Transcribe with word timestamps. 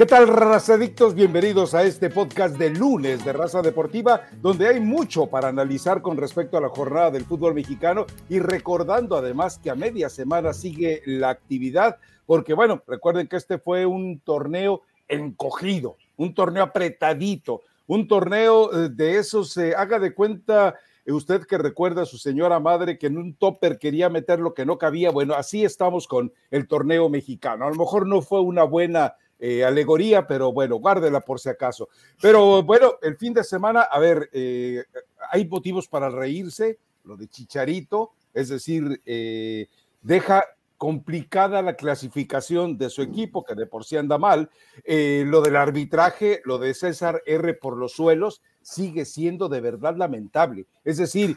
¿Qué 0.00 0.06
tal, 0.06 0.28
razadictos? 0.28 1.14
Bienvenidos 1.14 1.74
a 1.74 1.82
este 1.82 2.08
podcast 2.08 2.56
de 2.56 2.70
lunes 2.70 3.22
de 3.22 3.34
Raza 3.34 3.60
Deportiva, 3.60 4.22
donde 4.40 4.66
hay 4.66 4.80
mucho 4.80 5.26
para 5.26 5.48
analizar 5.48 6.00
con 6.00 6.16
respecto 6.16 6.56
a 6.56 6.62
la 6.62 6.70
jornada 6.70 7.10
del 7.10 7.26
fútbol 7.26 7.52
mexicano 7.52 8.06
y 8.30 8.38
recordando 8.38 9.14
además 9.14 9.58
que 9.58 9.68
a 9.68 9.74
media 9.74 10.08
semana 10.08 10.54
sigue 10.54 11.02
la 11.04 11.28
actividad, 11.28 11.98
porque 12.24 12.54
bueno, 12.54 12.82
recuerden 12.86 13.28
que 13.28 13.36
este 13.36 13.58
fue 13.58 13.84
un 13.84 14.20
torneo 14.20 14.80
encogido, 15.06 15.98
un 16.16 16.32
torneo 16.32 16.62
apretadito, 16.62 17.60
un 17.86 18.08
torneo 18.08 18.72
eh, 18.72 18.88
de 18.88 19.18
esos, 19.18 19.52
se 19.52 19.74
haga 19.74 19.98
de 19.98 20.14
cuenta 20.14 20.76
eh, 21.04 21.12
usted 21.12 21.44
que 21.44 21.58
recuerda 21.58 22.04
a 22.04 22.06
su 22.06 22.16
señora 22.16 22.58
madre 22.58 22.96
que 22.96 23.08
en 23.08 23.18
un 23.18 23.34
topper 23.34 23.78
quería 23.78 24.08
meter 24.08 24.40
lo 24.40 24.54
que 24.54 24.64
no 24.64 24.78
cabía, 24.78 25.10
bueno, 25.10 25.34
así 25.34 25.62
estamos 25.62 26.08
con 26.08 26.32
el 26.50 26.68
torneo 26.68 27.10
mexicano. 27.10 27.66
A 27.66 27.68
lo 27.68 27.76
mejor 27.76 28.06
no 28.06 28.22
fue 28.22 28.40
una 28.40 28.64
buena 28.64 29.16
eh, 29.42 29.64
alegoría, 29.64 30.26
pero 30.26 30.52
bueno, 30.52 30.76
guárdela 30.76 31.20
por 31.20 31.40
si 31.40 31.48
acaso. 31.48 31.88
Pero 32.20 32.62
bueno, 32.62 32.96
el 33.00 33.16
fin 33.16 33.32
de 33.32 33.42
semana, 33.42 33.80
a 33.80 33.98
ver, 33.98 34.28
eh, 34.34 34.84
hay 35.30 35.48
motivos 35.48 35.88
para 35.88 36.10
reírse, 36.10 36.78
lo 37.04 37.16
de 37.16 37.26
Chicharito, 37.26 38.12
es 38.34 38.50
decir, 38.50 39.00
eh, 39.06 39.66
deja 40.02 40.44
complicada 40.76 41.62
la 41.62 41.74
clasificación 41.74 42.76
de 42.76 42.90
su 42.90 43.00
equipo, 43.00 43.42
que 43.42 43.54
de 43.54 43.64
por 43.64 43.84
sí 43.84 43.96
anda 43.96 44.18
mal. 44.18 44.50
lo 44.84 45.40
del 45.40 45.56
arbitraje, 45.56 46.42
lo 46.44 46.58
de 46.58 46.74
César 46.74 47.22
R 47.26 47.54
por 47.54 47.76
los 47.78 47.92
suelos, 47.92 48.42
sigue 48.60 49.06
siendo 49.06 49.48
de 49.48 49.60
verdad 49.60 49.96
lamentable. 49.96 50.66
Es 50.84 50.96
decir, 50.96 51.36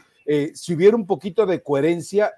si 0.54 0.74
hubiera 0.74 0.96
un 0.96 1.06
poquito 1.06 1.44
de 1.44 1.62
coherencia, 1.62 2.32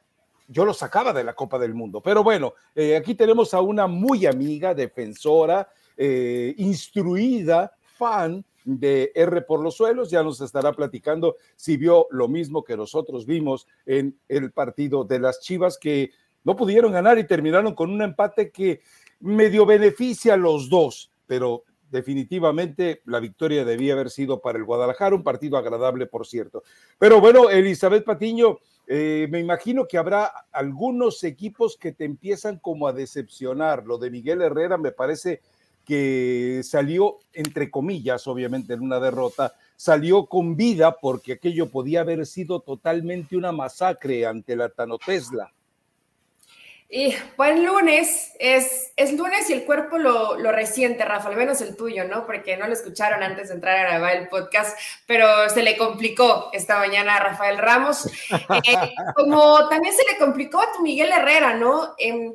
yo 0.49 0.65
lo 0.65 0.75
sacaba 0.75 1.13
de 1.13 1.25
la 1.25 1.35
Copa 1.35 1.59
del 1.59 1.75
Mundo. 1.75 2.01
Pero 2.01 2.23
bueno, 2.23 2.55
eh, 2.75 2.97
aquí 2.97 3.15
tenemos 3.15 3.55
a 3.55 3.61
una 3.61 3.87
muy 3.87 4.27
amiga, 4.27 4.75
defensora, 4.75 5.69
eh, 5.97 6.55
instruida, 6.59 7.73
fan 7.97 8.45
de 8.65 9.13
R 9.15 9.43
por 9.43 9.61
los 9.61 9.77
suelos, 9.77 10.11
ya 10.11 10.23
nos 10.23 10.41
estará 10.41 10.73
platicando 10.73 11.37
si 11.55 11.77
vio 11.77 12.09
lo 12.11 12.29
mismo 12.29 12.65
que 12.65 12.77
nosotros 12.77 13.25
vimos 13.25 13.67
en 13.87 14.19
el 14.29 14.51
partido 14.51 15.05
de 15.05 15.21
las 15.21 15.41
Chivas 15.41 15.79
que 15.79 16.11
no 16.43 16.57
pudieron 16.57 16.93
ganar 16.93 17.17
y 17.19 17.27
terminaron 17.27 17.75
con 17.75 17.91
un 17.91 18.03
empate 18.03 18.51
que 18.51 18.81
medio 19.21 19.67
beneficia 19.67 20.35
a 20.35 20.37
los 20.37 20.69
dos, 20.69 21.11
pero 21.27 21.65
definitivamente 21.91 23.03
la 23.05 23.21
victoria 23.21 23.65
debía 23.65 23.95
haber 23.95 24.11
sido 24.11 24.41
para 24.41 24.59
el 24.59 24.65
Guadalajara, 24.65 25.15
un 25.15 25.23
partido 25.23 25.57
agradable, 25.57 26.07
por 26.07 26.27
cierto. 26.27 26.63
Pero 26.99 27.21
bueno, 27.21 27.51
Elizabeth 27.51 28.05
Patiño, 28.05 28.59
eh, 28.87 29.27
me 29.31 29.41
imagino 29.41 29.87
que 29.87 29.99
habrá 29.99 30.47
algunos 30.53 31.25
equipos 31.25 31.77
que 31.77 31.93
te 31.93 32.05
empiezan 32.05 32.59
como 32.59 32.87
a 32.87 32.93
decepcionar. 32.93 33.85
Lo 33.85 33.99
de 33.99 34.11
Miguel 34.11 34.43
Herrera 34.43 34.79
me 34.79 34.93
parece 34.93 35.41
que 35.85 36.63
salió, 36.65 37.19
entre 37.33 37.71
comillas, 37.71 38.27
obviamente 38.27 38.75
en 38.75 38.81
una 38.81 38.99
derrota, 38.99 39.55
salió 39.77 40.27
con 40.27 40.57
vida 40.57 40.97
porque 41.01 41.35
aquello 41.35 41.71
podía 41.71 42.01
haber 42.01 42.27
sido 42.27 42.61
totalmente 42.61 43.37
una 43.37 43.53
masacre 43.53 44.27
ante 44.27 44.57
la 44.57 44.69
Tano 44.69 44.99
Tesla. 44.99 45.53
Y 46.89 47.17
buen 47.37 47.67
lunes, 47.67 48.33
es, 48.39 48.93
es 48.95 49.13
lunes 49.13 49.51
y 49.51 49.55
el 49.55 49.65
cuerpo 49.65 49.99
lo, 49.99 50.39
lo 50.39 50.53
resiente, 50.53 51.05
Rafa, 51.05 51.31
al 51.31 51.37
menos 51.37 51.61
el 51.61 51.77
tuyo, 51.77 52.05
¿no? 52.05 52.25
Porque 52.25 52.57
no 52.57 52.69
lo 52.69 52.73
escucharon 52.73 53.25
antes 53.25 53.49
de 53.49 53.55
entrar 53.55 53.77
a 53.79 53.91
grabar 53.91 54.17
el 54.17 54.29
podcast, 54.29 54.79
pero 55.05 55.51
se 55.51 55.65
le 55.65 55.77
complicó 55.77 56.49
esta 56.53 56.79
mañana 56.79 57.17
a 57.17 57.21
Rafael 57.21 57.59
Ramos. 57.59 58.07
Eh, 58.07 58.95
como 59.17 59.69
también 59.69 59.95
se 59.95 60.05
le 60.11 60.17
complicó 60.17 60.61
a 60.61 60.73
tu 60.73 60.83
Miguel 60.83 61.11
Herrera, 61.11 61.55
¿no? 61.55 61.95
Em, 61.99 62.33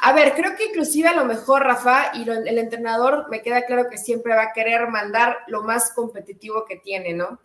a 0.00 0.12
ver, 0.12 0.34
creo 0.34 0.56
que 0.56 0.64
inclusive 0.66 1.08
a 1.08 1.14
lo 1.14 1.24
mejor, 1.24 1.62
Rafa, 1.62 2.10
y 2.14 2.28
el 2.28 2.58
entrenador 2.58 3.28
me 3.30 3.40
queda 3.40 3.66
claro 3.66 3.88
que 3.88 3.98
siempre 3.98 4.34
va 4.34 4.42
a 4.42 4.52
querer 4.52 4.88
mandar 4.88 5.38
lo 5.46 5.62
más 5.62 5.92
competitivo 5.92 6.64
que 6.64 6.76
tiene, 6.76 7.12
¿no? 7.12 7.38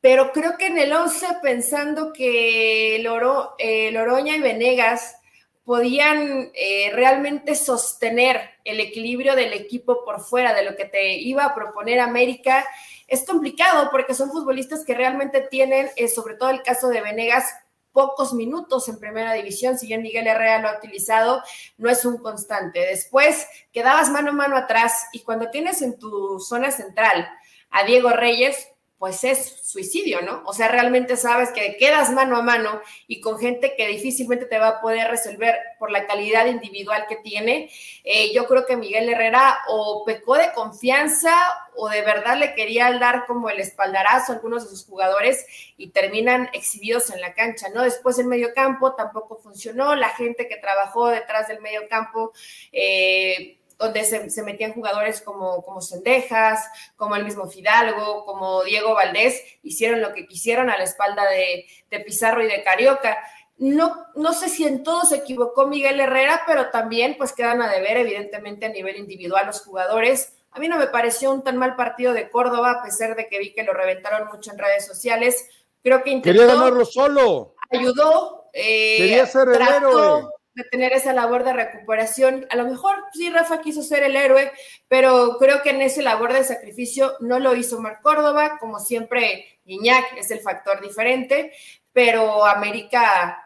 Pero 0.00 0.32
creo 0.32 0.58
que 0.58 0.66
en 0.66 0.78
el 0.78 0.92
11, 0.92 1.26
pensando 1.40 2.12
que 2.12 2.98
Loro, 3.00 3.54
eh, 3.58 3.92
Loroña 3.92 4.34
y 4.34 4.40
Venegas 4.40 5.21
podían 5.64 6.50
eh, 6.54 6.90
realmente 6.92 7.54
sostener 7.54 8.40
el 8.64 8.80
equilibrio 8.80 9.36
del 9.36 9.52
equipo 9.52 10.04
por 10.04 10.20
fuera 10.20 10.54
de 10.54 10.64
lo 10.64 10.76
que 10.76 10.86
te 10.86 11.14
iba 11.14 11.44
a 11.44 11.54
proponer 11.54 12.00
América. 12.00 12.66
Es 13.06 13.24
complicado 13.24 13.88
porque 13.90 14.14
son 14.14 14.30
futbolistas 14.30 14.84
que 14.84 14.94
realmente 14.94 15.40
tienen, 15.42 15.88
eh, 15.96 16.08
sobre 16.08 16.34
todo 16.34 16.50
el 16.50 16.62
caso 16.62 16.88
de 16.88 17.00
Venegas, 17.00 17.46
pocos 17.92 18.32
minutos 18.32 18.88
en 18.88 18.98
primera 18.98 19.34
división, 19.34 19.78
si 19.78 19.86
bien 19.86 20.02
Miguel 20.02 20.26
Herrera 20.26 20.60
lo 20.60 20.68
ha 20.68 20.78
utilizado, 20.78 21.42
no 21.76 21.90
es 21.90 22.04
un 22.04 22.18
constante. 22.18 22.80
Después 22.80 23.46
quedabas 23.70 24.10
mano 24.10 24.30
a 24.30 24.34
mano 24.34 24.56
atrás 24.56 25.06
y 25.12 25.20
cuando 25.20 25.50
tienes 25.50 25.82
en 25.82 25.98
tu 25.98 26.40
zona 26.40 26.70
central 26.70 27.28
a 27.70 27.84
Diego 27.84 28.10
Reyes, 28.10 28.71
pues 29.02 29.24
es 29.24 29.58
suicidio, 29.64 30.20
¿no? 30.20 30.44
O 30.46 30.52
sea, 30.52 30.68
realmente 30.68 31.16
sabes 31.16 31.50
que 31.50 31.76
quedas 31.76 32.12
mano 32.12 32.36
a 32.36 32.42
mano 32.42 32.80
y 33.08 33.20
con 33.20 33.36
gente 33.36 33.74
que 33.76 33.88
difícilmente 33.88 34.46
te 34.46 34.60
va 34.60 34.68
a 34.68 34.80
poder 34.80 35.10
resolver 35.10 35.56
por 35.80 35.90
la 35.90 36.06
calidad 36.06 36.46
individual 36.46 37.06
que 37.08 37.16
tiene. 37.16 37.68
Eh, 38.04 38.32
yo 38.32 38.46
creo 38.46 38.64
que 38.64 38.76
Miguel 38.76 39.08
Herrera 39.08 39.58
o 39.66 40.04
pecó 40.06 40.36
de 40.36 40.52
confianza 40.52 41.34
o 41.74 41.88
de 41.88 42.02
verdad 42.02 42.38
le 42.38 42.54
quería 42.54 42.96
dar 42.96 43.26
como 43.26 43.50
el 43.50 43.58
espaldarazo 43.58 44.30
a 44.30 44.34
algunos 44.36 44.62
de 44.62 44.70
sus 44.70 44.86
jugadores 44.86 45.46
y 45.76 45.88
terminan 45.88 46.48
exhibidos 46.52 47.10
en 47.10 47.20
la 47.20 47.34
cancha, 47.34 47.70
¿no? 47.74 47.82
Después 47.82 48.20
el 48.20 48.26
medio 48.26 48.54
campo 48.54 48.94
tampoco 48.94 49.36
funcionó, 49.36 49.96
la 49.96 50.10
gente 50.10 50.46
que 50.46 50.58
trabajó 50.58 51.08
detrás 51.08 51.48
del 51.48 51.60
medio 51.60 51.88
campo, 51.88 52.32
eh, 52.70 53.58
donde 53.82 54.04
se, 54.04 54.42
metían 54.42 54.72
jugadores 54.72 55.20
como, 55.20 55.62
como 55.62 55.80
Sendejas, 55.80 56.64
como 56.96 57.16
el 57.16 57.24
mismo 57.24 57.48
Fidalgo, 57.48 58.24
como 58.24 58.62
Diego 58.62 58.94
Valdés, 58.94 59.42
hicieron 59.62 60.00
lo 60.00 60.12
que 60.12 60.26
quisieron 60.26 60.70
a 60.70 60.78
la 60.78 60.84
espalda 60.84 61.24
de, 61.28 61.66
Pizarro 62.04 62.42
y 62.42 62.46
de 62.46 62.62
Carioca. 62.62 63.18
No, 63.58 64.06
no 64.14 64.32
sé 64.32 64.48
si 64.48 64.64
en 64.64 64.82
todo 64.82 65.04
se 65.04 65.16
equivocó 65.16 65.66
Miguel 65.66 66.00
Herrera, 66.00 66.42
pero 66.46 66.70
también 66.70 67.16
pues 67.18 67.32
quedan 67.32 67.60
a 67.60 67.70
deber 67.70 67.96
evidentemente 67.96 68.66
a 68.66 68.70
nivel 68.70 68.96
individual 68.96 69.46
los 69.46 69.60
jugadores. 69.62 70.34
A 70.52 70.60
mí 70.60 70.68
no 70.68 70.78
me 70.78 70.86
pareció 70.86 71.32
un 71.32 71.42
tan 71.42 71.56
mal 71.56 71.76
partido 71.76 72.12
de 72.12 72.30
Córdoba, 72.30 72.72
a 72.72 72.82
pesar 72.82 73.16
de 73.16 73.28
que 73.28 73.38
vi 73.38 73.52
que 73.52 73.64
lo 73.64 73.72
reventaron 73.72 74.28
mucho 74.28 74.52
en 74.52 74.58
redes 74.58 74.86
sociales. 74.86 75.48
Creo 75.82 76.02
que 76.02 76.10
intentó... 76.10 76.40
Quería 76.40 76.54
ganarlo 76.54 76.84
solo. 76.84 77.54
Ayudó. 77.70 78.44
Eh, 78.52 78.96
Quería 78.98 79.26
ser 79.26 79.48
héroe 79.48 80.28
de 80.54 80.64
tener 80.64 80.92
esa 80.92 81.12
labor 81.12 81.44
de 81.44 81.52
recuperación. 81.52 82.46
A 82.50 82.56
lo 82.56 82.64
mejor 82.64 82.96
sí, 83.12 83.30
Rafa 83.30 83.60
quiso 83.60 83.82
ser 83.82 84.02
el 84.02 84.16
héroe, 84.16 84.52
pero 84.88 85.36
creo 85.38 85.62
que 85.62 85.70
en 85.70 85.82
esa 85.82 86.02
labor 86.02 86.32
de 86.32 86.44
sacrificio 86.44 87.14
no 87.20 87.38
lo 87.38 87.54
hizo 87.54 87.80
Mar 87.80 88.00
Córdoba, 88.02 88.58
como 88.58 88.78
siempre, 88.78 89.58
Iñak 89.64 90.16
es 90.16 90.30
el 90.30 90.40
factor 90.40 90.80
diferente, 90.80 91.52
pero 91.92 92.44
América 92.44 93.41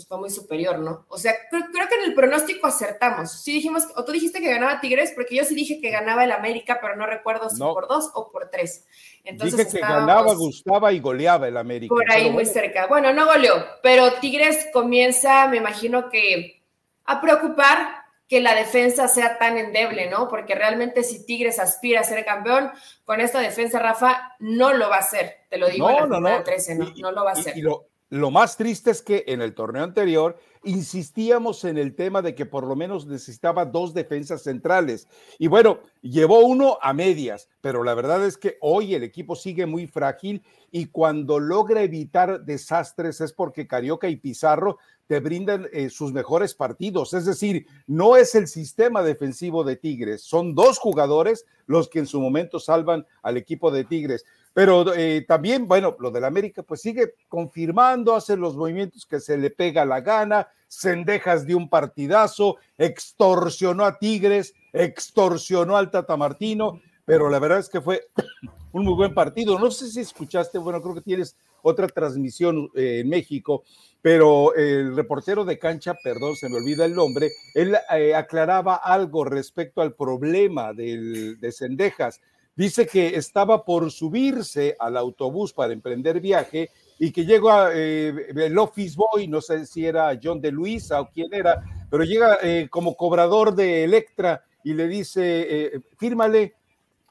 pues 0.00 0.08
fue 0.08 0.18
muy 0.18 0.30
superior, 0.30 0.78
¿no? 0.78 1.04
O 1.08 1.18
sea, 1.18 1.34
creo, 1.50 1.64
que 1.70 1.94
en 1.96 2.04
el 2.04 2.14
pronóstico 2.14 2.66
acertamos. 2.66 3.42
Sí 3.42 3.52
dijimos, 3.52 3.86
o 3.96 4.04
tú 4.04 4.12
dijiste 4.12 4.40
que 4.40 4.50
ganaba 4.50 4.80
Tigres, 4.80 5.12
porque 5.14 5.36
yo 5.36 5.44
sí 5.44 5.54
dije 5.54 5.80
que 5.80 5.90
ganaba 5.90 6.24
el 6.24 6.32
América, 6.32 6.78
pero 6.80 6.96
no 6.96 7.06
recuerdo 7.06 7.50
si 7.50 7.58
por 7.58 7.86
dos 7.86 8.10
o 8.14 8.30
por 8.30 8.48
tres. 8.48 8.86
Entonces 9.24 9.58
dije 9.58 9.70
que 9.72 9.80
ganaba, 9.80 10.34
gustaba 10.34 10.92
y 10.92 11.00
goleaba 11.00 11.48
el 11.48 11.56
América. 11.56 11.94
Por 11.94 12.10
ahí 12.10 12.30
muy 12.30 12.46
cerca. 12.46 12.86
Bueno, 12.86 13.12
no 13.12 13.26
goleó, 13.26 13.54
pero 13.82 14.14
Tigres 14.14 14.68
comienza, 14.72 15.46
me 15.48 15.58
imagino 15.58 16.08
que 16.08 16.62
a 17.04 17.20
preocupar 17.20 18.04
que 18.26 18.40
la 18.40 18.54
defensa 18.54 19.08
sea 19.08 19.38
tan 19.38 19.58
endeble, 19.58 20.08
¿no? 20.08 20.28
Porque 20.28 20.54
realmente 20.54 21.02
si 21.02 21.26
Tigres 21.26 21.58
aspira 21.58 22.00
a 22.00 22.04
ser 22.04 22.24
campeón, 22.24 22.70
con 23.04 23.20
esta 23.20 23.40
defensa, 23.40 23.80
Rafa, 23.80 24.36
no 24.38 24.72
lo 24.72 24.88
va 24.88 24.96
a 24.96 25.00
hacer. 25.00 25.40
Te 25.50 25.58
lo 25.58 25.68
digo 25.68 25.90
no, 25.90 26.04
en 26.04 26.22
la 26.22 26.38
no, 26.38 26.44
13, 26.44 26.74
no, 26.76 26.92
no 26.96 27.10
lo 27.10 27.24
va 27.24 27.30
a 27.30 27.34
hacer. 27.34 27.58
Lo 27.58 27.89
más 28.10 28.56
triste 28.56 28.90
es 28.90 29.02
que 29.02 29.24
en 29.28 29.40
el 29.40 29.54
torneo 29.54 29.84
anterior 29.84 30.36
insistíamos 30.64 31.64
en 31.64 31.78
el 31.78 31.94
tema 31.94 32.22
de 32.22 32.34
que 32.34 32.44
por 32.44 32.66
lo 32.66 32.74
menos 32.74 33.06
necesitaba 33.06 33.64
dos 33.64 33.94
defensas 33.94 34.42
centrales. 34.42 35.06
Y 35.38 35.46
bueno, 35.46 35.78
llevó 36.02 36.40
uno 36.40 36.78
a 36.82 36.92
medias, 36.92 37.48
pero 37.60 37.84
la 37.84 37.94
verdad 37.94 38.26
es 38.26 38.36
que 38.36 38.58
hoy 38.60 38.94
el 38.94 39.04
equipo 39.04 39.36
sigue 39.36 39.64
muy 39.66 39.86
frágil 39.86 40.42
y 40.70 40.86
cuando 40.86 41.38
logra 41.38 41.82
evitar 41.82 42.44
desastres 42.44 43.20
es 43.20 43.32
porque 43.32 43.66
Carioca 43.66 44.08
y 44.08 44.16
Pizarro 44.16 44.78
te 45.06 45.18
brindan 45.18 45.66
eh, 45.72 45.90
sus 45.90 46.12
mejores 46.12 46.54
partidos. 46.54 47.14
Es 47.14 47.24
decir, 47.24 47.66
no 47.86 48.16
es 48.16 48.34
el 48.34 48.46
sistema 48.46 49.02
defensivo 49.02 49.64
de 49.64 49.76
Tigres, 49.76 50.22
son 50.22 50.54
dos 50.54 50.78
jugadores 50.78 51.46
los 51.66 51.88
que 51.88 52.00
en 52.00 52.06
su 52.06 52.20
momento 52.20 52.60
salvan 52.60 53.06
al 53.22 53.36
equipo 53.36 53.70
de 53.70 53.84
Tigres. 53.84 54.24
Pero 54.52 54.94
eh, 54.94 55.24
también, 55.26 55.68
bueno, 55.68 55.96
lo 56.00 56.10
del 56.10 56.24
América, 56.24 56.62
pues 56.62 56.80
sigue 56.80 57.14
confirmando, 57.28 58.16
hace 58.16 58.36
los 58.36 58.56
movimientos 58.56 59.06
que 59.06 59.20
se 59.20 59.38
le 59.38 59.50
pega 59.50 59.84
la 59.84 60.00
gana, 60.00 60.48
cendejas 60.68 61.46
de 61.46 61.54
un 61.54 61.68
partidazo, 61.68 62.56
extorsionó 62.76 63.84
a 63.84 63.98
Tigres, 63.98 64.54
extorsionó 64.72 65.76
al 65.76 65.90
Tata 65.90 66.16
Martino, 66.16 66.80
pero 67.04 67.28
la 67.28 67.38
verdad 67.38 67.58
es 67.58 67.68
que 67.68 67.80
fue 67.80 68.08
un 68.72 68.84
muy 68.84 68.94
buen 68.94 69.14
partido. 69.14 69.58
No 69.58 69.70
sé 69.70 69.88
si 69.88 70.00
escuchaste, 70.00 70.58
bueno, 70.58 70.82
creo 70.82 70.94
que 70.94 71.00
tienes 71.00 71.36
otra 71.62 71.86
transmisión 71.88 72.70
eh, 72.74 73.00
en 73.00 73.08
México, 73.08 73.64
pero 74.02 74.54
el 74.54 74.96
reportero 74.96 75.44
de 75.44 75.58
cancha, 75.58 75.94
perdón, 76.02 76.34
se 76.34 76.48
me 76.48 76.56
olvida 76.56 76.84
el 76.84 76.94
nombre, 76.94 77.30
él 77.54 77.76
eh, 77.94 78.14
aclaraba 78.14 78.76
algo 78.76 79.24
respecto 79.24 79.82
al 79.82 79.94
problema 79.94 80.72
del, 80.72 81.38
de 81.38 81.52
Cendejas. 81.52 82.20
Dice 82.60 82.86
que 82.86 83.16
estaba 83.16 83.64
por 83.64 83.90
subirse 83.90 84.76
al 84.78 84.98
autobús 84.98 85.54
para 85.54 85.72
emprender 85.72 86.20
viaje 86.20 86.68
y 86.98 87.10
que 87.10 87.24
llega 87.24 87.72
el 87.72 88.58
office 88.58 88.98
boy, 88.98 89.28
no 89.28 89.40
sé 89.40 89.64
si 89.64 89.86
era 89.86 90.20
John 90.22 90.42
de 90.42 90.52
Luisa 90.52 91.00
o 91.00 91.08
quién 91.08 91.32
era, 91.32 91.64
pero 91.90 92.04
llega 92.04 92.36
como 92.68 92.96
cobrador 92.96 93.54
de 93.54 93.84
Electra 93.84 94.44
y 94.62 94.74
le 94.74 94.88
dice, 94.88 95.80
fírmale, 95.96 96.54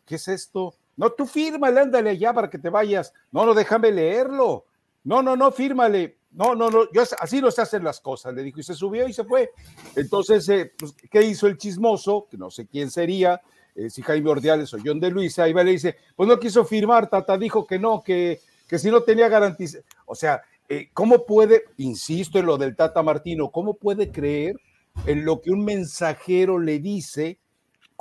¿qué 0.06 0.18
es 0.18 0.28
esto? 0.28 0.76
No, 0.96 1.10
tú 1.14 1.26
fírmale, 1.26 1.80
ándale 1.80 2.12
allá 2.12 2.32
para 2.32 2.48
que 2.48 2.60
te 2.60 2.70
vayas. 2.70 3.12
No, 3.32 3.44
no, 3.44 3.56
déjame 3.56 3.92
leerlo. 3.92 4.66
No, 5.04 5.24
no, 5.24 5.36
no, 5.36 5.52
fírmale. 5.52 6.20
No, 6.30 6.54
no, 6.54 6.70
no, 6.70 6.92
yo, 6.92 7.02
así 7.20 7.42
no 7.42 7.50
se 7.50 7.64
hacen 7.64 7.84
las 7.84 8.00
cosas, 8.00 8.36
le 8.36 8.44
dijo, 8.44 8.60
y 8.60 8.64
se 8.64 8.76
subió 8.76 9.08
y 9.08 9.14
se 9.14 9.24
fue. 9.24 9.50
Entonces, 9.96 10.48
eh, 10.50 10.72
pues, 10.78 10.94
¿qué 11.10 11.24
hizo 11.24 11.48
el 11.48 11.58
chismoso? 11.58 12.28
Que 12.30 12.38
no 12.38 12.52
sé 12.52 12.68
quién 12.68 12.92
sería, 12.92 13.42
eh, 13.80 13.90
si 13.90 14.02
Jaime 14.02 14.30
Ordiales 14.30 14.74
o 14.74 14.78
John 14.84 15.00
de 15.00 15.10
Luisa, 15.10 15.48
y 15.48 15.54
va 15.54 15.64
le 15.64 15.72
dice, 15.72 15.96
pues 16.16 16.28
no 16.28 16.40
quiso 16.40 16.66
firmar, 16.66 17.10
Tata 17.10 17.38
dijo 17.38 17.66
que 17.66 17.80
no, 17.80 18.04
que, 18.04 18.42
que 18.68 18.78
si 18.78 18.92
no 18.92 19.04
tenía 19.04 19.30
garantía. 19.30 19.70
O 20.06 20.16
sea, 20.16 20.42
eh, 20.68 20.90
¿cómo 20.94 21.26
puede, 21.26 21.64
insisto 21.78 22.40
en 22.40 22.46
lo 22.46 22.58
del 22.58 22.76
Tata 22.76 23.02
Martino, 23.02 23.50
cómo 23.52 23.76
puede 23.76 24.12
creer 24.12 24.58
en 25.06 25.24
lo 25.24 25.42
que 25.42 25.52
un 25.52 25.64
mensajero 25.64 26.60
le 26.60 26.80
dice 26.80 27.40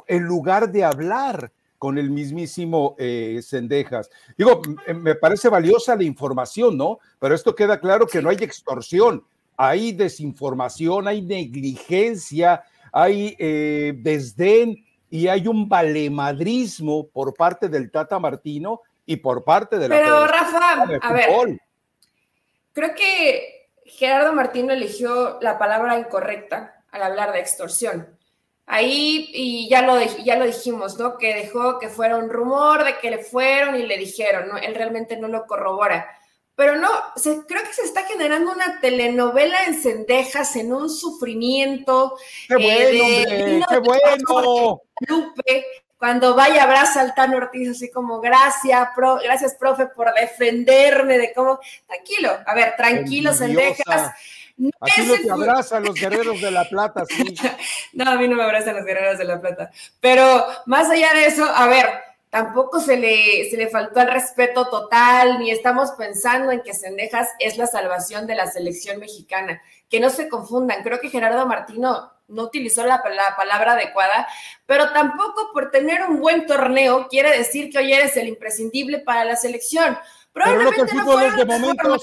en 0.06 0.24
lugar 0.24 0.72
de 0.72 0.84
hablar? 0.84 1.52
con 1.78 1.96
el 1.96 2.10
mismísimo 2.10 2.96
eh, 2.98 3.38
Cendejas. 3.40 4.10
Digo, 4.36 4.60
me 4.96 5.14
parece 5.14 5.48
valiosa 5.48 5.94
la 5.94 6.02
información, 6.02 6.76
¿no? 6.76 6.98
Pero 7.20 7.36
esto 7.36 7.54
queda 7.54 7.78
claro 7.78 8.08
que 8.08 8.20
no 8.20 8.30
hay 8.30 8.38
extorsión, 8.40 9.24
hay 9.56 9.92
desinformación, 9.92 11.06
hay 11.06 11.22
negligencia, 11.22 12.64
hay 12.92 13.36
eh, 13.38 13.94
desdén 13.96 14.84
y 15.10 15.28
hay 15.28 15.48
un 15.48 15.68
valemadrismo 15.68 17.08
por 17.08 17.34
parte 17.34 17.68
del 17.68 17.90
Tata 17.90 18.18
Martino 18.18 18.82
y 19.06 19.16
por 19.16 19.44
parte 19.44 19.78
de 19.78 19.88
la 19.88 19.96
Pero 19.96 20.26
Rafa, 20.26 20.82
a 21.00 21.12
ver, 21.12 21.60
creo 22.72 22.94
que 22.94 23.70
Gerardo 23.84 24.32
Martino 24.32 24.72
eligió 24.72 25.38
la 25.40 25.58
palabra 25.58 25.98
incorrecta 25.98 26.84
al 26.90 27.02
hablar 27.02 27.32
de 27.32 27.40
extorsión. 27.40 28.18
Ahí, 28.66 29.30
y 29.32 29.68
ya 29.70 29.80
lo, 29.80 29.98
ya 30.24 30.36
lo 30.36 30.44
dijimos, 30.44 30.98
¿no? 30.98 31.16
Que 31.16 31.34
dejó 31.34 31.78
que 31.78 31.88
fuera 31.88 32.18
un 32.18 32.28
rumor 32.28 32.84
de 32.84 32.98
que 32.98 33.10
le 33.10 33.24
fueron 33.24 33.76
y 33.76 33.86
le 33.86 33.96
dijeron, 33.96 34.48
¿no? 34.48 34.58
Él 34.58 34.74
realmente 34.74 35.16
no 35.16 35.26
lo 35.28 35.46
corrobora. 35.46 36.06
Pero 36.58 36.74
no, 36.74 36.88
creo 37.46 37.62
que 37.62 37.72
se 37.72 37.82
está 37.82 38.02
generando 38.02 38.50
una 38.50 38.80
telenovela 38.80 39.62
en 39.66 39.80
cendejas, 39.80 40.56
en 40.56 40.72
un 40.72 40.90
sufrimiento. 40.90 42.16
¡Qué 42.48 42.56
bueno, 42.56 43.64
¡Qué 43.68 43.78
bueno! 43.78 44.82
Lupe, 45.06 45.64
cuando 45.96 46.34
vaya 46.34 46.64
abraza 46.64 47.00
al 47.00 47.14
Tano 47.14 47.36
Ortiz 47.36 47.68
así 47.68 47.92
como 47.92 48.20
gracias, 48.20 48.88
gracias 49.22 49.54
profe 49.54 49.86
por 49.86 50.12
defenderme 50.14 51.16
de 51.16 51.32
cómo, 51.32 51.60
tranquilo, 51.86 52.36
a 52.44 52.54
ver, 52.56 52.74
tranquilo, 52.76 53.32
cendejas 53.32 54.10
Así 54.80 55.06
no 55.06 55.14
te 55.14 55.30
abrazan 55.30 55.84
los 55.84 55.94
guerreros 55.94 56.40
de 56.40 56.50
la 56.50 56.64
plata, 56.64 57.04
sí. 57.06 57.36
no, 57.92 58.10
a 58.10 58.16
mí 58.16 58.26
no 58.26 58.34
me 58.34 58.42
abrazan 58.42 58.74
los 58.74 58.84
guerreros 58.84 59.16
de 59.16 59.24
la 59.24 59.40
plata. 59.40 59.70
Pero 60.00 60.44
más 60.66 60.90
allá 60.90 61.12
de 61.14 61.26
eso, 61.26 61.44
a 61.44 61.68
ver, 61.68 61.86
tampoco 62.30 62.80
se 62.80 62.96
le, 62.96 63.48
se 63.50 63.56
le 63.56 63.68
faltó 63.68 64.00
el 64.00 64.10
respeto 64.10 64.68
total, 64.68 65.38
ni 65.38 65.50
estamos 65.50 65.92
pensando 65.92 66.52
en 66.52 66.62
que 66.62 66.74
Sendejas 66.74 67.28
es 67.38 67.56
la 67.58 67.66
salvación 67.66 68.26
de 68.26 68.34
la 68.34 68.46
selección 68.46 68.98
mexicana. 68.98 69.62
Que 69.88 70.00
no 70.00 70.10
se 70.10 70.28
confundan, 70.28 70.82
creo 70.82 71.00
que 71.00 71.10
Gerardo 71.10 71.46
Martino 71.46 72.12
no 72.28 72.42
utilizó 72.42 72.84
la, 72.84 73.02
palabra 73.02 73.72
adecuada, 73.72 74.28
pero 74.66 74.92
tampoco 74.92 75.50
por 75.52 75.70
tener 75.70 76.02
un 76.02 76.20
buen 76.20 76.46
torneo 76.46 77.08
quiere 77.08 77.36
decir 77.36 77.70
que 77.70 77.78
hoy 77.78 77.92
eres 77.92 78.16
el 78.18 78.28
imprescindible 78.28 78.98
para 78.98 79.24
la 79.24 79.36
selección. 79.36 79.98
Probablemente 80.32 80.84
pero 80.84 81.04
no, 81.04 81.36
de 81.36 81.44
momentos 81.46 82.02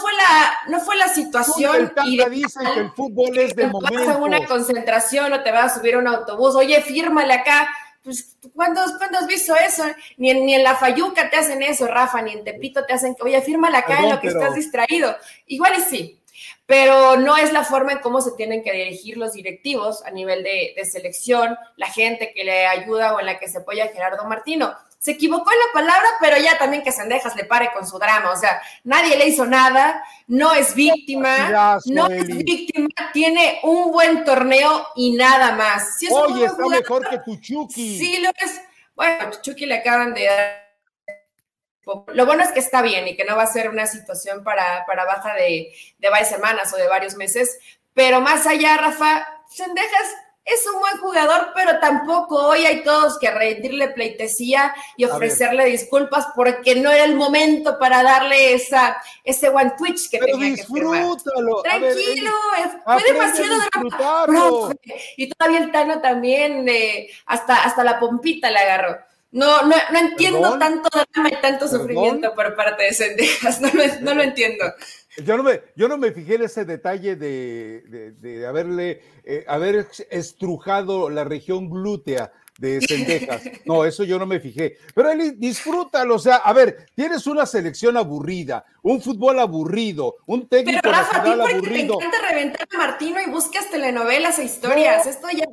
fue 0.00 0.12
la, 0.14 0.52
no 0.68 0.80
fue 0.80 0.96
la 0.96 1.08
situación. 1.08 1.92
y 2.04 2.24
dice 2.28 2.60
que 2.74 2.80
el 2.80 2.90
fútbol 2.90 3.38
es 3.38 3.54
de 3.54 3.66
momento. 3.68 4.06
Vas 4.06 4.16
a 4.16 4.18
una 4.18 4.44
concentración 4.46 5.32
o 5.32 5.42
te 5.42 5.52
vas 5.52 5.72
a 5.72 5.78
subir 5.78 5.94
a 5.94 5.98
un 5.98 6.08
autobús, 6.08 6.56
oye, 6.56 6.80
fírmale 6.82 7.34
acá. 7.34 7.68
Pues, 8.02 8.36
¿cuándo, 8.54 8.80
has 8.80 9.26
visto 9.26 9.54
eso? 9.54 9.84
Ni 10.16 10.30
en, 10.30 10.46
ni 10.46 10.54
en 10.54 10.62
la 10.62 10.74
Fayuca 10.74 11.28
te 11.28 11.36
hacen 11.36 11.62
eso, 11.62 11.86
Rafa, 11.86 12.22
ni 12.22 12.32
en 12.32 12.44
Tepito 12.44 12.84
te 12.86 12.94
hacen, 12.94 13.14
oye, 13.20 13.40
fírmale 13.42 13.76
acá 13.76 14.00
en 14.00 14.10
lo 14.10 14.20
que 14.20 14.28
estás 14.28 14.54
distraído. 14.54 15.14
Igual 15.46 15.74
y 15.78 15.82
sí, 15.82 16.20
pero 16.64 17.16
no 17.16 17.36
es 17.36 17.52
la 17.52 17.64
forma 17.64 17.92
en 17.92 17.98
cómo 17.98 18.20
se 18.20 18.32
tienen 18.32 18.62
que 18.62 18.72
dirigir 18.72 19.18
los 19.18 19.34
directivos 19.34 20.02
a 20.04 20.10
nivel 20.10 20.42
de, 20.42 20.72
de 20.76 20.84
selección, 20.84 21.56
la 21.76 21.88
gente 21.88 22.32
que 22.34 22.44
le 22.44 22.66
ayuda 22.66 23.14
o 23.14 23.20
en 23.20 23.26
la 23.26 23.38
que 23.38 23.48
se 23.48 23.58
apoya 23.58 23.84
a 23.84 23.88
Gerardo 23.88 24.24
Martino 24.24 24.74
se 25.00 25.12
equivocó 25.12 25.50
en 25.50 25.58
la 25.58 25.72
palabra, 25.72 26.08
pero 26.20 26.36
ya 26.36 26.58
también 26.58 26.82
que 26.82 26.92
Sendejas 26.92 27.34
le 27.34 27.46
pare 27.46 27.70
con 27.72 27.88
su 27.88 27.98
drama. 27.98 28.32
O 28.32 28.36
sea, 28.36 28.60
nadie 28.84 29.16
le 29.16 29.28
hizo 29.28 29.46
nada, 29.46 30.04
no 30.26 30.52
es 30.52 30.74
víctima, 30.74 31.78
no 31.86 32.08
es 32.08 32.26
víctima, 32.26 32.90
tiene 33.14 33.60
un 33.62 33.92
buen 33.92 34.24
torneo 34.24 34.88
y 34.94 35.12
nada 35.16 35.52
más. 35.52 35.96
Oye, 36.10 36.44
está 36.44 36.66
mejor 36.66 37.08
que 37.08 37.18
tu 37.20 37.36
Chucky. 37.36 37.98
Sí, 37.98 38.20
lo 38.20 38.28
es. 38.28 38.60
Bueno, 38.94 39.30
Chucky 39.40 39.64
le 39.64 39.76
acaban 39.76 40.12
de 40.12 40.26
dar. 40.26 40.70
Lo 42.08 42.26
bueno 42.26 42.42
es 42.42 42.52
que 42.52 42.60
está 42.60 42.82
bien 42.82 43.08
y 43.08 43.16
que 43.16 43.24
no 43.24 43.36
va 43.36 43.44
a 43.44 43.46
ser 43.46 43.70
una 43.70 43.86
situación 43.86 44.44
para, 44.44 44.84
para 44.84 45.06
baja 45.06 45.34
de, 45.34 45.72
de 45.96 46.10
varias 46.10 46.28
semanas 46.28 46.74
o 46.74 46.76
de 46.76 46.86
varios 46.88 47.16
meses. 47.16 47.58
Pero 47.94 48.20
más 48.20 48.46
allá, 48.46 48.76
Rafa, 48.76 49.26
Sendejas 49.48 50.14
es 50.44 50.66
un 50.66 50.80
buen 50.80 50.96
jugador, 50.98 51.48
pero 51.54 51.78
tampoco 51.78 52.48
hoy 52.48 52.64
hay 52.64 52.82
todos 52.82 53.18
que 53.18 53.30
rendirle 53.30 53.88
pleitesía 53.88 54.74
y 54.96 55.04
ofrecerle 55.04 55.66
disculpas 55.66 56.28
porque 56.34 56.74
no 56.74 56.90
era 56.90 57.04
el 57.04 57.14
momento 57.14 57.78
para 57.78 58.02
darle 58.02 58.54
esa, 58.54 58.96
ese 59.22 59.48
one 59.48 59.72
twitch 59.78 60.10
que 60.10 60.18
tenía 60.18 60.56
que 60.56 60.64
firmar. 60.64 61.06
Tranquilo, 61.62 62.30
fue 62.84 63.02
demasiado 63.04 63.60
drama. 64.26 64.74
Y 65.16 65.28
todavía 65.30 65.60
el 65.60 65.70
Tano 65.70 66.00
también, 66.00 66.68
eh, 66.68 67.08
hasta, 67.26 67.64
hasta 67.64 67.84
la 67.84 68.00
pompita 68.00 68.50
le 68.50 68.58
agarró. 68.58 68.98
No, 69.32 69.62
no, 69.62 69.76
no 69.92 69.98
entiendo 69.98 70.58
tanto 70.58 70.88
drama 71.12 71.28
y 71.30 71.36
tanto 71.40 71.68
sufrimiento 71.68 72.34
por 72.34 72.56
parte 72.56 72.82
de 72.84 72.92
Sendejas, 72.92 73.60
no 73.60 73.68
no 74.00 74.14
lo 74.14 74.22
entiendo. 74.22 74.64
Yo 75.16 75.36
no 75.36 75.42
me, 75.42 75.60
yo 75.74 75.88
no 75.88 75.98
me 75.98 76.12
fijé 76.12 76.36
en 76.36 76.42
ese 76.42 76.64
detalle 76.64 77.16
de, 77.16 78.46
haberle, 78.46 79.02
eh, 79.24 79.44
haber 79.48 79.88
estrujado 80.10 81.10
la 81.10 81.24
región 81.24 81.68
glútea 81.68 82.32
de 82.58 82.80
Cendejas. 82.88 83.42
No, 83.64 83.84
eso 83.84 84.04
yo 84.04 84.18
no 84.18 84.26
me 84.26 84.38
fijé. 84.38 84.76
Pero 84.94 85.10
Eli, 85.10 85.32
disfrútalo. 85.32 86.14
O 86.14 86.18
sea, 86.18 86.36
a 86.36 86.52
ver, 86.52 86.86
tienes 86.94 87.26
una 87.26 87.44
selección 87.44 87.96
aburrida, 87.96 88.64
un 88.82 89.02
fútbol 89.02 89.40
aburrido, 89.40 90.16
un 90.26 90.48
técnico 90.48 90.80
Pero 90.82 90.92
Rafa, 90.92 91.18
nacional 91.18 91.40
a 91.40 91.44
aburrido. 91.44 91.98
Te 91.98 92.04
encanta 92.04 92.28
reventar 92.28 92.68
a 92.72 92.78
Martino 92.78 93.20
y 93.20 93.30
buscas 93.30 93.68
telenovelas 93.70 94.38
e 94.38 94.44
historias. 94.44 95.06
Esto 95.06 95.28
ya, 95.30 95.46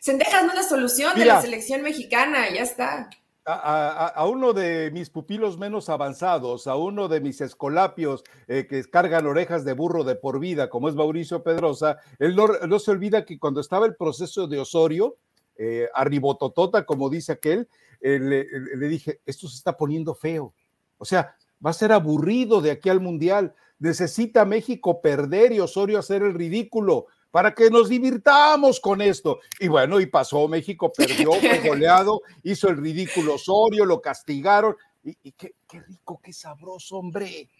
Cendejas 0.00 0.44
no 0.44 0.50
es 0.50 0.56
la 0.56 0.62
solución 0.64 1.16
de 1.16 1.26
la 1.26 1.40
selección 1.40 1.82
mexicana, 1.82 2.50
ya 2.50 2.62
está 2.62 3.08
a, 3.46 4.26
uno 4.26 4.52
de 4.52 4.90
mis 4.90 5.08
pupilos 5.08 5.56
menos 5.56 5.88
avanzados, 5.88 6.66
a 6.66 6.74
uno 6.74 7.06
de 7.06 7.20
mis 7.20 7.40
escolapios 7.40 8.24
eh, 8.48 8.66
que 8.68 8.82
cargan 8.84 9.26
orejas 9.26 9.64
de 9.64 9.72
burro 9.72 10.02
de 10.02 10.16
por 10.16 10.40
vida, 10.40 10.68
como 10.68 10.88
es 10.88 10.96
Mauricio 10.96 11.44
Pedrosa, 11.44 11.98
él 12.18 12.34
no, 12.34 12.78
se 12.78 12.90
olvida 12.90 13.24
que 13.24 13.38
cuando 13.38 13.60
estaba 13.60 13.86
el 13.86 13.94
proceso 13.94 14.48
de 14.48 14.58
Osorio, 14.58 15.16
eh, 15.56 15.88
arribototota, 15.94 16.84
como 16.84 17.08
dice 17.08 17.32
aquel, 17.32 17.68
eh, 18.00 18.18
le 18.18 18.88
dije, 18.88 19.20
esto 19.24 19.48
se 19.48 19.56
está 19.56 19.76
poniendo 19.76 20.14
feo. 20.14 20.52
O 20.98 21.04
sea, 21.04 21.36
va 21.64 21.70
a 21.70 21.74
ser 21.74 21.92
aburrido 21.92 22.60
de 22.60 22.72
aquí 22.72 22.88
al 22.88 23.00
Mundial. 23.00 23.54
Necesita 23.78 24.44
México 24.44 25.00
perder 25.00 25.52
y 25.52 25.60
Osorio 25.60 25.98
hacer 25.98 26.22
el 26.22 26.34
ridículo 26.34 27.06
para 27.36 27.52
que 27.52 27.68
nos 27.68 27.90
divirtamos 27.90 28.80
con 28.80 29.02
esto. 29.02 29.40
Y 29.60 29.68
bueno, 29.68 30.00
y 30.00 30.06
pasó, 30.06 30.48
México 30.48 30.90
perdió, 30.90 31.32
fue 31.34 31.58
goleado, 31.68 32.22
hizo 32.42 32.70
el 32.70 32.78
ridículo 32.78 33.34
Osorio, 33.34 33.84
lo 33.84 34.00
castigaron. 34.00 34.74
Y, 35.04 35.32
qué, 35.32 35.52
rico, 35.86 36.18
qué 36.24 36.32
sabroso, 36.32 36.96
hombre. 36.96 37.50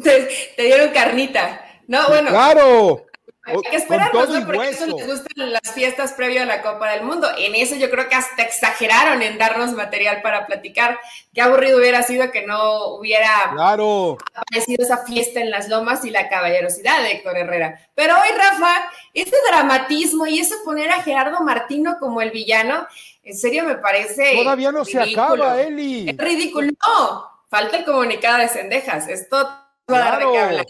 Te, 0.00 0.28
dieron 0.56 0.92
carnita. 0.94 1.82
No, 1.88 2.06
bueno. 2.06 2.30
Claro. 2.30 3.06
Hay 3.46 3.56
que 3.70 3.76
esperarnos, 3.76 4.28
¿no? 4.30 4.46
Porque 4.46 4.70
eso 4.70 4.86
les 4.86 5.06
gustan 5.06 5.52
las 5.52 5.72
fiestas 5.72 6.14
previo 6.14 6.42
a 6.42 6.46
la 6.46 6.62
Copa 6.62 6.90
del 6.92 7.02
Mundo. 7.02 7.28
En 7.36 7.54
eso 7.54 7.74
yo 7.74 7.90
creo 7.90 8.08
que 8.08 8.14
hasta 8.14 8.42
exageraron 8.42 9.20
en 9.20 9.36
darnos 9.36 9.72
material 9.72 10.22
para 10.22 10.46
platicar. 10.46 10.98
Qué 11.34 11.42
aburrido 11.42 11.78
hubiera 11.78 12.02
sido 12.02 12.30
que 12.30 12.46
no 12.46 12.94
hubiera 12.94 13.50
claro. 13.52 14.16
aparecido 14.34 14.82
esa 14.82 15.04
fiesta 15.04 15.40
en 15.40 15.50
las 15.50 15.68
lomas 15.68 16.06
y 16.06 16.10
la 16.10 16.30
caballerosidad 16.30 17.02
de 17.02 17.12
Héctor 17.12 17.36
Herrera. 17.36 17.80
Pero 17.94 18.14
hoy, 18.14 18.34
Rafa, 18.34 18.90
ese 19.12 19.36
dramatismo 19.50 20.26
y 20.26 20.38
eso 20.38 20.54
poner 20.64 20.90
a 20.90 21.02
Gerardo 21.02 21.40
Martino 21.40 21.98
como 22.00 22.22
el 22.22 22.30
villano, 22.30 22.86
en 23.22 23.36
serio 23.36 23.64
me 23.64 23.76
parece. 23.76 24.36
Todavía 24.36 24.72
no 24.72 24.86
se 24.86 25.00
acaba, 25.00 25.60
Eli. 25.60 26.08
Es 26.08 26.16
ridículo. 26.16 26.72
No, 26.86 27.30
falta 27.50 27.76
el 27.76 27.84
comunicado 27.84 28.38
de 28.38 28.48
Cendejas. 28.48 29.06
Esto 29.08 29.36
va 29.90 29.96
a 29.96 29.98
dar 29.98 30.22
hablar. 30.22 30.66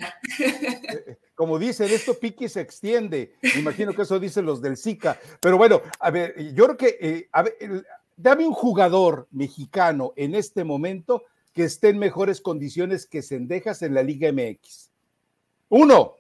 Como 1.35 1.59
dicen, 1.59 1.91
esto 1.91 2.15
pique 2.15 2.49
se 2.49 2.61
extiende. 2.61 3.35
Me 3.43 3.61
imagino 3.61 3.93
que 3.93 4.03
eso 4.03 4.21
dicen 4.21 4.47
los 4.47 4.63
del 4.63 4.77
SICA. 4.77 5.19
Pero 5.41 5.59
bueno, 5.59 5.83
a 5.99 6.11
ver, 6.11 6.55
yo 6.55 6.65
creo 6.65 6.77
que, 6.77 6.99
eh, 7.01 7.29
a 7.33 7.43
ver, 7.43 7.57
dame 8.17 8.47
un 8.47 8.55
jugador 8.55 9.27
mexicano 9.33 10.13
en 10.17 10.35
este 10.35 10.65
momento 10.65 11.25
que 11.53 11.65
esté 11.65 11.89
en 11.89 11.99
mejores 11.99 12.41
condiciones 12.41 13.07
que 13.07 13.23
Cendejas 13.23 13.83
en 13.83 13.95
la 13.95 14.03
Liga 14.03 14.31
MX. 14.33 14.91
Uno. 15.71 16.15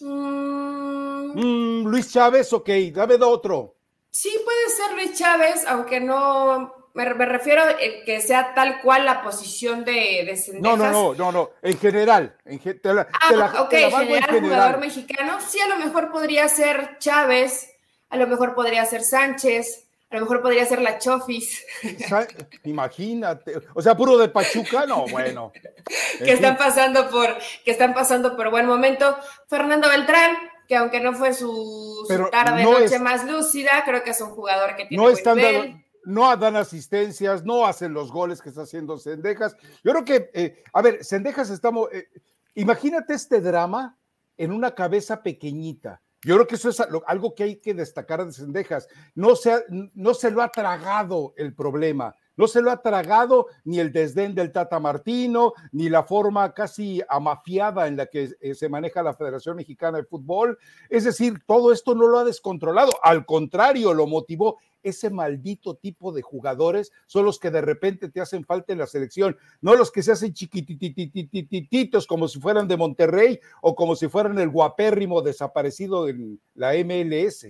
Mm. 0.00 1.04
Mm, 1.34 1.86
Luis 1.86 2.12
Chávez, 2.12 2.52
ok, 2.52 2.68
dame 2.92 3.18
de 3.18 3.24
otro. 3.24 3.74
Sí, 4.10 4.30
puede 4.44 4.68
ser 4.70 4.94
Luis 4.94 5.18
Chávez, 5.18 5.64
aunque 5.66 6.00
no 6.00 6.83
me, 6.94 7.04
refiero 7.26 7.62
a 7.62 7.76
que 7.76 8.20
sea 8.20 8.54
tal 8.54 8.80
cual 8.80 9.04
la 9.04 9.22
posición 9.22 9.84
de, 9.84 9.92
de 9.92 10.60
No, 10.60 10.76
no, 10.76 10.90
no, 10.90 11.14
no, 11.14 11.32
no, 11.32 11.50
en 11.60 11.76
general. 11.78 12.36
En, 12.44 12.60
ah, 12.84 13.62
ok, 13.62 13.70
general, 13.70 14.40
jugador 14.40 14.78
mexicano. 14.78 15.38
Sí, 15.40 15.58
a 15.60 15.68
lo 15.68 15.76
mejor 15.84 16.12
podría 16.12 16.48
ser 16.48 16.98
Chávez, 16.98 17.74
a 18.10 18.16
lo 18.16 18.28
mejor 18.28 18.54
podría 18.54 18.84
ser 18.86 19.02
Sánchez, 19.02 19.88
a 20.08 20.14
lo 20.14 20.20
mejor 20.20 20.40
podría 20.40 20.64
ser 20.66 20.80
la 20.82 20.98
Chofis. 20.98 21.66
Imagínate, 22.64 23.54
o 23.74 23.82
sea, 23.82 23.96
puro 23.96 24.16
de 24.16 24.28
Pachuca, 24.28 24.86
no, 24.86 25.06
bueno. 25.08 25.52
que 26.18 26.32
están 26.32 26.56
pasando 26.56 27.10
por, 27.10 27.36
que 27.64 27.72
están 27.72 27.92
pasando 27.92 28.36
por 28.36 28.50
buen 28.50 28.66
momento. 28.66 29.18
Fernando 29.48 29.88
Beltrán, 29.88 30.36
que 30.68 30.76
aunque 30.76 31.00
no 31.00 31.12
fue 31.14 31.34
su, 31.34 32.06
tarde 32.30 32.62
noche 32.62 33.00
más 33.00 33.24
lúcida, 33.24 33.82
creo 33.84 34.04
que 34.04 34.10
es 34.10 34.20
un 34.20 34.30
jugador 34.30 34.76
que 34.76 34.86
tiene 34.86 35.02
no 35.02 35.10
buen 35.10 35.83
no 36.04 36.36
dan 36.36 36.56
asistencias, 36.56 37.44
no 37.44 37.66
hacen 37.66 37.92
los 37.92 38.10
goles 38.10 38.40
que 38.40 38.48
está 38.48 38.62
haciendo 38.62 38.98
Sendejas. 38.98 39.56
Yo 39.82 39.92
creo 39.92 40.04
que, 40.04 40.30
eh, 40.34 40.62
a 40.72 40.82
ver, 40.82 41.04
Sendejas 41.04 41.50
estamos, 41.50 41.88
eh, 41.92 42.08
imagínate 42.54 43.14
este 43.14 43.40
drama 43.40 43.96
en 44.36 44.52
una 44.52 44.74
cabeza 44.74 45.22
pequeñita. 45.22 46.00
Yo 46.22 46.36
creo 46.36 46.46
que 46.46 46.54
eso 46.54 46.70
es 46.70 46.80
algo 47.06 47.34
que 47.34 47.44
hay 47.44 47.56
que 47.56 47.74
destacar 47.74 48.24
de 48.24 48.32
Sendejas. 48.32 48.88
No 49.14 49.36
se, 49.36 49.64
no 49.68 50.14
se 50.14 50.30
lo 50.30 50.42
ha 50.42 50.48
tragado 50.48 51.34
el 51.36 51.54
problema. 51.54 52.16
No 52.36 52.48
se 52.48 52.62
lo 52.62 52.70
ha 52.70 52.82
tragado 52.82 53.46
ni 53.64 53.78
el 53.78 53.92
desdén 53.92 54.34
del 54.34 54.52
Tata 54.52 54.80
Martino, 54.80 55.52
ni 55.72 55.88
la 55.88 56.02
forma 56.02 56.52
casi 56.52 57.00
amafiada 57.08 57.86
en 57.86 57.96
la 57.96 58.06
que 58.06 58.30
eh, 58.40 58.54
se 58.54 58.68
maneja 58.68 59.02
la 59.02 59.14
Federación 59.14 59.56
Mexicana 59.56 59.98
de 59.98 60.04
Fútbol. 60.04 60.58
Es 60.88 61.04
decir, 61.04 61.42
todo 61.46 61.72
esto 61.72 61.94
no 61.94 62.08
lo 62.08 62.18
ha 62.18 62.24
descontrolado, 62.24 62.92
al 63.02 63.24
contrario, 63.24 63.94
lo 63.94 64.06
motivó. 64.06 64.58
Ese 64.82 65.08
maldito 65.08 65.76
tipo 65.76 66.12
de 66.12 66.20
jugadores 66.20 66.92
son 67.06 67.24
los 67.24 67.38
que 67.38 67.50
de 67.50 67.62
repente 67.62 68.10
te 68.10 68.20
hacen 68.20 68.44
falta 68.44 68.74
en 68.74 68.78
la 68.78 68.86
selección, 68.86 69.34
no 69.62 69.76
los 69.76 69.90
que 69.90 70.02
se 70.02 70.12
hacen 70.12 70.34
chiquitititititos 70.34 72.06
como 72.06 72.28
si 72.28 72.38
fueran 72.38 72.68
de 72.68 72.76
Monterrey 72.76 73.40
o 73.62 73.74
como 73.74 73.96
si 73.96 74.08
fueran 74.08 74.38
el 74.38 74.50
guapérrimo 74.50 75.22
desaparecido 75.22 76.04
de 76.04 76.36
la 76.54 76.72
MLS. 76.84 77.46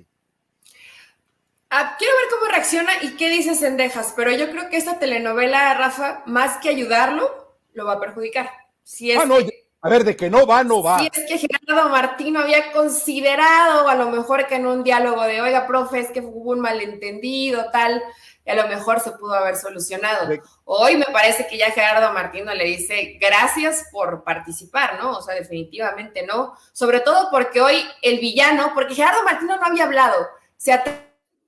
Ah, 1.76 1.97
quiero 1.99 2.14
ver 2.14 2.26
cómo 2.31 2.52
reacciona 2.52 2.93
y 3.02 3.16
qué 3.16 3.28
dice 3.28 3.57
Sendejas, 3.57 4.12
pero 4.14 4.31
yo 4.31 4.49
creo 4.49 4.69
que 4.69 4.76
esta 4.76 5.00
telenovela, 5.00 5.75
Rafa, 5.75 6.23
más 6.25 6.59
que 6.59 6.69
ayudarlo, 6.69 7.57
lo 7.73 7.85
va 7.85 7.95
a 7.95 8.00
perjudicar. 8.00 8.49
Si 8.85 9.11
es, 9.11 9.19
ah, 9.19 9.25
no, 9.26 9.38
a 9.81 9.88
ver, 9.88 10.04
de 10.04 10.14
que 10.14 10.31
no 10.31 10.47
va, 10.47 10.62
no 10.62 10.85
va. 10.85 11.00
Si 11.00 11.11
es 11.12 11.26
que 11.26 11.37
Gerardo 11.37 11.88
Martino 11.88 12.38
había 12.38 12.71
considerado, 12.71 13.88
a 13.88 13.97
lo 13.97 14.09
mejor 14.11 14.47
que 14.47 14.54
en 14.54 14.69
un 14.69 14.85
diálogo 14.85 15.25
de, 15.25 15.43
oiga, 15.43 15.66
profe, 15.66 15.99
es 15.99 16.12
que 16.12 16.21
hubo 16.21 16.52
un 16.52 16.61
malentendido, 16.61 17.69
tal, 17.73 18.00
y 18.47 18.50
a 18.50 18.54
lo 18.54 18.69
mejor 18.69 19.00
se 19.00 19.11
pudo 19.11 19.35
haber 19.35 19.57
solucionado. 19.57 20.33
Hoy 20.62 20.97
me 20.97 21.07
parece 21.07 21.49
que 21.49 21.59
ya 21.59 21.73
Gerardo 21.73 22.12
Martino 22.12 22.54
le 22.54 22.66
dice 22.66 23.19
gracias 23.21 23.88
por 23.90 24.23
participar, 24.23 25.02
¿no? 25.02 25.19
O 25.19 25.23
sea, 25.23 25.35
definitivamente 25.35 26.25
no. 26.25 26.54
Sobre 26.73 27.00
todo 27.00 27.33
porque 27.33 27.61
hoy 27.61 27.85
el 28.00 28.21
villano, 28.21 28.71
porque 28.75 28.95
Gerardo 28.95 29.25
Martino 29.25 29.57
no 29.57 29.66
había 29.66 29.85
hablado, 29.85 30.28
se 30.57 30.73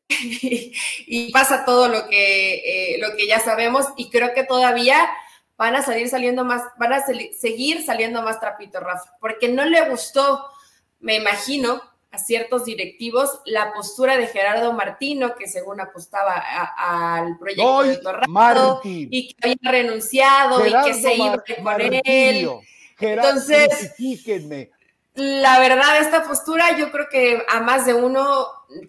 y 1.06 1.32
pasa 1.32 1.64
todo 1.64 1.88
lo 1.88 2.08
que, 2.08 2.94
eh, 2.94 2.98
lo 3.00 3.16
que 3.16 3.26
ya 3.26 3.40
sabemos 3.40 3.86
y 3.96 4.10
creo 4.10 4.32
que 4.34 4.44
todavía 4.44 5.08
van 5.56 5.74
a 5.74 5.82
salir 5.82 6.08
saliendo 6.08 6.44
más, 6.44 6.62
van 6.78 6.92
a 6.92 7.02
seguir 7.04 7.84
saliendo 7.84 8.22
más 8.22 8.40
trapitos, 8.40 8.82
Rafa, 8.82 9.16
porque 9.20 9.48
no 9.48 9.64
le 9.64 9.88
gustó, 9.88 10.44
me 11.00 11.16
imagino, 11.16 11.80
a 12.10 12.18
ciertos 12.18 12.64
directivos 12.64 13.40
la 13.44 13.72
postura 13.72 14.16
de 14.16 14.26
Gerardo 14.28 14.72
Martino, 14.72 15.34
que 15.34 15.48
según 15.48 15.80
apostaba 15.80 16.42
al 16.76 17.38
proyecto 17.38 17.82
de 17.82 17.96
Torrado 17.98 18.80
y 18.84 19.34
que 19.34 19.36
había 19.42 19.70
renunciado 19.70 20.66
y 20.66 20.72
que 20.84 20.94
se 20.94 21.14
iba 21.14 21.42
con 21.62 21.82
él. 22.04 22.48
Entonces, 22.98 23.92
la 25.16 25.58
verdad, 25.58 25.98
esta 26.00 26.24
postura 26.24 26.76
yo 26.78 26.92
creo 26.92 27.08
que 27.10 27.42
a 27.48 27.60
más 27.60 27.86
de 27.86 27.94
uno 27.94 28.46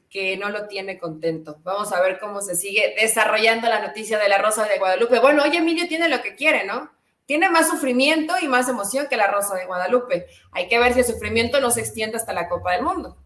que 0.10 0.38
no 0.38 0.50
lo 0.50 0.68
tiene 0.68 0.98
contento. 0.98 1.60
Vamos 1.64 1.94
a 1.94 2.02
ver 2.02 2.20
cómo 2.20 2.42
se 2.42 2.56
sigue 2.56 2.96
desarrollando 3.00 3.70
la 3.70 3.80
noticia 3.80 4.20
de 4.20 4.28
la 4.28 4.38
Rosa 4.38 4.66
de 4.68 4.78
Guadalupe. 4.78 5.20
Bueno, 5.20 5.44
hoy 5.44 5.56
Emilio 5.56 5.88
tiene 5.88 6.10
lo 6.10 6.22
que 6.22 6.36
quiere, 6.36 6.66
¿no? 6.66 6.92
Tiene 7.26 7.50
más 7.50 7.70
sufrimiento 7.70 8.34
y 8.42 8.48
más 8.48 8.68
emoción 8.68 9.08
que 9.10 9.18
la 9.18 9.28
Rosa 9.28 9.56
de 9.56 9.66
Guadalupe. 9.66 10.28
Hay 10.52 10.68
que 10.68 10.80
ver 10.80 10.94
si 10.94 11.00
el 11.00 11.06
sufrimiento 11.06 11.62
no 11.62 11.72
se 11.72 11.82
extiende 11.82 12.18
hasta 12.18 12.34
la 12.34 12.50
Copa 12.50 12.74
del 12.74 12.84
Mundo. 12.84 13.18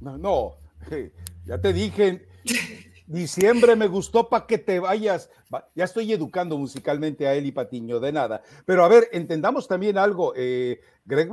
No, 0.00 0.18
no, 0.18 0.56
ya 1.46 1.58
te 1.58 1.72
dije, 1.72 2.26
Diciembre 3.06 3.76
me 3.76 3.86
gustó 3.86 4.28
para 4.28 4.46
que 4.46 4.56
te 4.56 4.80
vayas. 4.80 5.28
Ya 5.74 5.84
estoy 5.84 6.12
educando 6.12 6.56
musicalmente 6.56 7.28
a 7.28 7.36
y 7.36 7.52
Patiño, 7.52 8.00
de 8.00 8.12
nada. 8.12 8.42
Pero 8.64 8.84
a 8.84 8.88
ver, 8.88 9.08
entendamos 9.12 9.68
también 9.68 9.98
algo. 9.98 10.32
Eh, 10.36 10.80
Greg 11.04 11.30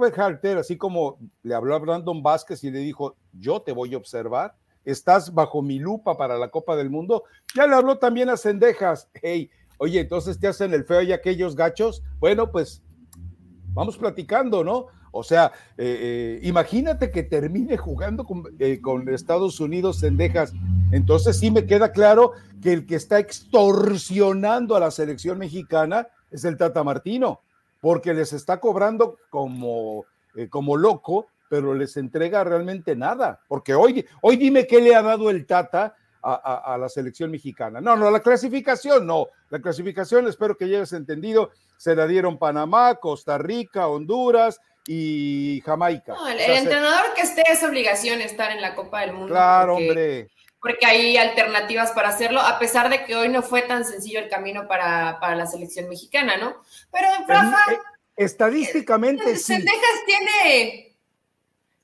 así 0.57 0.77
como 0.77 1.17
le 1.43 1.55
habló 1.55 1.75
a 1.75 1.79
Brandon 1.79 2.21
Vázquez 2.21 2.63
y 2.65 2.71
le 2.71 2.79
dijo, 2.79 3.15
yo 3.31 3.61
te 3.61 3.71
voy 3.71 3.93
a 3.93 3.97
observar, 3.97 4.55
estás 4.83 5.33
bajo 5.33 5.61
mi 5.61 5.79
lupa 5.79 6.17
para 6.17 6.37
la 6.37 6.49
Copa 6.49 6.75
del 6.75 6.89
Mundo, 6.89 7.23
ya 7.55 7.67
le 7.67 7.75
habló 7.75 7.97
también 7.97 8.29
a 8.29 8.37
Cendejas. 8.37 9.09
Hey, 9.13 9.49
oye, 9.77 10.01
entonces 10.01 10.39
te 10.39 10.47
hacen 10.47 10.73
el 10.73 10.83
feo 10.83 11.01
y 11.03 11.13
aquellos 11.13 11.55
gachos. 11.55 12.03
Bueno, 12.19 12.51
pues 12.51 12.83
vamos 13.73 13.97
platicando, 13.97 14.65
¿no? 14.65 14.87
O 15.11 15.23
sea, 15.23 15.51
eh, 15.77 15.97
eh, 15.99 16.39
imagínate 16.43 17.11
que 17.11 17.23
termine 17.23 17.77
jugando 17.77 18.23
con, 18.23 18.43
con 18.81 19.09
Estados 19.09 19.59
Unidos 19.59 19.99
Cendejas 19.99 20.53
entonces 20.91 21.39
sí 21.39 21.49
me 21.51 21.65
queda 21.65 21.91
claro 21.91 22.33
que 22.61 22.73
el 22.73 22.85
que 22.85 22.95
está 22.95 23.17
extorsionando 23.19 24.75
a 24.75 24.79
la 24.79 24.91
selección 24.91 25.37
mexicana 25.37 26.07
es 26.29 26.45
el 26.45 26.57
Tata 26.57 26.83
Martino, 26.83 27.41
porque 27.79 28.13
les 28.13 28.33
está 28.33 28.59
cobrando 28.59 29.17
como, 29.29 30.05
eh, 30.35 30.49
como 30.49 30.77
loco, 30.77 31.27
pero 31.49 31.73
les 31.73 31.97
entrega 31.97 32.43
realmente 32.43 32.95
nada. 32.95 33.39
Porque 33.47 33.73
hoy, 33.73 34.05
hoy 34.21 34.37
dime 34.37 34.67
qué 34.67 34.81
le 34.81 34.95
ha 34.95 35.01
dado 35.01 35.29
el 35.29 35.45
Tata 35.45 35.95
a, 36.23 36.77
la 36.79 36.87
selección 36.87 37.31
mexicana. 37.31 37.81
No, 37.81 37.95
no, 37.95 38.11
la 38.11 38.19
clasificación 38.19 39.07
no. 39.07 39.27
La 39.49 39.59
clasificación, 39.59 40.27
espero 40.27 40.55
que 40.55 40.65
hayas 40.65 40.93
entendido, 40.93 41.49
se 41.77 41.95
la 41.95 42.05
dieron 42.05 42.37
Panamá, 42.37 42.95
Costa 42.95 43.39
Rica, 43.39 43.87
Honduras 43.87 44.59
y 44.87 45.61
Jamaica. 45.65 46.15
el, 46.31 46.39
entrenador 46.39 47.13
que 47.15 47.21
esté 47.21 47.43
es 47.49 47.63
obligación 47.63 48.21
estar 48.21 48.51
en 48.51 48.61
la 48.61 48.75
Copa 48.75 49.01
del 49.01 49.13
Mundo. 49.13 49.33
Claro, 49.33 49.75
hombre 49.75 50.29
porque 50.61 50.85
hay 50.85 51.17
alternativas 51.17 51.91
para 51.91 52.09
hacerlo, 52.09 52.39
a 52.39 52.59
pesar 52.59 52.89
de 52.89 53.03
que 53.03 53.15
hoy 53.15 53.29
no 53.29 53.41
fue 53.41 53.63
tan 53.63 53.83
sencillo 53.83 54.19
el 54.19 54.29
camino 54.29 54.67
para, 54.67 55.17
la 55.35 55.47
selección 55.47 55.89
mexicana, 55.89 56.37
¿no? 56.37 56.61
Pero, 56.91 57.07
Rafa... 57.27 57.73
Eh, 57.73 57.79
estadísticamente, 58.15 59.35
sí. 59.37 59.55
Sendejas 59.55 60.05
tiene 60.05 60.95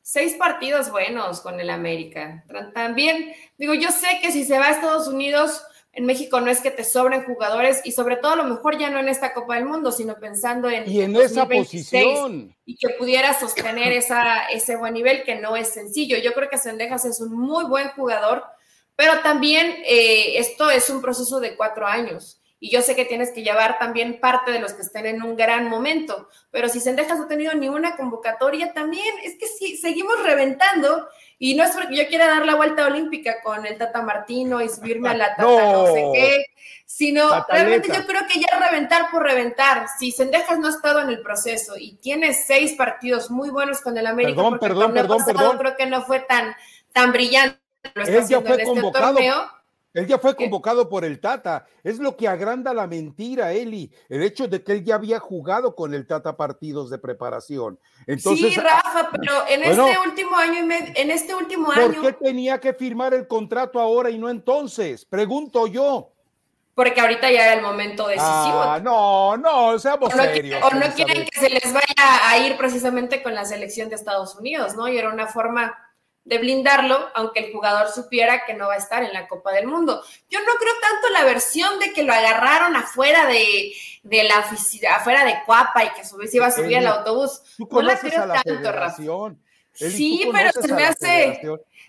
seis 0.03 0.35
partidos 0.35 0.91
buenos 0.91 1.41
con 1.41 1.59
el 1.59 1.71
América. 1.71 2.45
También, 2.75 3.33
digo, 3.57 3.73
yo 3.73 3.91
sé 3.91 4.19
que 4.21 4.31
si 4.31 4.45
se 4.45 4.59
va 4.59 4.67
a 4.67 4.71
Estados 4.71 5.07
Unidos, 5.07 5.63
en 5.97 6.05
México 6.05 6.39
no 6.39 6.49
es 6.49 6.61
que 6.61 6.71
te 6.71 6.85
sobren 6.85 7.25
jugadores 7.25 7.81
y 7.83 7.91
sobre 7.91 8.15
todo 8.15 8.33
a 8.33 8.37
lo 8.37 8.45
mejor 8.45 8.77
ya 8.77 8.89
no 8.89 8.99
en 8.99 9.09
esta 9.09 9.33
Copa 9.33 9.55
del 9.55 9.65
Mundo, 9.65 9.91
sino 9.91 10.15
pensando 10.19 10.69
en... 10.69 10.89
Y 10.89 11.01
en 11.01 11.15
esa 11.15 11.47
posición. 11.47 12.55
Y 12.65 12.77
que 12.77 12.89
pudiera 12.97 13.37
sostener 13.37 13.91
esa, 13.91 14.45
ese 14.45 14.75
buen 14.75 14.93
nivel 14.93 15.23
que 15.23 15.35
no 15.35 15.55
es 15.55 15.69
sencillo. 15.69 16.17
Yo 16.17 16.33
creo 16.33 16.49
que 16.49 16.57
Sendejas 16.57 17.03
es 17.03 17.19
un 17.19 17.35
muy 17.35 17.65
buen 17.65 17.89
jugador 17.89 18.43
pero 18.97 19.19
también 19.21 19.75
eh, 19.85 20.39
esto 20.39 20.71
es 20.71 20.89
un 20.89 21.01
proceso 21.01 21.39
de 21.39 21.55
cuatro 21.55 21.85
años. 21.85 22.41
Y 22.59 22.71
yo 22.71 22.81
sé 22.81 22.95
que 22.95 23.05
tienes 23.05 23.29
que 23.31 23.43
llevar 23.43 23.77
también 23.77 24.19
parte 24.19 24.51
de 24.51 24.59
los 24.59 24.73
que 24.73 24.81
estén 24.81 25.05
en 25.05 25.21
un 25.21 25.35
gran 25.35 25.69
momento, 25.69 26.27
pero 26.49 26.67
si 26.67 26.79
Sendejas 26.79 27.19
no 27.19 27.25
ha 27.25 27.27
tenido 27.27 27.53
ni 27.53 27.69
una 27.69 27.95
convocatoria, 27.95 28.73
también 28.73 29.13
es 29.23 29.37
que 29.37 29.45
si 29.45 29.77
seguimos 29.77 30.23
reventando, 30.23 31.07
y 31.39 31.55
no 31.55 31.63
es 31.63 31.71
porque 31.71 31.95
yo 31.95 32.07
quiera 32.07 32.27
dar 32.27 32.45
la 32.45 32.55
vuelta 32.55 32.85
olímpica 32.85 33.41
con 33.43 33.65
el 33.65 33.77
Tata 33.77 34.01
Martino 34.01 34.61
y 34.61 34.69
subirme 34.69 35.09
a 35.09 35.13
la 35.13 35.29
Tata 35.35 35.43
no, 35.43 35.85
sé 35.87 36.09
qué, 36.13 36.45
sino 36.85 37.45
realmente 37.47 37.89
yo 37.89 38.05
creo 38.05 38.21
que 38.27 38.39
ya 38.39 38.59
reventar 38.59 39.11
por 39.11 39.23
reventar. 39.23 39.87
Si 39.99 40.11
Sendejas 40.11 40.59
no 40.59 40.67
ha 40.67 40.71
estado 40.71 41.01
en 41.01 41.09
el 41.09 41.21
proceso 41.21 41.73
y 41.77 41.95
tiene 41.97 42.33
seis 42.33 42.73
partidos 42.73 43.29
muy 43.29 43.49
buenos 43.49 43.81
con 43.81 43.97
el 43.97 44.07
América, 44.07 44.35
perdón, 44.35 44.59
perdón, 44.59 44.93
perdón, 44.93 45.25
perdón. 45.25 45.57
creo 45.57 45.75
que 45.75 45.85
no 45.85 46.03
fue 46.03 46.21
tan, 46.21 46.55
tan 46.91 47.11
brillante 47.11 47.59
él 47.95 48.27
ya 48.27 48.41
fue 48.41 48.51
este 48.51 48.65
convocado. 48.65 49.17
Él 49.97 50.05
ya 50.05 50.19
fue 50.19 50.35
convocado 50.35 50.87
por 50.87 51.03
el 51.03 51.19
Tata. 51.19 51.65
Es 51.83 51.97
lo 51.97 52.15
que 52.15 52.27
agranda 52.27 52.71
la 52.71 52.85
mentira, 52.85 53.51
Eli. 53.51 53.91
El 54.09 54.21
hecho 54.21 54.47
de 54.47 54.63
que 54.63 54.73
él 54.73 54.83
ya 54.83 54.93
había 54.93 55.17
jugado 55.17 55.73
con 55.73 55.95
el 55.95 56.05
Tata 56.05 56.37
partidos 56.37 56.91
de 56.91 56.99
preparación. 56.99 57.79
Entonces, 58.05 58.53
sí, 58.53 58.59
Rafa, 58.59 59.09
pero 59.11 59.47
en 59.49 59.63
este 59.63 59.97
último 60.05 60.37
año 60.37 60.71
en 60.71 61.09
este 61.09 61.33
último 61.33 61.71
año. 61.71 61.93
¿Por 61.93 62.01
qué 62.01 62.13
tenía 62.13 62.59
que 62.59 62.75
firmar 62.75 63.15
el 63.15 63.27
contrato 63.27 63.79
ahora 63.79 64.11
y 64.11 64.19
no 64.19 64.29
entonces? 64.29 65.03
Pregunto 65.03 65.65
yo 65.65 66.11
porque 66.75 67.01
ahorita 67.01 67.31
ya 67.31 67.43
era 67.43 67.53
el 67.55 67.63
momento 67.63 68.05
decisivo. 68.05 68.27
Ah, 68.61 68.79
no, 68.79 69.35
no, 69.35 69.79
seamos 69.79 70.13
serios. 70.13 70.63
o 70.63 70.75
no 70.75 70.85
quieren 70.93 71.25
que 71.25 71.39
se 71.39 71.49
les 71.49 71.73
vaya 71.73 72.29
a 72.29 72.37
ir 72.37 72.55
precisamente 72.55 73.23
con 73.23 73.33
la 73.33 73.45
selección 73.45 73.89
de 73.89 73.95
Estados 73.95 74.35
Unidos, 74.35 74.75
¿no? 74.75 74.87
Y 74.87 74.95
era 74.95 75.09
una 75.09 75.25
forma 75.25 75.75
de 76.27 76.37
blindarlo, 76.39 77.07
aunque 77.15 77.39
el 77.39 77.53
jugador 77.53 77.89
supiera 77.89 78.43
que 78.45 78.53
no 78.53 78.67
va 78.67 78.73
a 78.73 78.77
estar 78.77 79.01
en 79.01 79.13
la 79.13 79.27
Copa 79.29 79.53
del 79.53 79.65
Mundo. 79.65 80.03
Yo 80.29 80.39
no 80.41 80.51
creo 80.59 80.73
tanto 80.81 81.09
la 81.13 81.23
versión 81.23 81.79
de 81.79 81.93
que 81.93 82.03
lo 82.03 82.13
agarraron 82.13 82.75
afuera 82.75 83.25
de, 83.27 83.71
de 84.03 84.23
la 84.25 84.45
afuera 84.95 85.23
de 85.23 85.35
Cuapa 85.45 85.85
y 85.85 85.89
que 85.91 86.03
se 86.03 86.37
iba 86.37 86.47
a 86.47 86.51
subir 86.51 86.77
al 86.77 86.87
autobús. 86.87 87.41
no 87.57 87.81
la 87.81 87.97
creo 87.97 88.27
tanto, 88.27 88.71
Rafa. 88.71 89.01
Sí, 89.71 90.27
pero 90.33 90.51
se 90.51 90.73
me 90.73 90.83
hace, 90.83 91.41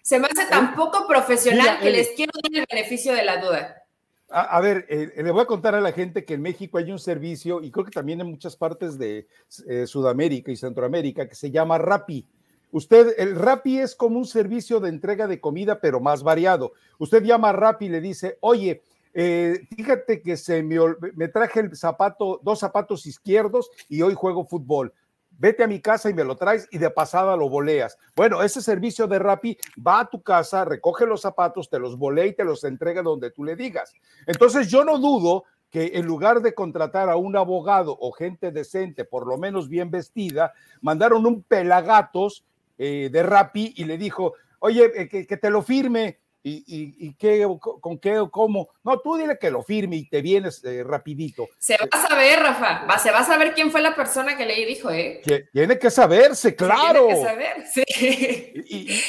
se 0.02 0.20
me 0.20 0.28
hace 0.28 0.46
tan 0.46 0.74
poco 0.74 1.08
profesional 1.08 1.80
que 1.80 1.90
les 1.90 2.10
quiero 2.10 2.32
dar 2.40 2.60
el 2.60 2.66
beneficio 2.70 3.14
de 3.14 3.24
la 3.24 3.38
duda. 3.38 3.82
A, 4.30 4.60
ver, 4.60 4.86
eh, 4.90 5.10
le 5.16 5.30
voy 5.30 5.40
a 5.40 5.46
contar 5.46 5.74
a 5.74 5.80
la 5.80 5.90
gente 5.90 6.24
que 6.26 6.34
en 6.34 6.42
México 6.42 6.76
hay 6.76 6.92
un 6.92 6.98
servicio, 6.98 7.62
y 7.62 7.70
creo 7.70 7.86
que 7.86 7.90
también 7.90 8.20
en 8.20 8.26
muchas 8.28 8.56
partes 8.56 8.98
de 8.98 9.26
eh, 9.66 9.86
Sudamérica 9.86 10.52
y 10.52 10.56
Centroamérica, 10.56 11.26
que 11.26 11.34
se 11.34 11.50
llama 11.50 11.78
Rappi. 11.78 12.28
Usted, 12.70 13.14
el 13.18 13.34
Rappi 13.34 13.78
es 13.78 13.94
como 13.94 14.18
un 14.18 14.26
servicio 14.26 14.80
de 14.80 14.88
entrega 14.88 15.26
de 15.26 15.40
comida, 15.40 15.80
pero 15.80 16.00
más 16.00 16.22
variado. 16.22 16.72
Usted 16.98 17.22
llama 17.22 17.50
a 17.50 17.52
Rappi 17.52 17.86
y 17.86 17.90
le 17.90 18.00
dice, 18.00 18.38
oye, 18.40 18.82
eh, 19.14 19.66
fíjate 19.74 20.22
que 20.22 20.36
se 20.36 20.62
me, 20.62 21.28
traje 21.28 21.60
el 21.60 21.76
zapato, 21.76 22.40
dos 22.42 22.58
zapatos 22.58 23.06
izquierdos 23.06 23.70
y 23.88 24.02
hoy 24.02 24.14
juego 24.14 24.44
fútbol 24.44 24.92
vete 25.38 25.62
a 25.62 25.68
mi 25.68 25.80
casa 25.80 26.10
y 26.10 26.14
me 26.14 26.24
lo 26.24 26.36
traes 26.36 26.68
y 26.70 26.78
de 26.78 26.90
pasada 26.90 27.36
lo 27.36 27.48
boleas. 27.48 27.96
Bueno, 28.14 28.42
ese 28.42 28.60
servicio 28.60 29.06
de 29.06 29.18
Rappi 29.18 29.56
va 29.84 30.00
a 30.00 30.10
tu 30.10 30.20
casa, 30.20 30.64
recoge 30.64 31.06
los 31.06 31.22
zapatos, 31.22 31.70
te 31.70 31.78
los 31.78 31.96
volea 31.96 32.26
y 32.26 32.34
te 32.34 32.44
los 32.44 32.64
entrega 32.64 33.02
donde 33.02 33.30
tú 33.30 33.44
le 33.44 33.56
digas. 33.56 33.94
Entonces 34.26 34.68
yo 34.68 34.84
no 34.84 34.98
dudo 34.98 35.44
que 35.70 35.92
en 35.94 36.06
lugar 36.06 36.40
de 36.40 36.54
contratar 36.54 37.08
a 37.08 37.16
un 37.16 37.36
abogado 37.36 37.96
o 38.00 38.10
gente 38.10 38.50
decente, 38.50 39.04
por 39.04 39.26
lo 39.26 39.38
menos 39.38 39.68
bien 39.68 39.90
vestida, 39.90 40.52
mandaron 40.80 41.24
un 41.24 41.42
pelagatos 41.42 42.44
eh, 42.78 43.10
de 43.10 43.22
Rappi 43.22 43.74
y 43.76 43.84
le 43.84 43.98
dijo, 43.98 44.34
oye, 44.60 44.90
eh, 44.94 45.08
que, 45.08 45.26
que 45.26 45.36
te 45.36 45.50
lo 45.50 45.62
firme 45.62 46.18
y, 46.48 47.14
qué, 47.14 47.46
con 47.60 47.98
qué 47.98 48.18
o 48.18 48.30
cómo. 48.30 48.68
No, 48.82 48.98
tú 49.00 49.16
dile 49.16 49.38
que 49.38 49.50
lo 49.50 49.62
firme 49.62 49.96
y 49.96 50.08
te 50.08 50.22
vienes 50.22 50.64
eh, 50.64 50.82
rapidito. 50.84 51.48
Se 51.58 51.76
va 51.76 51.88
a 51.90 52.08
saber, 52.08 52.40
Rafa, 52.40 52.98
se 52.98 53.10
va 53.10 53.20
a 53.20 53.24
saber 53.24 53.54
quién 53.54 53.70
fue 53.70 53.80
la 53.80 53.94
persona 53.94 54.36
que 54.36 54.46
le 54.46 54.64
dijo, 54.64 54.90
¿eh? 54.90 55.22
tiene 55.52 55.78
que 55.78 55.90
saberse, 55.90 56.54
claro. 56.54 57.06
tiene 57.06 57.20
que 57.20 57.26
saber, 57.26 57.66
sí. 57.66 57.84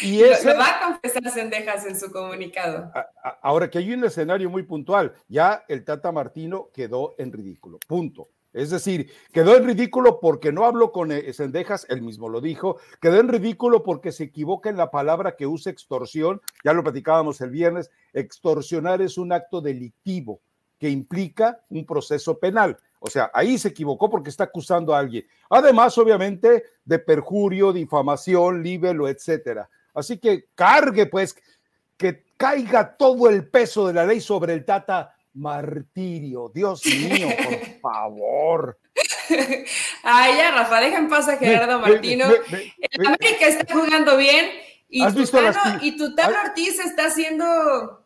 Y, 0.02 0.20
lo, 0.20 0.58
va 0.58 0.68
a 0.68 0.88
confesar 0.88 1.32
Sendejas 1.32 1.86
en 1.86 2.00
su 2.00 2.12
comunicado. 2.12 2.92
ahora 3.42 3.70
que 3.70 3.78
hay 3.78 3.94
un 3.94 4.04
escenario 4.04 4.50
muy 4.50 4.64
puntual, 4.64 5.14
ya 5.28 5.64
el 5.68 5.84
Tata 5.84 6.12
Martino 6.12 6.70
quedó 6.74 7.16
en 7.18 7.32
ridículo, 7.32 7.80
punto. 7.88 8.30
Es 8.52 8.72
decir, 8.72 9.12
quedó 9.32 9.56
en 9.56 9.66
ridículo 9.66 10.20
porque 10.20 10.52
no 10.52 10.66
habló 10.66 10.92
con 10.92 11.12
Sendejas, 11.34 11.86
él 11.90 12.02
mismo 12.02 12.30
lo 12.30 12.42
dijo, 12.42 12.78
quedó 13.00 13.20
en 13.20 13.28
ridículo 13.28 13.84
porque 13.84 14.12
se 14.12 14.26
equivoca 14.26 14.70
en 14.70 14.78
la 14.78 14.90
palabra 14.90 15.36
que 15.36 15.46
usa 15.46 15.72
extorsión, 15.72 16.42
ya 16.64 16.74
lo 16.74 16.84
platicábamos 16.84 17.42
el 17.42 17.52
viernes, 17.52 17.92
extorsionar 18.14 19.02
es 19.02 19.18
un 19.18 19.34
acto 19.34 19.62
delictivo 19.62 20.42
que 20.80 20.90
implica 20.90 21.60
un 21.70 21.86
proceso 21.86 22.40
penal. 22.40 22.78
O 23.00 23.10
sea, 23.10 23.30
ahí 23.34 23.58
se 23.58 23.70
equivocó 23.70 24.10
porque 24.10 24.30
está 24.30 24.46
acusando 24.46 24.96
a 24.96 25.00
alguien. 25.00 25.26
Además, 25.50 25.98
obviamente, 25.98 26.64
de 26.84 27.00
perjurio, 27.00 27.72
difamación, 27.72 28.64
libelo, 28.64 29.08
etcétera. 29.08 29.70
Así 29.94 30.18
que 30.18 30.46
cargue, 30.56 31.06
pues, 31.06 31.36
que 31.98 32.26
caiga 32.38 32.96
todo 32.98 33.30
el 33.30 33.48
peso 33.48 33.88
de 33.88 33.94
la 33.94 34.06
ley 34.06 34.22
sobre 34.22 34.54
el 34.54 34.66
Tata 34.66 35.14
martirio. 35.34 36.52
Dios 36.54 36.86
mío, 36.86 37.30
por 37.44 37.80
favor. 37.82 38.80
Ay, 40.04 40.38
ya, 40.38 40.52
Rafa, 40.52 40.82
deja 40.82 40.98
en 40.98 41.10
paz 41.10 41.28
a 41.30 41.38
Gerardo 41.38 41.80
Martino. 41.80 42.26
el 42.28 43.08
América 43.08 43.48
está 43.48 43.74
jugando 43.74 44.18
bien 44.18 44.50
y 44.90 45.06
Tutano, 45.14 45.80
y 45.82 45.98
Tutano 45.98 46.36
Ortiz 46.46 46.80
está 46.80 47.06
haciendo 47.06 48.06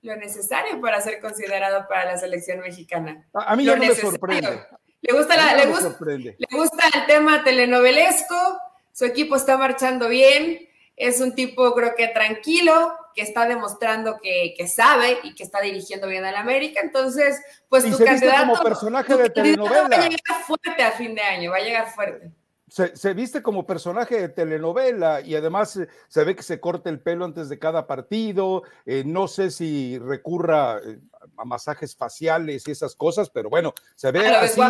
lo 0.00 0.16
necesario 0.16 0.80
para 0.80 1.00
ser 1.00 1.20
considerado 1.20 1.86
para 1.88 2.12
la 2.12 2.18
selección 2.18 2.60
mexicana. 2.60 3.26
A, 3.34 3.54
mí 3.54 3.64
ya 3.64 3.76
no 3.76 3.84
me 3.84 3.94
sorprende. 3.94 4.66
Le 5.02 5.12
gusta, 5.16 5.36
la, 5.36 5.54
le, 5.56 5.66
gusta, 5.66 5.96
le 6.00 6.36
gusta 6.50 6.86
el 6.94 7.06
tema 7.06 7.42
telenovelesco, 7.42 8.36
su 8.92 9.04
equipo 9.04 9.34
está 9.34 9.58
marchando 9.58 10.08
bien, 10.08 10.68
es 10.96 11.20
un 11.20 11.34
tipo 11.34 11.74
creo 11.74 11.94
que 11.96 12.08
tranquilo, 12.08 12.94
que 13.14 13.22
está 13.22 13.46
demostrando 13.46 14.18
que, 14.22 14.54
sabe 14.68 15.18
y 15.22 15.34
que 15.34 15.42
está 15.42 15.60
dirigiendo 15.60 16.06
bien 16.08 16.24
al 16.24 16.36
América. 16.36 16.80
Entonces, 16.82 17.40
pues 17.68 17.84
tu 17.84 18.02
candidato 18.04 18.52
como 18.52 18.62
personaje 18.62 19.16
de 19.16 19.30
telenovela. 19.30 19.88
Va 19.88 20.04
a 20.04 20.08
llegar 20.08 20.42
fuerte 20.46 20.82
a 20.82 20.92
fin 20.92 21.14
de 21.14 21.22
año, 21.22 21.50
va 21.50 21.56
a 21.58 21.60
llegar 21.60 21.90
fuerte. 21.92 22.30
Se, 22.68 23.12
viste 23.12 23.42
como 23.42 23.66
personaje 23.66 24.18
de 24.18 24.28
telenovela 24.30 25.20
y 25.20 25.34
además 25.34 25.78
se 26.08 26.24
ve 26.24 26.34
que 26.34 26.42
se 26.42 26.58
corta 26.58 26.88
el 26.88 27.00
pelo 27.00 27.26
antes 27.26 27.50
de 27.50 27.58
cada 27.58 27.86
partido. 27.86 28.62
Eh, 28.86 29.02
no 29.04 29.28
sé 29.28 29.50
si 29.50 29.98
recurra 29.98 30.78
eh, 30.78 30.98
a 31.36 31.44
masajes 31.44 31.94
faciales 31.94 32.66
y 32.66 32.70
esas 32.70 32.96
cosas, 32.96 33.28
pero 33.28 33.50
bueno, 33.50 33.74
se 33.94 34.10
ve 34.10 34.26
ah, 34.26 34.40
así. 34.40 34.60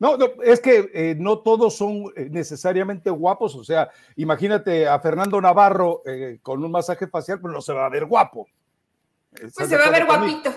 No, 0.00 0.16
no, 0.16 0.30
es 0.42 0.60
que 0.60 0.90
eh, 0.94 1.14
no 1.16 1.40
todos 1.40 1.76
son 1.76 2.06
eh, 2.16 2.28
necesariamente 2.30 3.10
guapos, 3.10 3.54
o 3.54 3.62
sea, 3.62 3.90
imagínate 4.16 4.88
a 4.88 4.98
Fernando 4.98 5.38
Navarro 5.42 6.00
eh, 6.06 6.38
con 6.42 6.64
un 6.64 6.70
masaje 6.70 7.06
facial, 7.06 7.38
pues 7.38 7.52
no 7.52 7.60
se 7.60 7.74
va 7.74 7.84
a 7.84 7.90
ver 7.90 8.06
guapo. 8.06 8.48
Pues 9.30 9.68
se 9.68 9.76
va 9.76 9.84
a 9.84 9.90
ver 9.90 10.06
guapito. 10.06 10.50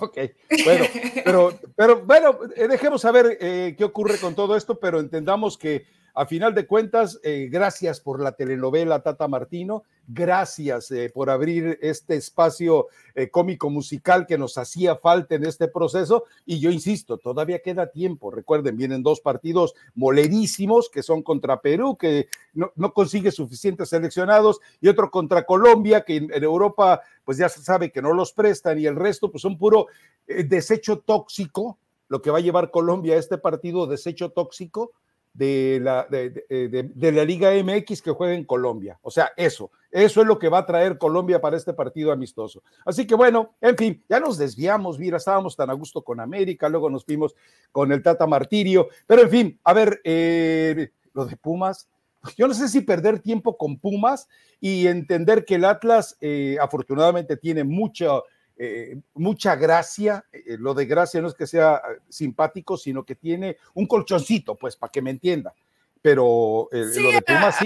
Ok, 0.00 0.18
bueno, 0.64 0.84
pero, 1.22 1.58
pero 1.76 2.04
bueno, 2.04 2.38
dejemos 2.56 3.02
saber 3.02 3.36
qué 3.38 3.84
ocurre 3.84 4.18
con 4.18 4.34
todo 4.34 4.56
esto, 4.56 4.80
pero 4.80 5.00
entendamos 5.00 5.58
que 5.58 5.84
a 6.14 6.24
final 6.24 6.54
de 6.54 6.66
cuentas, 6.66 7.20
gracias 7.22 8.00
por 8.00 8.22
la 8.22 8.32
telenovela 8.32 9.02
Tata 9.02 9.28
Martino, 9.28 9.84
Gracias 10.12 10.90
eh, 10.90 11.08
por 11.14 11.30
abrir 11.30 11.78
este 11.80 12.16
espacio 12.16 12.88
eh, 13.14 13.30
cómico 13.30 13.70
musical 13.70 14.26
que 14.26 14.38
nos 14.38 14.58
hacía 14.58 14.96
falta 14.96 15.36
en 15.36 15.46
este 15.46 15.68
proceso. 15.68 16.24
Y 16.44 16.58
yo 16.58 16.70
insisto, 16.70 17.16
todavía 17.16 17.60
queda 17.60 17.92
tiempo. 17.92 18.32
Recuerden, 18.32 18.76
vienen 18.76 19.04
dos 19.04 19.20
partidos 19.20 19.74
molerísimos 19.94 20.90
que 20.90 21.04
son 21.04 21.22
contra 21.22 21.60
Perú, 21.60 21.96
que 21.96 22.26
no, 22.54 22.92
consigue 22.92 23.30
suficientes 23.30 23.90
seleccionados, 23.90 24.58
y 24.80 24.88
otro 24.88 25.12
contra 25.12 25.46
Colombia, 25.46 26.04
que 26.04 26.16
en, 26.16 26.42
Europa 26.42 27.02
pues 27.24 27.38
ya 27.38 27.48
se 27.48 27.62
sabe 27.62 27.92
que 27.92 28.02
no 28.02 28.12
los 28.12 28.32
prestan, 28.32 28.80
y 28.80 28.86
el 28.86 28.96
resto 28.96 29.30
pues 29.30 29.42
son 29.42 29.56
puro 29.56 29.86
eh, 30.26 30.42
desecho 30.42 30.98
tóxico, 30.98 31.78
lo 32.08 32.20
que 32.20 32.32
va 32.32 32.38
a 32.38 32.42
llevar 32.42 32.72
Colombia 32.72 33.14
a 33.14 33.18
este 33.18 33.38
partido, 33.38 33.86
desecho 33.86 34.30
tóxico 34.30 34.90
de 35.32 35.78
la, 35.80 36.08
de, 36.10 37.12
la 37.12 37.24
Liga 37.24 37.52
MX 37.52 38.02
que 38.02 38.10
juega 38.10 38.34
en 38.34 38.44
Colombia. 38.44 38.98
O 39.02 39.12
sea, 39.12 39.30
eso, 39.36 39.70
eso 39.90 40.20
es 40.20 40.26
lo 40.26 40.38
que 40.38 40.48
va 40.48 40.58
a 40.58 40.66
traer 40.66 40.98
Colombia 40.98 41.40
para 41.40 41.56
este 41.56 41.72
partido 41.72 42.12
amistoso. 42.12 42.62
Así 42.84 43.06
que 43.06 43.14
bueno, 43.14 43.54
en 43.60 43.76
fin, 43.76 44.04
ya 44.08 44.20
nos 44.20 44.38
desviamos, 44.38 44.98
mira, 44.98 45.16
estábamos 45.16 45.56
tan 45.56 45.70
a 45.70 45.74
gusto 45.74 46.02
con 46.02 46.20
América, 46.20 46.68
luego 46.68 46.90
nos 46.90 47.04
fuimos 47.04 47.34
con 47.72 47.92
el 47.92 48.02
Tata 48.02 48.26
Martirio, 48.26 48.88
pero 49.06 49.22
en 49.22 49.30
fin, 49.30 49.60
a 49.64 49.72
ver, 49.72 50.00
eh, 50.04 50.90
lo 51.12 51.26
de 51.26 51.36
Pumas, 51.36 51.88
yo 52.36 52.46
no 52.46 52.54
sé 52.54 52.68
si 52.68 52.82
perder 52.82 53.20
tiempo 53.20 53.56
con 53.56 53.78
Pumas 53.78 54.28
y 54.60 54.86
entender 54.86 55.44
que 55.44 55.56
el 55.56 55.64
Atlas 55.64 56.16
eh, 56.20 56.58
afortunadamente 56.60 57.36
tiene 57.36 57.64
mucho 57.64 58.24
eh, 58.62 59.00
mucha 59.14 59.56
gracia. 59.56 60.26
Eh, 60.30 60.58
lo 60.58 60.74
de 60.74 60.84
gracia 60.84 61.22
no 61.22 61.28
es 61.28 61.34
que 61.34 61.46
sea 61.46 61.80
simpático, 62.10 62.76
sino 62.76 63.04
que 63.04 63.14
tiene 63.14 63.56
un 63.72 63.86
colchoncito, 63.86 64.54
pues, 64.54 64.76
para 64.76 64.90
que 64.90 65.00
me 65.00 65.08
entienda. 65.08 65.54
Pero 66.02 66.68
lo 66.70 67.10
de 67.10 67.22
Pumas 67.26 67.56
sí. 67.56 67.64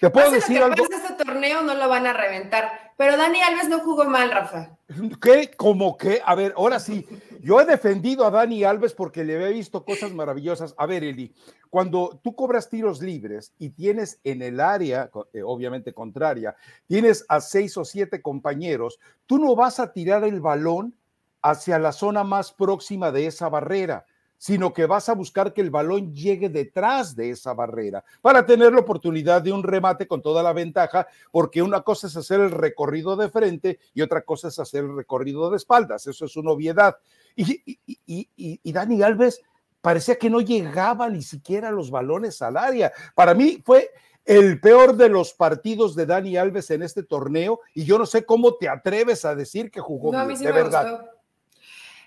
Te 0.00 0.10
puedo 0.10 0.30
decir 0.30 0.62
algo. 0.62 0.84
Este 0.84 1.24
torneo 1.24 1.62
no 1.62 1.74
lo 1.74 1.88
van 1.88 2.06
a 2.06 2.12
reventar, 2.12 2.92
pero 2.96 3.16
Dani 3.16 3.40
Alves 3.42 3.68
no 3.68 3.80
jugó 3.80 4.04
mal, 4.04 4.30
Rafa. 4.30 4.76
¿Qué? 5.20 5.50
¿Cómo 5.56 5.96
qué? 5.96 6.20
A 6.24 6.34
ver, 6.34 6.54
ahora 6.56 6.78
sí. 6.80 7.06
Yo 7.40 7.60
he 7.60 7.64
defendido 7.64 8.24
a 8.24 8.30
Dani 8.30 8.62
Alves 8.64 8.94
porque 8.94 9.24
le 9.24 9.34
he 9.34 9.52
visto 9.52 9.84
cosas 9.84 10.12
maravillosas. 10.12 10.74
A 10.78 10.86
ver, 10.86 11.02
Eli, 11.02 11.34
cuando 11.70 12.20
tú 12.22 12.36
cobras 12.36 12.68
tiros 12.68 13.00
libres 13.00 13.52
y 13.58 13.70
tienes 13.70 14.20
en 14.22 14.42
el 14.42 14.60
área, 14.60 15.10
eh, 15.32 15.42
obviamente 15.42 15.92
contraria, 15.92 16.54
tienes 16.86 17.24
a 17.28 17.40
seis 17.40 17.76
o 17.76 17.84
siete 17.84 18.22
compañeros, 18.22 18.98
tú 19.26 19.38
no 19.38 19.56
vas 19.56 19.80
a 19.80 19.92
tirar 19.92 20.24
el 20.24 20.40
balón 20.40 20.94
hacia 21.42 21.78
la 21.78 21.92
zona 21.92 22.22
más 22.22 22.52
próxima 22.52 23.10
de 23.10 23.26
esa 23.26 23.48
barrera, 23.48 24.06
sino 24.42 24.72
que 24.72 24.86
vas 24.86 25.08
a 25.08 25.14
buscar 25.14 25.52
que 25.52 25.60
el 25.60 25.70
balón 25.70 26.12
llegue 26.12 26.48
detrás 26.48 27.14
de 27.14 27.30
esa 27.30 27.54
barrera 27.54 28.04
para 28.20 28.44
tener 28.44 28.72
la 28.72 28.80
oportunidad 28.80 29.40
de 29.40 29.52
un 29.52 29.62
remate 29.62 30.08
con 30.08 30.20
toda 30.20 30.42
la 30.42 30.52
ventaja, 30.52 31.06
porque 31.30 31.62
una 31.62 31.82
cosa 31.82 32.08
es 32.08 32.16
hacer 32.16 32.40
el 32.40 32.50
recorrido 32.50 33.14
de 33.14 33.30
frente 33.30 33.78
y 33.94 34.02
otra 34.02 34.22
cosa 34.22 34.48
es 34.48 34.58
hacer 34.58 34.82
el 34.82 34.96
recorrido 34.96 35.48
de 35.48 35.58
espaldas, 35.58 36.08
eso 36.08 36.24
es 36.24 36.36
una 36.36 36.50
obviedad. 36.50 36.96
Y, 37.36 37.62
y, 37.86 38.72
Dani 38.72 39.00
Alves 39.00 39.42
parecía 39.80 40.16
que 40.16 40.28
no 40.28 40.40
llegaba 40.40 41.08
ni 41.08 41.22
siquiera 41.22 41.70
los 41.70 41.92
balones 41.92 42.42
al 42.42 42.56
área. 42.56 42.90
Para 43.14 43.34
mí 43.34 43.62
fue 43.64 43.92
el 44.24 44.60
peor 44.60 44.96
de 44.96 45.08
los 45.08 45.34
partidos 45.34 45.94
de 45.94 46.04
Dani 46.04 46.36
Alves 46.36 46.68
en 46.72 46.82
este 46.82 47.04
torneo 47.04 47.60
y 47.74 47.84
yo 47.84 47.96
no 47.96 48.06
sé 48.06 48.24
cómo 48.24 48.56
te 48.56 48.68
atreves 48.68 49.24
a 49.24 49.36
decir 49.36 49.70
que 49.70 49.78
jugó 49.78 50.10
bien, 50.10 50.36
de 50.36 50.50
verdad. 50.50 51.11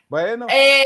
Bueno. 0.07 0.47
Eh, 0.49 0.85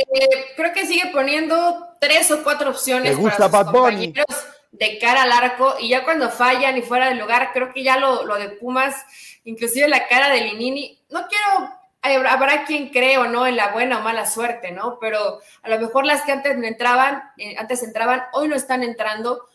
creo 0.56 0.74
que 0.74 0.86
sigue 0.86 1.10
poniendo 1.12 1.88
tres 2.00 2.32
o 2.32 2.44
cuatro 2.44 2.72
opciones 2.72 3.18
para 3.18 3.36
sus 3.36 3.72
compañeros 3.72 4.26
de 4.72 4.98
cara 5.00 5.24
al 5.24 5.32
arco 5.32 5.76
y 5.80 5.90
ya 5.90 6.04
cuando 6.04 6.30
fallan 6.30 6.78
y 6.78 6.82
fuera 6.82 7.10
del 7.10 7.20
lugar, 7.20 7.52
creo 7.54 7.74
que 7.74 7.84
ya 7.84 7.98
lo, 7.98 8.26
de 8.38 8.50
Pumas, 8.50 8.96
inclusive 9.44 9.88
la 9.88 10.08
cara 10.08 10.30
de 10.30 10.42
Linini, 10.42 11.02
no 11.10 11.28
quiero 11.28 11.80
habrá 12.02 12.64
quien 12.64 12.90
cree 12.90 13.18
o 13.18 13.28
no 13.28 13.46
en 13.46 13.58
la 13.58 13.74
buena 13.74 14.00
o 14.00 14.02
mala 14.02 14.26
suerte, 14.26 14.72
¿no? 14.72 15.00
Pero 15.02 15.40
a 15.64 15.70
lo 15.70 15.80
mejor 15.80 16.06
las 16.06 16.22
que 16.22 16.32
antes 16.32 16.56
entraban, 16.56 17.24
eh, 17.38 17.56
antes 17.58 17.84
entraban, 17.84 18.24
hoy 18.32 18.48
no 18.48 18.56
están 18.56 18.84
entrando 18.84 19.49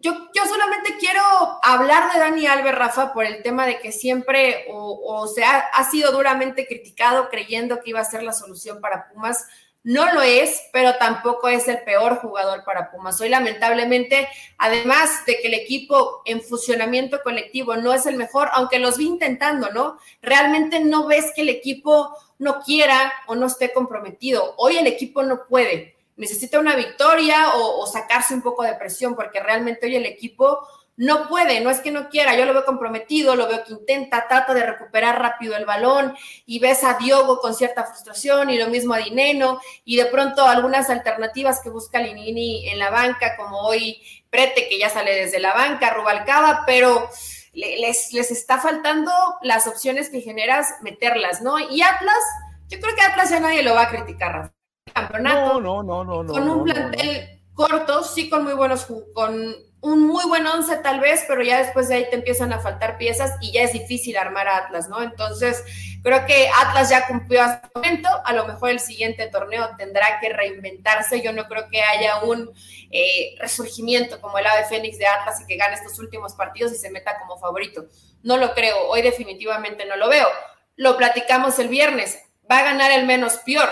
yo, 0.00 0.14
solamente 0.48 0.96
quiero 0.98 1.22
hablar 1.62 2.12
de 2.12 2.18
Dani 2.18 2.46
Alves, 2.46 2.74
Rafa, 2.74 3.12
por 3.12 3.24
el 3.24 3.42
tema 3.42 3.66
de 3.66 3.78
que 3.78 3.92
siempre 3.92 4.66
o, 4.70 5.26
se 5.26 5.44
ha, 5.44 5.58
ha, 5.58 5.90
sido 5.90 6.12
duramente 6.12 6.66
criticado 6.66 7.28
creyendo 7.28 7.80
que 7.80 7.90
iba 7.90 8.00
a 8.00 8.04
ser 8.04 8.22
la 8.22 8.32
solución 8.32 8.80
para 8.80 9.08
Pumas. 9.08 9.46
No 9.82 10.12
lo 10.12 10.20
es, 10.20 10.60
pero 10.74 10.96
tampoco 10.96 11.48
es 11.48 11.66
el 11.66 11.82
peor 11.84 12.16
jugador 12.16 12.64
para 12.64 12.90
Pumas. 12.90 13.18
Hoy, 13.20 13.30
lamentablemente, 13.30 14.28
además 14.58 15.24
de 15.26 15.38
que 15.40 15.48
el 15.48 15.54
equipo 15.54 16.20
en 16.26 16.42
funcionamiento 16.42 17.22
colectivo 17.22 17.76
no 17.76 17.94
es 17.94 18.04
el 18.04 18.16
mejor, 18.16 18.50
aunque 18.52 18.78
los 18.78 18.98
vi 18.98 19.06
intentando, 19.06 19.70
¿no? 19.70 19.98
Realmente 20.20 20.80
no 20.80 21.06
ves 21.06 21.32
que 21.34 21.42
el 21.42 21.48
equipo 21.48 22.14
no 22.38 22.60
quiera 22.60 23.12
o 23.26 23.34
no 23.34 23.46
esté 23.46 23.72
comprometido. 23.72 24.54
Hoy 24.58 24.76
el 24.76 24.86
equipo 24.86 25.22
no 25.22 25.46
puede 25.46 25.99
necesita 26.20 26.60
una 26.60 26.76
victoria 26.76 27.54
o, 27.54 27.86
sacarse 27.86 28.34
un 28.34 28.42
poco 28.42 28.62
de 28.62 28.74
presión, 28.74 29.16
porque 29.16 29.40
realmente 29.40 29.86
hoy 29.86 29.96
el 29.96 30.04
equipo 30.04 30.60
no 30.96 31.28
puede, 31.28 31.60
no 31.60 31.70
es 31.70 31.80
que 31.80 31.90
no 31.90 32.10
quiera, 32.10 32.36
yo 32.36 32.44
lo 32.44 32.52
veo 32.52 32.66
comprometido, 32.66 33.34
lo 33.34 33.48
veo 33.48 33.64
que 33.64 33.72
intenta, 33.72 34.28
trata 34.28 34.52
de 34.52 34.66
recuperar 34.66 35.18
rápido 35.18 35.56
el 35.56 35.64
balón 35.64 36.14
y 36.44 36.58
ves 36.58 36.84
a 36.84 36.98
Diogo 36.98 37.40
con 37.40 37.54
cierta 37.54 37.84
frustración 37.84 38.50
y 38.50 38.58
lo 38.58 38.68
mismo 38.68 38.92
a 38.92 38.98
Dineno 38.98 39.60
y 39.86 39.96
de 39.96 40.04
pronto 40.06 40.44
algunas 40.44 40.90
alternativas 40.90 41.60
que 41.60 41.70
busca 41.70 42.00
Linini 42.00 42.68
en 42.68 42.78
la 42.78 42.90
banca, 42.90 43.36
como 43.38 43.60
hoy 43.60 44.02
Prete 44.28 44.68
que 44.68 44.78
ya 44.78 44.90
sale 44.90 45.14
desde 45.14 45.40
la 45.40 45.54
banca, 45.54 45.94
Rubalcaba, 45.94 46.64
pero 46.66 47.08
les, 47.54 48.12
les 48.12 48.30
está 48.30 48.58
faltando 48.58 49.10
las 49.42 49.66
opciones 49.66 50.10
que 50.10 50.20
generas 50.20 50.74
meterlas, 50.82 51.40
¿no? 51.40 51.58
Y 51.58 51.80
Atlas, 51.80 52.22
yo 52.68 52.78
creo 52.78 52.94
que 52.94 53.02
Atlas 53.02 53.30
ya 53.30 53.40
nadie 53.40 53.62
lo 53.62 53.74
va 53.74 53.84
a 53.84 53.88
criticar, 53.88 54.32
Rafa 54.32 54.59
campeonato. 54.92 55.60
No, 55.60 55.82
no, 55.82 56.04
no, 56.04 56.22
no. 56.22 56.32
Con 56.32 56.48
un 56.48 56.64
plantel 56.64 57.40
corto, 57.54 58.02
sí 58.02 58.30
con 58.30 58.44
muy 58.44 58.54
buenos, 58.54 58.86
con 59.14 59.54
un 59.82 60.06
muy 60.06 60.24
buen 60.26 60.46
once 60.46 60.76
tal 60.76 61.00
vez, 61.00 61.24
pero 61.26 61.42
ya 61.42 61.58
después 61.58 61.88
de 61.88 61.96
ahí 61.96 62.06
te 62.10 62.16
empiezan 62.16 62.52
a 62.52 62.60
faltar 62.60 62.98
piezas 62.98 63.36
y 63.40 63.52
ya 63.52 63.62
es 63.62 63.72
difícil 63.72 64.16
armar 64.16 64.46
a 64.46 64.58
Atlas, 64.58 64.88
¿no? 64.88 65.02
Entonces, 65.02 65.64
creo 66.02 66.26
que 66.26 66.50
Atlas 66.62 66.90
ya 66.90 67.06
cumplió 67.06 67.42
hasta 67.42 67.66
el 67.66 67.72
momento, 67.74 68.08
a 68.24 68.32
lo 68.34 68.46
mejor 68.46 68.70
el 68.70 68.80
siguiente 68.80 69.26
torneo 69.28 69.70
tendrá 69.78 70.20
que 70.20 70.28
reinventarse, 70.30 71.22
yo 71.22 71.32
no 71.32 71.48
creo 71.48 71.68
que 71.70 71.82
haya 71.82 72.22
un 72.24 72.50
eh, 72.90 73.36
resurgimiento 73.38 74.20
como 74.20 74.38
el 74.38 74.46
ave 74.46 74.64
fénix 74.64 74.98
de 74.98 75.06
Atlas 75.06 75.40
y 75.40 75.46
que 75.46 75.56
gane 75.56 75.74
estos 75.74 75.98
últimos 75.98 76.34
partidos 76.34 76.72
y 76.72 76.76
se 76.76 76.90
meta 76.90 77.18
como 77.18 77.38
favorito. 77.38 77.86
No 78.22 78.36
lo 78.36 78.52
creo, 78.52 78.88
hoy 78.88 79.00
definitivamente 79.00 79.86
no 79.86 79.96
lo 79.96 80.10
veo. 80.10 80.28
Lo 80.76 80.98
platicamos 80.98 81.58
el 81.58 81.68
viernes, 81.68 82.22
va 82.50 82.58
a 82.58 82.64
ganar 82.64 82.90
el 82.90 83.06
menos 83.06 83.38
peor. 83.38 83.70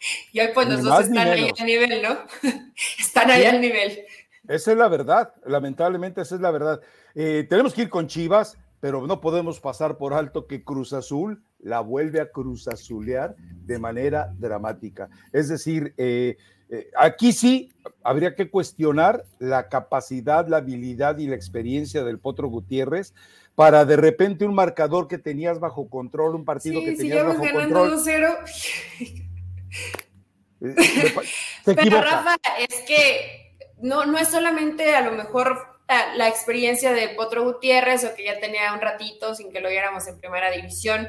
Y 0.32 0.40
hoy 0.40 0.48
pues 0.54 0.68
los 0.68 0.82
dos 0.82 1.00
están 1.00 1.28
ahí 1.28 1.50
al 1.58 1.66
nivel, 1.66 2.02
¿no? 2.02 2.18
están 2.98 3.30
ahí 3.30 3.44
al 3.44 3.60
nivel. 3.60 3.98
Esa 4.46 4.72
es 4.72 4.78
la 4.78 4.88
verdad, 4.88 5.34
lamentablemente 5.44 6.22
esa 6.22 6.36
es 6.36 6.40
la 6.40 6.50
verdad. 6.50 6.80
Eh, 7.14 7.46
tenemos 7.48 7.74
que 7.74 7.82
ir 7.82 7.90
con 7.90 8.06
Chivas, 8.06 8.56
pero 8.80 9.06
no 9.06 9.20
podemos 9.20 9.60
pasar 9.60 9.98
por 9.98 10.14
alto 10.14 10.46
que 10.46 10.64
Cruz 10.64 10.92
Azul 10.92 11.42
la 11.58 11.80
vuelve 11.80 12.20
a 12.20 12.30
Cruz 12.30 12.68
Azulear 12.68 13.34
de 13.36 13.78
manera 13.78 14.32
dramática. 14.38 15.10
Es 15.32 15.48
decir, 15.48 15.92
eh, 15.98 16.36
eh, 16.70 16.90
aquí 16.96 17.32
sí 17.32 17.72
habría 18.02 18.34
que 18.34 18.50
cuestionar 18.50 19.24
la 19.38 19.68
capacidad, 19.68 20.46
la 20.46 20.58
habilidad 20.58 21.18
y 21.18 21.26
la 21.26 21.34
experiencia 21.34 22.04
del 22.04 22.18
Potro 22.18 22.48
Gutiérrez 22.48 23.14
para 23.54 23.84
de 23.84 23.96
repente 23.96 24.44
un 24.44 24.54
marcador 24.54 25.08
que 25.08 25.18
tenías 25.18 25.58
bajo 25.58 25.90
control, 25.90 26.36
un 26.36 26.44
partido 26.44 26.80
que 26.80 26.92
tenías 26.92 27.26
bajo 27.26 27.44
control. 27.52 27.94
2-0. 27.94 29.24
Pero 31.64 32.00
Rafa, 32.00 32.36
es 32.58 32.74
que 32.86 33.56
no, 33.80 34.06
no 34.06 34.18
es 34.18 34.28
solamente 34.28 34.94
a 34.94 35.02
lo 35.02 35.12
mejor 35.12 35.78
la, 36.16 36.28
experiencia 36.28 36.92
de 36.92 37.08
Potro 37.10 37.44
Gutiérrez 37.44 38.04
o 38.04 38.14
que 38.14 38.24
ya 38.24 38.38
tenía 38.40 38.72
un 38.74 38.80
ratito 38.80 39.34
sin 39.34 39.50
que 39.50 39.60
lo 39.60 39.70
viéramos 39.70 40.06
en 40.06 40.18
primera 40.18 40.50
división, 40.50 41.08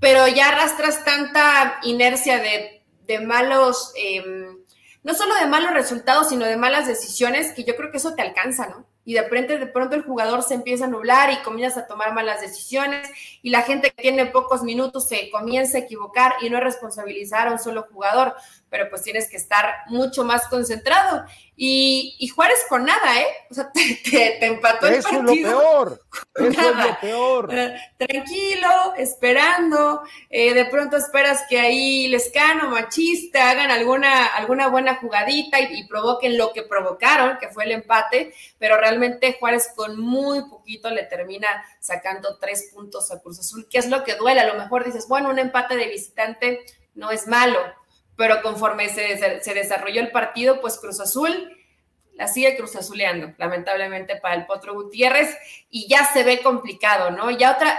pero 0.00 0.26
ya 0.26 0.48
arrastras 0.48 1.04
tanta 1.04 1.78
inercia 1.82 2.40
de, 2.40 2.82
malos, 3.20 3.92
em, 3.96 4.58
no 5.02 5.14
solo 5.14 5.34
de 5.36 5.46
malos 5.46 5.72
resultados, 5.72 6.28
sino 6.28 6.44
de 6.46 6.56
malas 6.56 6.86
decisiones, 6.86 7.52
que 7.52 7.64
yo 7.64 7.76
creo 7.76 7.90
que 7.90 7.98
eso 7.98 8.14
te 8.14 8.22
alcanza, 8.22 8.66
¿no? 8.68 8.86
Y 9.08 9.14
de 9.14 9.22
pronto, 9.22 9.58
de 9.58 9.66
pronto 9.66 9.96
el 9.96 10.02
jugador 10.02 10.42
se 10.42 10.52
empieza 10.52 10.84
a 10.84 10.88
nublar 10.88 11.32
y 11.32 11.38
comienzas 11.38 11.84
a 11.84 11.86
tomar 11.86 12.12
malas 12.12 12.42
decisiones 12.42 13.08
y 13.40 13.48
la 13.48 13.62
gente 13.62 13.90
que 13.90 14.02
tiene 14.02 14.26
pocos 14.26 14.62
minutos 14.62 15.08
se 15.08 15.30
comienza 15.30 15.78
a 15.78 15.80
equivocar 15.80 16.34
y 16.42 16.50
no 16.50 16.58
es 16.58 16.64
responsabilizar 16.64 17.48
a 17.48 17.52
un 17.52 17.58
solo 17.58 17.86
jugador, 17.90 18.34
pero 18.68 18.90
pues 18.90 19.02
tienes 19.02 19.30
que 19.30 19.38
estar 19.38 19.76
mucho 19.86 20.24
más 20.24 20.46
concentrado. 20.48 21.24
Y, 21.60 22.30
Juárez 22.36 22.58
con 22.68 22.84
nada, 22.84 23.20
¿eh? 23.20 23.26
O 23.50 23.54
sea, 23.54 23.70
te, 23.72 24.44
empató 24.46 24.86
el 24.86 25.02
partido. 25.02 25.10
Eso 25.10 25.18
es 25.18 25.24
lo 25.24 25.50
peor. 25.50 26.02
Eso 26.36 26.60
es 26.60 26.76
lo 26.76 27.00
peor. 27.00 27.48
Eh, 27.52 27.80
tranquilo, 27.96 28.94
esperando. 28.96 30.02
Eh, 30.30 30.54
de 30.54 30.66
pronto 30.66 30.96
esperas 30.96 31.44
que 31.48 31.58
ahí 31.58 32.06
Lescano, 32.08 32.70
Machista, 32.70 33.50
hagan 33.50 33.72
alguna, 33.72 34.26
alguna 34.26 34.68
buena 34.68 34.96
jugadita 34.96 35.58
y, 35.58 35.80
y 35.80 35.88
provoquen 35.88 36.38
lo 36.38 36.52
que 36.52 36.62
provocaron, 36.62 37.38
que 37.38 37.48
fue 37.48 37.64
el 37.64 37.72
empate, 37.72 38.32
pero 38.58 38.76
realmente 38.76 38.97
Juárez 39.38 39.70
con 39.74 40.00
muy 40.00 40.48
poquito 40.48 40.90
le 40.90 41.04
termina 41.04 41.48
sacando 41.80 42.38
tres 42.38 42.70
puntos 42.72 43.10
a 43.10 43.20
Cruz 43.20 43.40
Azul, 43.40 43.68
que 43.68 43.78
es 43.78 43.88
lo 43.88 44.04
que 44.04 44.14
duele. 44.14 44.40
A 44.40 44.46
lo 44.46 44.60
mejor 44.60 44.84
dices, 44.84 45.08
bueno, 45.08 45.30
un 45.30 45.38
empate 45.38 45.76
de 45.76 45.88
visitante 45.88 46.64
no 46.94 47.10
es 47.10 47.26
malo 47.26 47.58
pero 48.18 48.42
conforme 48.42 48.88
se, 48.88 49.40
se 49.40 49.54
desarrolló 49.54 50.00
el 50.00 50.10
partido, 50.10 50.60
pues 50.60 50.76
Cruz 50.78 50.98
Azul 50.98 51.56
la 52.18 52.26
sigue 52.26 52.56
Cruz 52.56 52.74
Azuleando, 52.74 53.32
lamentablemente 53.38 54.16
para 54.16 54.34
el 54.34 54.44
Potro 54.44 54.74
Gutiérrez, 54.74 55.36
y 55.70 55.88
ya 55.88 56.04
se 56.04 56.24
ve 56.24 56.42
complicado, 56.42 57.12
¿no? 57.12 57.30
Ya 57.30 57.52
otra, 57.52 57.78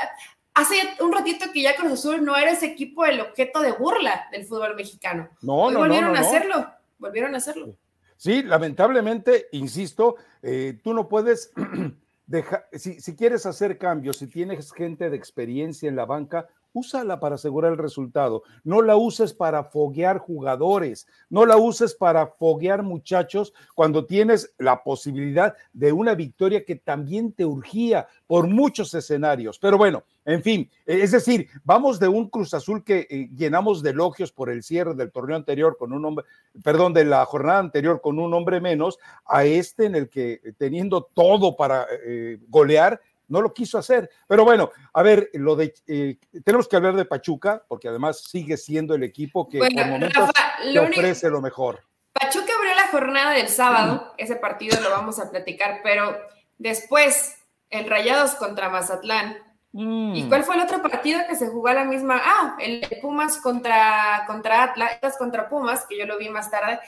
hace 0.54 0.76
un 1.02 1.12
ratito 1.12 1.52
que 1.52 1.62
ya 1.62 1.76
Cruz 1.76 1.92
Azul 1.92 2.24
no 2.24 2.38
era 2.38 2.52
ese 2.52 2.68
equipo 2.68 3.06
el 3.06 3.20
objeto 3.20 3.60
de 3.60 3.74
burla 3.74 4.30
del 4.32 4.46
fútbol 4.46 4.76
mexicano. 4.76 5.30
No, 5.42 5.70
no, 5.70 5.80
volvieron 5.80 6.16
a 6.16 6.22
hacerlo, 6.22 6.74
volvieron 6.98 7.36
a 7.36 7.40
hacerlo. 7.40 7.76
Sí, 8.20 8.44
lamentablemente, 8.44 9.48
insisto, 9.54 10.18
eh, 10.42 10.78
tú 10.84 10.94
no 10.94 11.08
puedes 11.08 11.54
dejar, 12.26 12.68
si, 12.74 13.00
si 13.00 13.16
quieres 13.16 13.46
hacer 13.46 13.78
cambios, 13.78 14.18
si 14.18 14.28
tienes 14.28 14.74
gente 14.74 15.10
de 15.10 15.16
experiencia 15.16 15.88
en 15.88 15.96
la 15.96 16.06
banca, 16.06 16.50
úsala 16.74 17.20
para 17.20 17.36
asegurar 17.36 17.72
el 17.72 17.78
resultado. 17.78 18.44
No 18.64 18.82
la 18.82 18.96
uses 18.96 19.34
para 19.34 19.64
foguear 19.64 20.20
jugadores, 20.20 21.08
no 21.30 21.46
la 21.46 21.58
uses 21.58 21.94
para 21.94 22.28
foguear 22.28 22.84
muchachos 22.84 23.54
cuando 23.76 24.06
tienes 24.06 24.54
la 24.58 24.84
posibilidad 24.84 25.56
de 25.74 25.92
una 25.92 26.16
victoria 26.16 26.66
que 26.66 26.76
también 26.76 27.32
te 27.34 27.46
urgía 27.46 28.08
por 28.28 28.48
muchos 28.48 28.94
escenarios. 28.94 29.58
Pero 29.60 29.78
bueno, 29.78 30.04
en 30.26 30.44
fin, 30.44 30.70
es 30.86 31.12
decir, 31.12 31.48
vamos 31.64 32.00
de 32.00 32.08
un 32.08 32.30
Cruz 32.30 32.54
Azul 32.54 32.84
que 32.84 33.08
eh, 33.10 33.30
llenamos 33.36 33.82
de 33.82 33.90
elogios 33.90 34.32
por 34.32 34.50
el 34.50 34.62
cierre 34.62 34.94
del 34.94 35.12
torneo 35.12 35.36
anterior 35.36 35.76
con 35.78 35.92
un 35.92 36.06
hombre, 36.06 36.26
perdón, 36.64 36.94
de 36.94 37.06
la 37.06 37.26
jornada 37.26 37.60
anterior 37.60 38.00
con 38.02 38.20
un 38.20 38.34
hombre 38.34 38.62
menos, 38.62 39.00
a 39.26 39.46
este 39.46 39.86
en 39.86 39.96
el 39.96 40.10
que 40.10 40.40
teniendo 40.58 41.10
todo 41.14 41.56
para 41.56 41.88
eh, 42.06 42.38
golear, 42.48 43.02
no 43.30 43.42
lo 43.42 43.54
quiso 43.54 43.78
hacer. 43.78 44.10
Pero 44.28 44.44
bueno, 44.44 44.72
a 44.94 45.02
ver, 45.02 45.30
lo 45.34 45.56
de 45.56 45.74
eh, 45.88 46.18
tenemos 46.44 46.68
que 46.68 46.76
hablar 46.76 46.96
de 46.96 47.06
Pachuca, 47.06 47.64
porque 47.68 47.88
además 47.88 48.22
sigue 48.22 48.58
siendo 48.58 48.96
el 48.96 49.04
equipo 49.04 49.48
que 49.48 49.60
por 49.60 49.88
momentos 49.88 50.30
ofrece 50.80 51.30
lo 51.30 51.42
mejor. 51.42 51.84
Pachuca 52.12 52.54
abrió 52.58 52.76
la 52.76 52.88
jornada 52.88 53.32
del 53.32 53.48
sábado, 53.48 54.14
ese 54.18 54.36
partido 54.36 54.80
lo 54.82 54.90
vamos 54.90 55.20
a 55.20 55.30
platicar, 55.30 55.80
pero 55.84 56.18
después 56.58 57.38
el 57.70 57.90
Rayados 57.90 58.32
contra 58.36 58.70
Mazatlán, 58.70 59.38
Mm. 59.72 60.16
¿Y 60.16 60.24
cuál 60.28 60.44
fue 60.44 60.56
el 60.56 60.62
otro 60.62 60.82
partido 60.82 61.20
que 61.28 61.36
se 61.36 61.48
jugó 61.48 61.68
a 61.68 61.74
la 61.74 61.86
misma? 61.86 62.20
Ah, 62.24 62.58
el 62.60 62.88
Pumas 63.02 63.38
contra, 63.38 64.24
contra 64.26 64.64
Atlas, 64.64 65.16
contra 65.18 65.48
Pumas, 65.48 65.86
que 65.88 65.98
yo 65.98 66.06
lo 66.06 66.18
vi 66.18 66.30
más 66.30 66.50
tarde. 66.50 66.80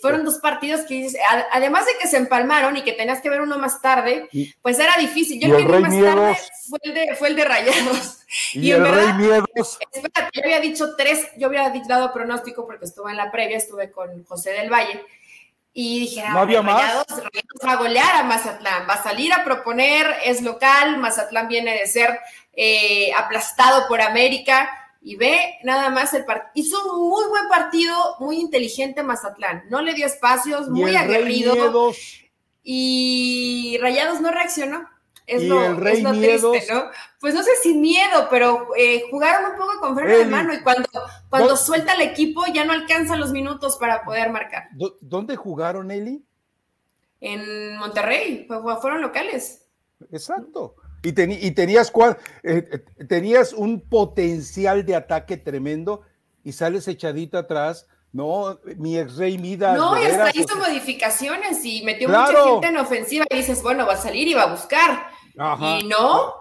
Fueron 0.00 0.24
dos 0.24 0.38
partidos 0.38 0.82
que, 0.82 1.10
además 1.52 1.84
de 1.84 1.92
que 2.00 2.08
se 2.08 2.16
empalmaron 2.16 2.76
y 2.76 2.82
que 2.82 2.92
tenías 2.92 3.20
que 3.20 3.28
ver 3.28 3.42
uno 3.42 3.58
más 3.58 3.82
tarde, 3.82 4.28
pues 4.62 4.78
era 4.78 4.96
difícil. 4.98 5.40
Yo 5.40 5.54
el 5.54 5.66
que 5.66 5.72
vi 5.72 5.78
más 5.82 6.00
tarde 6.00 6.36
fue 6.68 6.78
el, 6.82 6.94
de, 6.94 7.14
fue 7.16 7.28
el 7.28 7.36
de 7.36 7.44
Rayados. 7.44 8.16
Y, 8.52 8.70
el 8.70 8.88
Rey 8.88 9.12
Miedos. 9.14 9.78
Espérate, 9.92 10.30
yo 10.32 10.42
había 10.44 10.60
dicho 10.60 10.94
tres, 10.96 11.26
yo 11.36 11.48
había 11.48 11.72
dado 11.88 12.12
pronóstico 12.12 12.64
porque 12.64 12.84
estuve 12.84 13.10
en 13.10 13.16
la 13.16 13.30
previa, 13.32 13.56
estuve 13.56 13.90
con 13.90 14.24
José 14.24 14.52
del 14.52 14.70
Valle 14.70 15.04
y 15.72 16.00
dije, 16.00 16.24
¿No 16.30 16.40
había 16.40 16.62
más? 16.62 17.06
va 17.64 17.72
a 17.72 17.76
golear 17.76 18.16
a 18.16 18.24
Mazatlán, 18.24 18.88
va 18.88 18.94
a 18.94 19.02
salir 19.02 19.32
a 19.32 19.44
proponer, 19.44 20.16
es 20.24 20.42
local, 20.42 20.98
Mazatlán 20.98 21.48
viene 21.48 21.72
de 21.74 21.86
ser 21.86 22.18
eh, 22.54 23.12
aplastado 23.16 23.86
por 23.86 24.00
América 24.00 24.68
y 25.00 25.16
ve 25.16 25.58
nada 25.62 25.90
más 25.90 26.12
el 26.14 26.24
partido. 26.24 26.50
Hizo 26.54 26.92
un 26.92 27.08
muy 27.08 27.24
buen 27.28 27.48
partido, 27.48 28.16
muy 28.18 28.40
inteligente 28.40 29.02
Mazatlán, 29.02 29.64
no 29.70 29.80
le 29.80 29.94
dio 29.94 30.06
espacios, 30.06 30.68
muy 30.68 30.96
aguerrido. 30.96 31.92
Y 32.62 33.78
Rayados 33.80 34.20
no 34.20 34.30
reaccionó. 34.30 34.88
Es, 35.30 35.44
lo, 35.44 35.62
es 35.86 36.02
lo 36.02 36.10
triste, 36.10 36.74
¿no? 36.74 36.90
Pues 37.20 37.34
no 37.34 37.42
sé 37.44 37.50
si 37.62 37.74
miedo, 37.74 38.26
pero 38.28 38.66
eh, 38.76 39.04
jugaron 39.12 39.52
un 39.52 39.56
poco 39.56 39.78
con 39.78 39.94
freno 39.94 40.18
de 40.18 40.24
mano 40.24 40.52
y 40.52 40.60
cuando, 40.60 40.88
cuando 41.28 41.56
suelta 41.56 41.94
el 41.94 42.02
equipo 42.02 42.42
ya 42.52 42.64
no 42.64 42.72
alcanza 42.72 43.14
los 43.14 43.30
minutos 43.30 43.76
para 43.76 44.02
poder 44.02 44.30
marcar. 44.30 44.64
¿Dónde 45.00 45.36
jugaron, 45.36 45.92
Eli? 45.92 46.24
En 47.20 47.76
Monterrey, 47.76 48.48
fueron 48.80 49.02
locales. 49.02 49.68
Exacto. 50.10 50.74
Y, 51.02 51.10
y 51.46 51.50
tenías, 51.52 51.92
eh, 52.42 52.68
eh, 52.72 53.04
tenías 53.06 53.52
un 53.52 53.80
potencial 53.80 54.84
de 54.84 54.96
ataque 54.96 55.36
tremendo 55.36 56.02
y 56.42 56.52
sales 56.52 56.88
echadita 56.88 57.38
atrás. 57.38 57.86
No, 58.12 58.58
mi 58.76 58.98
ex 58.98 59.16
rey 59.16 59.38
Mida. 59.38 59.76
No, 59.76 59.96
y 59.96 60.04
hasta 60.04 60.30
hizo 60.34 60.56
modificaciones 60.56 61.64
y 61.64 61.84
metió 61.84 62.08
mucha 62.08 62.44
gente 62.44 62.66
en 62.66 62.76
ofensiva 62.78 63.24
y 63.30 63.36
dices, 63.36 63.62
bueno, 63.62 63.86
va 63.86 63.92
a 63.92 63.96
salir 63.96 64.26
y 64.26 64.34
va 64.34 64.42
a 64.42 64.50
buscar. 64.50 65.09
Y 65.34 65.86
no, 65.86 66.34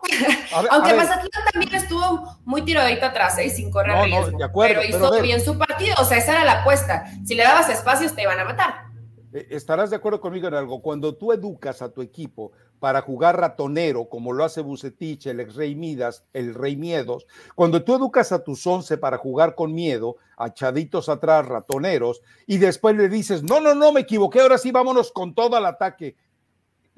aunque 0.72 0.94
Mazatlán 0.94 1.30
también 1.54 1.76
estuvo 1.76 2.38
muy 2.44 2.64
tiradito 2.64 3.06
atrás, 3.06 3.38
¿eh? 3.38 3.50
sin 3.50 3.72
correr 3.72 4.04
riesgo, 4.04 4.38
pero 4.56 4.84
hizo 4.84 5.22
bien 5.22 5.42
su 5.44 5.58
partido, 5.58 5.96
o 6.00 6.06
sea, 6.06 6.18
esa 6.18 6.34
era 6.34 6.44
la 6.44 6.62
apuesta. 6.62 7.06
Si 7.26 7.36
le 7.36 7.44
dabas 7.44 7.70
espacios 7.70 8.16
te 8.16 8.24
iban 8.24 8.40
a 8.40 8.46
matar. 8.46 8.90
Eh, 9.32 9.48
estarás 9.52 9.90
de 9.90 9.96
acuerdo 9.96 10.20
conmigo 10.20 10.48
en 10.48 10.56
algo. 10.56 10.82
Cuando 10.82 11.16
tú 11.16 11.32
educas 11.32 11.82
a 11.82 11.90
tu 11.90 12.02
equipo 12.02 12.52
para 12.80 13.02
jugar 13.02 13.40
ratonero, 13.40 14.10
como 14.10 14.34
lo 14.34 14.44
hace 14.44 14.62
Bucetich, 14.62 15.28
el 15.28 15.40
ex 15.40 15.56
Rey 15.56 15.76
Midas, 15.76 16.26
el 16.34 16.56
Rey 16.56 16.76
Miedos, 16.76 17.28
cuando 17.56 17.84
tú 17.84 17.96
educas 17.96 18.32
a 18.32 18.44
tus 18.44 18.66
once 18.66 18.98
para 18.98 19.18
jugar 19.18 19.54
con 19.56 19.74
miedo, 19.74 20.16
achaditos 20.38 21.10
atrás, 21.10 21.46
ratoneros, 21.46 22.22
y 22.48 22.58
después 22.58 22.96
le 22.96 23.10
dices, 23.10 23.44
no, 23.44 23.60
no, 23.60 23.76
no, 23.76 23.92
me 23.92 24.02
equivoqué, 24.02 24.42
ahora 24.42 24.58
sí 24.58 24.72
vámonos 24.72 25.12
con 25.12 25.36
todo 25.36 25.58
al 25.58 25.66
ataque, 25.66 26.16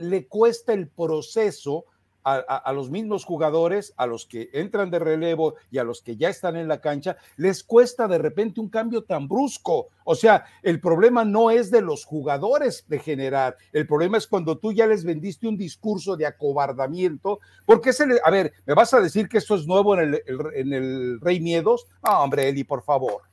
le 0.02 0.28
cuesta 0.28 0.74
el 0.74 0.88
proceso 0.88 1.86
a, 2.24 2.72
los 2.74 2.90
mismos 2.90 3.26
jugadores, 3.26 3.94
a 3.98 4.06
los 4.06 4.26
que 4.26 4.50
entran 4.54 4.92
de 4.92 5.00
relevo 5.00 5.56
y 5.72 5.80
a 5.80 5.84
los 5.84 6.02
que 6.02 6.16
ya 6.18 6.30
están 6.30 6.56
en 6.56 6.68
la 6.68 6.82
cancha, 6.82 7.18
les 7.38 7.64
cuesta 7.64 8.08
de 8.08 8.18
repente 8.18 8.60
un 8.60 8.70
cambio 8.70 9.04
tan 9.04 9.28
brusco. 9.28 9.88
O 10.04 10.16
sea, 10.16 10.46
el 10.62 10.80
problema 10.80 11.26
no 11.26 11.52
es 11.52 11.72
de 11.72 11.82
los 11.82 12.06
jugadores 12.06 12.86
de 12.88 13.00
generar, 13.00 13.58
el 13.74 13.88
problema 13.88 14.18
es 14.18 14.28
cuando 14.28 14.58
tú 14.58 14.72
ya 14.72 14.88
les 14.88 15.04
vendiste 15.04 15.48
un 15.48 15.58
discurso 15.58 16.16
de 16.16 16.26
acobardamiento, 16.26 17.40
porque 17.66 17.94
se 17.94 18.08
le, 18.08 18.20
a 18.24 18.30
ver, 18.30 18.54
¿me 18.66 18.74
vas 18.74 18.94
a 18.94 19.02
decir 19.02 19.28
que 19.28 19.38
esto 19.38 19.56
es 19.56 19.66
nuevo 19.66 19.98
en 19.98 20.14
el, 20.14 20.24
en 20.54 20.74
el 20.74 21.20
Rey 21.22 21.40
Miedos? 21.40 21.88
Ah, 22.02 22.22
hombre, 22.22 22.50
Eli, 22.50 22.64
por 22.64 22.84
favor. 22.84 23.31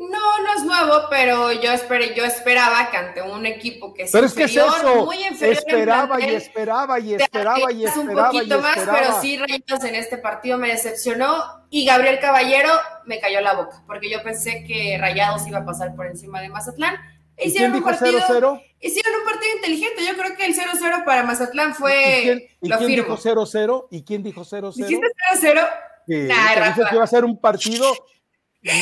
No, 0.00 0.38
no 0.38 0.54
es 0.56 0.64
nuevo, 0.64 1.06
pero 1.10 1.52
yo 1.52 1.70
esperé, 1.70 2.14
yo 2.14 2.24
esperaba 2.24 2.90
que 2.90 2.96
ante 2.96 3.22
un 3.22 3.44
equipo 3.44 3.92
que 3.92 4.04
es 4.04 4.12
pero 4.12 4.26
es 4.26 4.32
que 4.32 4.44
es 4.44 4.56
eso. 4.56 5.04
muy 5.04 5.22
inferior 5.22 5.58
esperaba 5.58 6.20
y 6.20 6.34
esperaba 6.34 6.98
y 6.98 7.14
esperaba 7.14 7.72
y 7.72 7.84
esperaba 7.84 8.30
un 8.30 8.38
poquito 8.38 8.60
más, 8.60 8.78
pero 8.78 9.20
sí 9.20 9.36
Rayados 9.36 9.84
en 9.84 9.94
este 9.94 10.18
partido 10.18 10.56
me 10.56 10.68
decepcionó 10.68 11.66
y 11.68 11.84
Gabriel 11.84 12.20
Caballero 12.20 12.70
me 13.04 13.20
cayó 13.20 13.40
la 13.40 13.54
boca, 13.54 13.82
porque 13.86 14.10
yo 14.10 14.22
pensé 14.22 14.64
que 14.64 14.96
Rayados 14.98 15.46
iba 15.46 15.58
a 15.58 15.64
pasar 15.64 15.94
por 15.94 16.06
encima 16.06 16.40
de 16.40 16.48
Mazatlán. 16.48 16.96
Hicieron 17.38 17.74
un 17.74 17.82
partido, 17.82 18.20
0-0? 18.20 18.62
Hicieron 18.80 19.20
un 19.20 19.24
partido 19.24 19.56
inteligente. 19.56 20.06
Yo 20.06 20.16
creo 20.16 20.36
que 20.36 20.46
el 20.46 20.54
0-0 20.54 21.04
para 21.04 21.24
Mazatlán 21.24 21.74
fue. 21.74 22.20
¿Y 22.20 22.22
quién, 22.22 22.42
¿y 22.60 22.70
quién 22.70 22.88
dijo 22.88 23.16
0-0? 23.16 23.86
¿Y 23.90 24.02
quién 24.04 24.22
dijo 24.22 24.42
0-0? 24.42 24.74
¿Dijiste 24.74 25.06
0-0? 25.40 25.68
Sí, 26.06 26.14
nah, 26.28 26.74
que 26.74 26.94
iba 26.94 27.04
a 27.04 27.06
ser 27.06 27.24
un 27.24 27.40
partido 27.40 27.92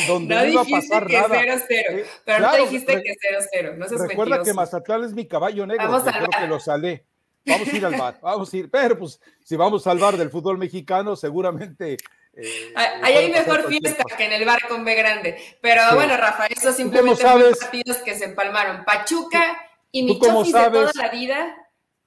donde 0.07 0.35
no, 0.35 0.45
iba 0.45 0.61
a 0.61 0.65
pasar 0.65 1.07
que 1.07 1.13
nada. 1.13 1.41
0-0, 1.41 1.65
eh, 1.69 2.05
pero 2.23 2.39
no 2.39 2.55
dijiste 2.55 3.01
que 3.01 3.15
0-0. 3.53 3.77
No 3.77 3.85
recuerda 3.85 4.07
mentiroso. 4.07 4.43
que 4.43 4.53
Mazatlán 4.53 5.03
es 5.03 5.13
mi 5.13 5.27
caballo 5.27 5.65
negro, 5.65 5.89
vamos 5.89 6.03
creo 6.03 6.29
que 6.29 6.47
lo 6.47 6.59
salé. 6.59 7.05
Vamos 7.45 7.67
a 7.67 7.75
ir 7.75 7.85
al 7.85 7.95
bar, 7.95 8.19
vamos 8.21 8.53
a 8.53 8.57
ir. 8.57 8.69
Pero 8.69 8.99
pues, 8.99 9.19
si 9.43 9.55
vamos 9.55 9.87
al 9.87 9.97
bar 9.97 10.17
del 10.17 10.29
fútbol 10.29 10.57
mexicano, 10.57 11.15
seguramente. 11.15 11.97
Eh, 12.33 12.73
Ahí 12.75 13.15
hay 13.15 13.31
mejor 13.31 13.67
fiesta 13.67 14.03
que 14.15 14.25
en 14.25 14.33
el 14.33 14.45
bar 14.45 14.67
con 14.67 14.85
B 14.85 14.95
grande. 14.95 15.37
Pero 15.61 15.81
bueno, 15.95 16.15
Rafa, 16.17 16.45
eso 16.47 16.71
simplemente 16.71 17.21
fueron 17.21 17.53
partidos 17.59 17.97
que 17.97 18.15
se 18.15 18.25
empalmaron. 18.25 18.85
Pachuca 18.85 19.59
y 19.91 20.03
Michofis 20.03 20.53
de 20.53 20.69
toda 20.69 20.91
la 20.93 21.09
vida. 21.09 21.57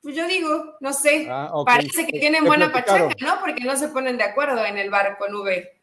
Pues 0.01 0.15
yo 0.15 0.29
digo, 0.29 0.77
no 0.81 0.93
sé, 0.93 1.27
ah, 1.31 1.51
parece 1.65 2.07
que 2.07 2.21
tienen 2.21 2.45
buena 2.45 2.71
pachaca, 2.71 3.15
¿no? 3.21 3.41
Porque 3.41 3.65
no 3.65 3.75
se 3.75 3.89
ponen 3.89 4.19
de 4.19 4.25
acuerdo 4.25 4.63
en 4.65 4.77
el 4.77 4.91
bar 4.91 5.17
con 5.17 5.35
V. 5.35 5.81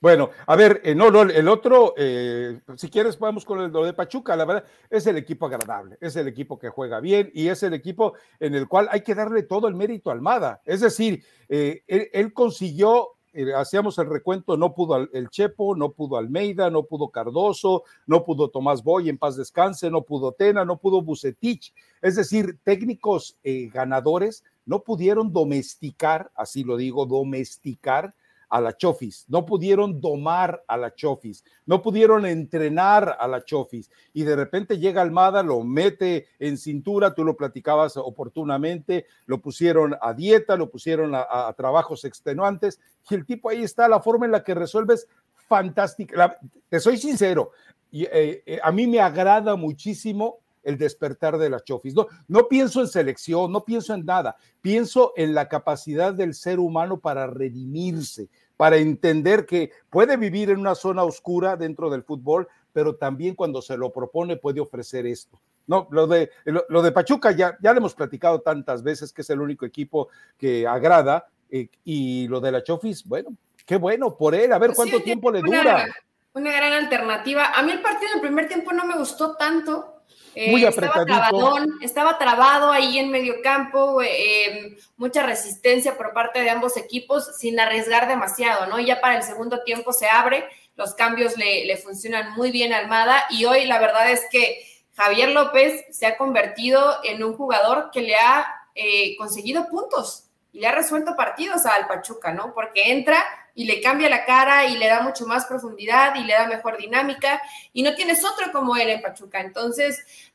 Bueno, 0.00 0.30
a 0.46 0.54
ver, 0.54 0.82
eh, 0.84 0.94
no, 0.94 1.10
no, 1.10 1.22
el 1.22 1.48
otro, 1.48 1.94
eh, 1.96 2.60
si 2.76 2.90
quieres, 2.90 3.18
vamos 3.18 3.44
con 3.44 3.72
lo 3.72 3.84
de 3.84 3.94
Pachuca, 3.94 4.36
la 4.36 4.44
verdad, 4.44 4.64
es 4.90 5.06
el 5.06 5.16
equipo 5.16 5.46
agradable, 5.46 5.96
es 6.00 6.14
el 6.16 6.28
equipo 6.28 6.58
que 6.58 6.68
juega 6.68 7.00
bien 7.00 7.30
y 7.32 7.48
es 7.48 7.62
el 7.62 7.72
equipo 7.72 8.12
en 8.38 8.54
el 8.54 8.68
cual 8.68 8.88
hay 8.90 9.00
que 9.00 9.14
darle 9.14 9.44
todo 9.44 9.68
el 9.68 9.74
mérito 9.74 10.10
a 10.10 10.12
Almada. 10.12 10.60
Es 10.66 10.82
decir, 10.82 11.24
eh, 11.48 11.84
él, 11.86 12.34
consiguió, 12.34 13.12
hacíamos 13.56 13.96
el 13.98 14.10
recuento, 14.10 14.58
no 14.58 14.74
pudo 14.74 15.08
el 15.10 15.30
Chepo, 15.30 15.74
no 15.74 15.92
pudo 15.92 16.18
Almeida, 16.18 16.68
no 16.68 16.82
pudo 16.82 17.08
Cardoso, 17.08 17.84
no 18.06 18.24
pudo 18.24 18.50
Tomás 18.50 18.82
Boy 18.82 19.08
en 19.08 19.16
paz 19.16 19.36
descanse, 19.36 19.90
no 19.90 20.02
pudo 20.02 20.32
Tena, 20.32 20.66
no 20.66 20.76
pudo 20.76 21.00
Bucetich. 21.00 21.72
Es 22.02 22.16
decir, 22.16 22.58
técnicos 22.62 23.38
ganadores 23.42 24.44
no 24.66 24.82
pudieron 24.82 25.32
domesticar, 25.32 26.30
así 26.34 26.62
lo 26.62 26.76
digo, 26.76 27.06
domesticar 27.06 28.14
a 28.52 28.60
la 28.60 28.76
Chofis, 28.76 29.24
no 29.28 29.46
pudieron 29.46 29.98
domar 29.98 30.62
a 30.68 30.76
la 30.76 30.94
Chofis, 30.94 31.42
no 31.64 31.80
pudieron 31.80 32.26
entrenar 32.26 33.16
a 33.18 33.26
la 33.26 33.42
Chofis. 33.42 33.90
Y 34.12 34.24
de 34.24 34.36
repente 34.36 34.78
llega 34.78 35.00
Almada, 35.00 35.42
lo 35.42 35.64
mete 35.64 36.26
en 36.38 36.58
cintura, 36.58 37.14
tú 37.14 37.24
lo 37.24 37.34
platicabas 37.34 37.96
oportunamente, 37.96 39.06
lo 39.24 39.40
pusieron 39.40 39.96
a 40.02 40.12
dieta, 40.12 40.54
lo 40.56 40.70
pusieron 40.70 41.14
a, 41.14 41.50
trabajos 41.56 42.04
extenuantes 42.04 42.78
y 43.08 43.14
el 43.14 43.24
tipo 43.24 43.48
ahí 43.48 43.62
está, 43.62 43.88
la 43.88 44.02
forma 44.02 44.26
en 44.26 44.32
la 44.32 44.44
que 44.44 44.52
resuelves 44.52 45.08
fantástica. 45.48 46.36
te 46.68 46.78
soy 46.78 46.98
sincero, 46.98 47.52
eh, 47.90 48.42
eh, 48.44 48.60
a 48.62 48.70
mí 48.70 48.86
me 48.86 49.00
agrada 49.00 49.56
muchísimo 49.56 50.41
el 50.62 50.78
despertar 50.78 51.38
de 51.38 51.50
las 51.50 51.64
Chofis. 51.64 51.94
No, 51.94 52.06
no 52.28 52.48
pienso 52.48 52.80
en 52.80 52.88
selección, 52.88 53.52
no 53.52 53.64
pienso 53.64 53.94
en 53.94 54.04
nada, 54.04 54.36
pienso 54.60 55.12
en 55.16 55.34
la 55.34 55.48
capacidad 55.48 56.12
del 56.12 56.34
ser 56.34 56.58
humano 56.58 57.00
para 57.00 57.26
redimirse, 57.26 58.28
para 58.56 58.76
entender 58.76 59.46
que 59.46 59.72
puede 59.90 60.16
vivir 60.16 60.50
en 60.50 60.58
una 60.58 60.74
zona 60.74 61.04
oscura 61.04 61.56
dentro 61.56 61.90
del 61.90 62.02
fútbol, 62.02 62.48
pero 62.72 62.96
también 62.96 63.34
cuando 63.34 63.62
se 63.62 63.76
lo 63.76 63.92
propone 63.92 64.36
puede 64.36 64.60
ofrecer 64.60 65.06
esto. 65.06 65.40
No, 65.66 65.88
lo 65.90 66.06
de, 66.06 66.30
lo, 66.44 66.82
de 66.82 66.92
Pachuca 66.92 67.30
ya, 67.32 67.56
ya 67.60 67.72
lo 67.72 67.78
hemos 67.78 67.94
platicado 67.94 68.40
tantas 68.40 68.82
veces 68.82 69.12
que 69.12 69.22
es 69.22 69.30
el 69.30 69.40
único 69.40 69.64
equipo 69.64 70.08
que 70.36 70.66
agrada 70.66 71.28
eh, 71.50 71.68
y 71.84 72.26
lo 72.28 72.40
de 72.40 72.50
la 72.50 72.64
Chofis, 72.64 73.06
bueno, 73.06 73.30
qué 73.64 73.76
bueno 73.76 74.16
por 74.16 74.34
él, 74.34 74.52
a 74.52 74.58
ver 74.58 74.72
cuánto 74.74 75.00
tiempo 75.00 75.30
le 75.30 75.40
dura. 75.40 75.86
Una 76.34 76.50
gran 76.50 76.72
alternativa. 76.72 77.52
A 77.54 77.62
mí 77.62 77.72
el 77.72 77.82
partido 77.82 78.12
del 78.12 78.22
primer 78.22 78.48
tiempo 78.48 78.72
no 78.72 78.86
me 78.86 78.96
gustó 78.96 79.36
tanto, 79.36 79.91
eh, 80.34 80.66
estaba, 80.66 81.04
trabadón, 81.04 81.78
estaba 81.82 82.18
trabado 82.18 82.70
ahí 82.70 82.98
en 82.98 83.10
medio 83.10 83.42
campo, 83.42 84.00
em, 84.02 84.76
mucha 84.96 85.22
resistencia 85.22 85.96
por 85.96 86.12
parte 86.12 86.40
de 86.40 86.50
ambos 86.50 86.76
equipos 86.76 87.36
sin 87.36 87.60
arriesgar 87.60 88.08
demasiado, 88.08 88.66
¿no? 88.66 88.78
Y 88.78 88.86
ya 88.86 89.00
para 89.00 89.16
el 89.16 89.22
segundo 89.22 89.62
tiempo 89.62 89.92
se 89.92 90.08
abre, 90.08 90.48
los 90.76 90.94
cambios 90.94 91.36
le, 91.36 91.76
funcionan 91.76 92.32
muy 92.34 92.50
bien 92.50 92.72
a 92.72 92.78
Almada 92.78 93.24
y 93.30 93.44
hoy 93.44 93.66
la 93.66 93.78
verdad 93.78 94.10
es 94.10 94.22
que 94.30 94.66
Javier 94.94 95.30
López 95.30 95.84
se 95.90 96.06
ha 96.06 96.16
convertido 96.16 96.98
en 97.04 97.22
un 97.22 97.34
jugador 97.34 97.90
que 97.92 98.00
le 98.00 98.16
ha 98.16 98.46
eh, 98.74 99.16
conseguido 99.16 99.68
puntos 99.68 100.30
y 100.52 100.60
le 100.60 100.66
ha 100.66 100.72
resuelto 100.72 101.14
partidos 101.16 101.66
al 101.66 101.86
Pachuca, 101.86 102.32
¿no? 102.32 102.54
Porque 102.54 102.90
entra 102.90 103.24
y 103.54 103.64
le 103.64 103.80
cambia 103.80 104.08
la 104.08 104.24
cara 104.24 104.66
y 104.66 104.76
le 104.76 104.88
da 104.88 105.00
mucho 105.00 105.26
más 105.26 105.46
profundidad 105.46 106.14
y 106.14 106.24
le 106.24 106.34
da 106.34 106.46
mejor 106.46 106.78
dinámica 106.78 107.40
y 107.72 107.82
no 107.82 107.94
tienes 107.94 108.24
otro 108.24 108.50
como 108.52 108.76
él 108.76 108.88
en 108.88 109.02
Pachuca. 109.02 109.40
Entonces, 109.40 110.32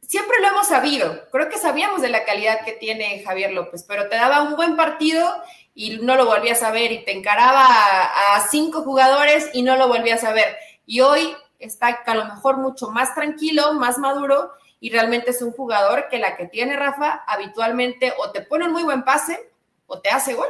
siempre 0.00 0.40
lo 0.40 0.48
hemos 0.48 0.68
sabido, 0.68 1.28
creo 1.30 1.48
que 1.48 1.58
sabíamos 1.58 2.02
de 2.02 2.08
la 2.08 2.24
calidad 2.24 2.64
que 2.64 2.72
tiene 2.72 3.22
Javier 3.24 3.52
López, 3.52 3.84
pero 3.86 4.08
te 4.08 4.16
daba 4.16 4.42
un 4.42 4.56
buen 4.56 4.76
partido 4.76 5.28
y 5.74 5.98
no 5.98 6.14
lo 6.16 6.26
volvías 6.26 6.62
a 6.62 6.70
ver 6.70 6.92
y 6.92 7.04
te 7.04 7.12
encaraba 7.12 7.66
a, 7.66 8.40
cinco 8.48 8.82
jugadores 8.82 9.50
y 9.52 9.62
no 9.62 9.76
lo 9.76 9.88
volvías 9.88 10.22
a 10.24 10.32
ver. 10.32 10.56
Y 10.86 11.00
hoy 11.00 11.34
está 11.58 12.02
a 12.06 12.14
lo 12.14 12.26
mejor 12.26 12.58
mucho 12.58 12.90
más 12.90 13.14
tranquilo, 13.14 13.74
más 13.74 13.98
maduro 13.98 14.52
y 14.78 14.90
realmente 14.90 15.30
es 15.30 15.42
un 15.42 15.52
jugador 15.52 16.08
que 16.08 16.18
la 16.18 16.36
que 16.36 16.46
tiene 16.46 16.76
Rafa 16.76 17.24
habitualmente 17.26 18.12
o 18.18 18.30
te 18.30 18.42
pone 18.42 18.66
un 18.66 18.72
muy 18.72 18.82
buen 18.82 19.02
pase 19.02 19.50
o 19.86 20.00
te 20.00 20.10
hace 20.10 20.34
gol. 20.34 20.48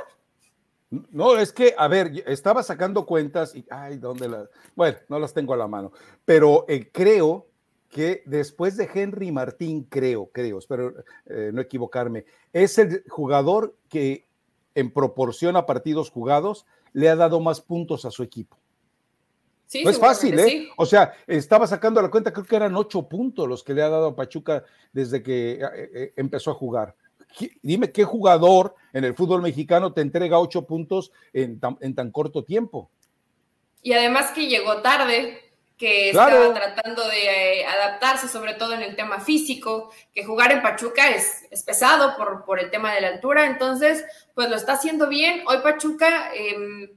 No, 1.11 1.37
es 1.37 1.53
que, 1.53 1.75
a 1.77 1.89
ver, 1.89 2.25
estaba 2.27 2.63
sacando 2.63 3.07
cuentas 3.07 3.55
y, 3.55 3.65
ay, 3.71 3.99
¿dónde 3.99 4.29
las? 4.29 4.49
Bueno, 4.75 4.99
no 5.09 5.19
las 5.19 5.33
tengo 5.33 5.55
a 5.55 5.57
la 5.57 5.67
mano, 5.67 5.93
pero 6.25 6.65
eh, 6.69 6.91
creo 6.93 7.47
que 7.89 8.23
después 8.27 8.77
de 8.77 8.89
Henry 8.93 9.31
Martín, 9.31 9.85
creo, 9.89 10.31
creo, 10.33 10.59
espero 10.59 10.95
eh, 11.27 11.51
no 11.53 11.61
equivocarme, 11.61 12.25
es 12.53 12.79
el 12.79 13.05
jugador 13.09 13.77
que 13.89 14.27
en 14.75 14.93
proporción 14.93 15.57
a 15.57 15.67
partidos 15.67 16.11
jugados 16.11 16.67
le 16.93 17.09
ha 17.09 17.17
dado 17.17 17.41
más 17.41 17.61
puntos 17.61 18.05
a 18.05 18.11
su 18.11 18.23
equipo. 18.23 18.59
Sí, 19.67 19.83
no 19.83 19.91
es 19.91 19.99
fácil, 19.99 20.39
¿eh? 20.39 20.69
O 20.77 20.87
sea, 20.87 21.15
estaba 21.27 21.67
sacando 21.67 22.03
la 22.03 22.11
cuenta, 22.11 22.33
creo 22.33 22.45
que 22.45 22.57
eran 22.57 22.77
ocho 22.77 23.09
puntos 23.09 23.49
los 23.49 23.65
que 23.65 23.75
le 23.75 23.83
ha 23.83 23.89
dado 23.89 24.09
a 24.09 24.17
Pachuca 24.17 24.65
desde 24.93 25.23
que 25.23 25.61
eh, 25.63 26.13
empezó 26.17 26.51
a 26.51 26.55
jugar. 26.55 26.95
Dime 27.63 27.91
qué 27.91 28.05
jugador 28.05 28.75
en 28.93 29.05
el 29.05 29.15
fútbol 29.15 29.43
mexicano 29.43 29.93
te 29.93 30.01
entrega 30.01 30.39
ocho 30.39 30.67
puntos 30.67 31.13
en 31.33 31.59
tan, 31.59 32.11
corto 32.11 32.45
tiempo. 32.45 32.91
Y 33.83 33.93
además 33.93 34.31
que 34.31 34.47
llegó 34.47 34.81
tarde, 34.83 35.53
que 35.77 36.11
estaba 36.11 36.55
tratando 36.55 37.07
de 37.09 37.61
eh, 37.61 37.67
adaptarse, 37.67 38.29
sobre 38.29 38.55
todo 38.55 38.75
en 38.75 38.83
el 38.83 38.97
tema 38.97 39.21
físico, 39.21 39.91
que 40.15 40.25
jugar 40.25 40.53
en 40.53 40.63
Pachuca 40.63 41.11
es, 41.11 41.45
es, 41.51 41.63
pesado 41.65 42.17
por, 42.17 42.45
por 42.45 42.61
el 42.61 42.71
tema 42.71 42.95
de 42.95 43.01
la 43.01 43.09
altura, 43.09 43.47
entonces, 43.47 44.05
pues 44.35 44.49
lo 44.49 44.57
está 44.57 44.75
haciendo 44.75 45.09
bien. 45.09 45.43
Hoy 45.47 45.59
Pachuca, 45.63 46.33
em, 46.35 46.89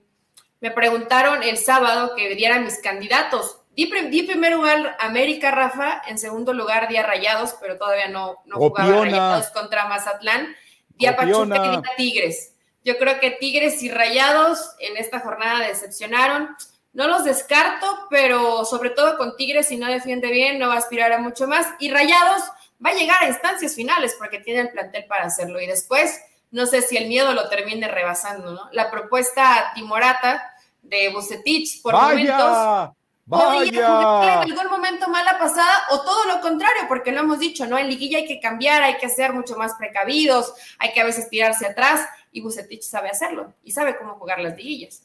me 0.60 0.72
preguntaron 0.72 1.44
el 1.44 1.58
sábado 1.58 2.16
que 2.16 2.36
diera 2.36 2.60
mis 2.60 2.80
candidatos. 2.80 3.62
Di, 3.78 4.24
primer 4.24 4.54
lugar 4.54 4.98
América, 5.00 5.52
Rafa, 5.52 6.02
en 6.08 6.18
segundo 6.18 6.52
lugar 6.52 6.88
día 6.88 7.04
Rayados, 7.04 7.54
pero 7.62 7.78
todavía 7.78 8.08
no, 8.08 8.38
no 8.46 8.56
jugaba 8.56 9.02
Rayados 9.02 9.52
contra 9.52 9.86
Mazatlán. 9.86 10.56
Día 10.96 11.16
Pachuca 11.16 11.58
y 11.58 11.70
día 11.70 11.82
Tigres. 11.96 12.56
Yo 12.84 12.98
creo 12.98 13.20
que 13.20 13.30
Tigres 13.30 13.84
y 13.84 13.92
Rayados 13.92 14.72
en 14.80 14.98
esta 14.98 15.20
jornada 15.20 15.68
decepcionaron. 15.68 16.56
No 16.94 17.08
los 17.08 17.24
descarto, 17.24 17.86
pero 18.10 18.66
sobre 18.66 18.90
todo 18.90 19.16
con 19.16 19.36
Tigres, 19.36 19.68
si 19.68 19.78
no 19.78 19.86
defiende 19.86 20.32
bien, 20.32 20.58
no 20.58 20.70
va 20.70 20.74
a 20.74 20.80
aspirar 20.80 21.14
a 21.14 21.20
mucho 21.20 21.48
más. 21.48 21.68
Y 21.78 21.92
Rayados 21.92 22.42
va 22.84 22.90
a 22.90 22.96
llegar 22.96 23.22
a 23.22 23.28
instancias 23.28 23.76
finales 23.76 24.16
porque 24.18 24.40
tiene 24.40 24.62
el 24.62 24.70
plantel 24.72 25.06
para 25.06 25.26
hacerlo. 25.26 25.62
Y 25.62 25.68
después, 25.68 26.20
no 26.50 26.66
sé 26.66 26.82
si 26.82 26.98
el 26.98 27.08
miedo 27.08 27.32
lo 27.36 27.48
termine 27.48 27.88
rebasando, 27.88 28.54
¿no? 28.54 28.70
La 28.72 28.90
propuesta 28.90 29.72
timorata 29.76 30.52
de 30.82 31.10
Bucetich 31.10 31.84
por 31.84 31.94
momentos 31.94 32.96
Vaya. 33.28 34.44
en 34.46 34.52
algún 34.52 34.72
momento 34.72 35.10
mala 35.10 35.38
pasada 35.38 35.84
o 35.92 36.02
todo 36.02 36.26
lo 36.26 36.40
contrario, 36.40 36.84
porque 36.88 37.12
lo 37.12 37.20
hemos 37.20 37.40
dicho, 37.40 37.68
¿no? 37.68 37.78
En 37.78 37.90
liguilla 37.90 38.20
hay 38.20 38.26
que 38.26 38.40
cambiar, 38.40 38.84
hay 38.84 38.98
que 38.98 39.10
ser 39.10 39.34
mucho 39.34 39.58
más 39.58 39.74
precavidos, 39.76 40.54
hay 40.80 40.94
que 40.94 41.02
a 41.02 41.06
veces 41.06 41.30
tirarse 41.30 41.66
atrás 41.66 42.08
y 42.32 42.40
Bucetich 42.40 42.84
sabe 42.84 43.10
hacerlo 43.10 43.54
y 43.66 43.72
sabe 43.72 43.98
cómo 43.98 44.16
jugar 44.16 44.40
las 44.40 44.56
liguillas. 44.56 45.04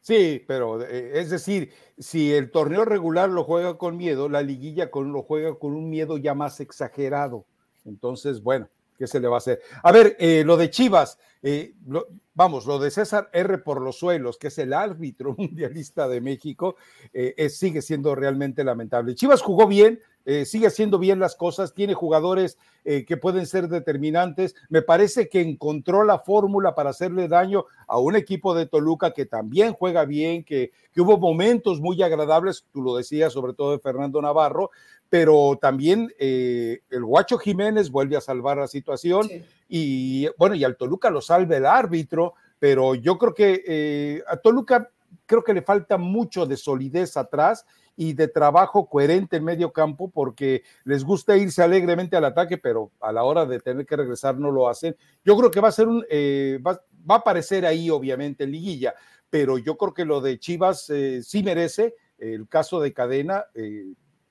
Sí, 0.00 0.44
pero 0.48 0.82
eh, 0.82 1.12
es 1.14 1.30
decir, 1.30 1.72
si 1.96 2.32
el 2.32 2.50
torneo 2.50 2.84
regular 2.84 3.28
lo 3.28 3.44
juega 3.44 3.78
con 3.78 3.96
miedo, 3.96 4.28
la 4.28 4.42
liguilla 4.42 4.90
con, 4.90 5.12
lo 5.12 5.22
juega 5.22 5.54
con 5.54 5.74
un 5.74 5.88
miedo 5.88 6.18
ya 6.18 6.34
más 6.34 6.58
exagerado. 6.58 7.44
Entonces, 7.84 8.42
bueno, 8.42 8.68
¿qué 8.98 9.06
se 9.06 9.20
le 9.20 9.28
va 9.28 9.36
a 9.36 9.38
hacer? 9.38 9.60
A 9.82 9.92
ver, 9.92 10.16
eh, 10.18 10.42
lo 10.44 10.56
de 10.56 10.70
Chivas, 10.70 11.18
eh, 11.42 11.74
vamos, 12.40 12.64
lo 12.64 12.78
de 12.78 12.90
César 12.90 13.28
R. 13.34 13.58
por 13.58 13.82
los 13.82 13.98
suelos, 13.98 14.38
que 14.38 14.46
es 14.48 14.56
el 14.56 14.72
árbitro 14.72 15.34
mundialista 15.38 16.08
de 16.08 16.22
México, 16.22 16.76
eh, 17.12 17.50
sigue 17.50 17.82
siendo 17.82 18.14
realmente 18.14 18.64
lamentable. 18.64 19.14
Chivas 19.14 19.42
jugó 19.42 19.66
bien, 19.66 20.00
eh, 20.24 20.44
sigue 20.44 20.66
haciendo 20.66 20.98
bien 20.98 21.18
las 21.18 21.36
cosas, 21.36 21.74
tiene 21.74 21.94
jugadores 21.94 22.58
que 22.82 23.18
pueden 23.18 23.46
ser 23.46 23.68
determinantes. 23.68 24.54
Me 24.70 24.80
parece 24.80 25.28
que 25.28 25.42
encontró 25.42 26.02
la 26.02 26.18
fórmula 26.18 26.74
para 26.74 26.90
hacerle 26.90 27.28
daño 27.28 27.66
a 27.86 27.98
un 27.98 28.16
equipo 28.16 28.54
de 28.54 28.64
Toluca 28.64 29.12
que 29.12 29.26
también 29.26 29.74
juega 29.74 30.06
bien, 30.06 30.44
que, 30.44 30.72
que 30.90 31.02
hubo 31.02 31.18
momentos 31.18 31.78
muy 31.78 32.02
agradables, 32.02 32.64
tú 32.72 32.80
lo 32.80 32.96
decías, 32.96 33.34
sobre 33.34 33.52
todo 33.52 33.72
de 33.72 33.80
Fernando 33.80 34.22
Navarro, 34.22 34.70
pero 35.10 35.58
también 35.60 36.10
el 36.18 37.04
Guacho 37.04 37.36
Jiménez 37.36 37.90
vuelve 37.90 38.16
a 38.16 38.22
salvar 38.22 38.56
la 38.56 38.66
situación 38.66 39.28
y 39.68 40.26
bueno, 40.36 40.56
y 40.56 40.64
al 40.64 40.76
Toluca 40.76 41.10
lo 41.10 41.20
salve 41.20 41.58
el 41.58 41.66
árbitro, 41.66 42.34
pero 42.58 42.96
yo 42.96 43.16
creo 43.16 43.34
que 43.34 43.64
eh, 43.66 44.22
a 44.28 44.36
Toluca 44.36 44.90
creo 45.26 45.44
que 45.44 45.54
le 45.54 45.62
falta 45.62 45.96
mucho 45.96 46.44
de 46.44 46.56
solidez 46.56 47.16
atrás 47.16 47.64
y 47.96 48.12
de 48.12 48.28
trabajo 48.28 48.88
coherente 48.88 49.36
en 49.36 49.44
medio 49.44 49.72
campo 49.72 50.10
porque 50.10 50.62
les 50.84 51.04
gusta 51.04 51.36
irse 51.36 51.62
alegremente 51.62 52.16
al 52.16 52.24
ataque, 52.24 52.58
pero 52.58 52.90
a 53.00 53.12
la 53.12 53.24
hora 53.24 53.46
de 53.46 53.60
tener 53.60 53.86
que 53.86 53.96
regresar 53.96 54.38
no 54.38 54.50
lo 54.50 54.68
hacen. 54.68 54.96
Yo 55.24 55.36
creo 55.36 55.50
que 55.50 55.60
va 55.60 55.68
a 55.68 55.72
ser 55.72 55.88
un, 55.88 56.04
eh, 56.10 56.58
va, 56.66 56.80
a 57.08 57.14
aparecer 57.14 57.66
ahí 57.66 57.90
obviamente 57.90 58.44
en 58.44 58.52
liguilla, 58.52 58.94
pero 59.28 59.58
yo 59.58 59.76
creo 59.76 59.94
que 59.94 60.04
lo 60.04 60.20
de 60.20 60.38
Chivas 60.38 60.88
eh, 60.90 61.22
sí 61.22 61.42
merece 61.42 61.94
el 62.18 62.48
caso 62.48 62.80
de 62.80 62.92
Cadena, 62.92 63.46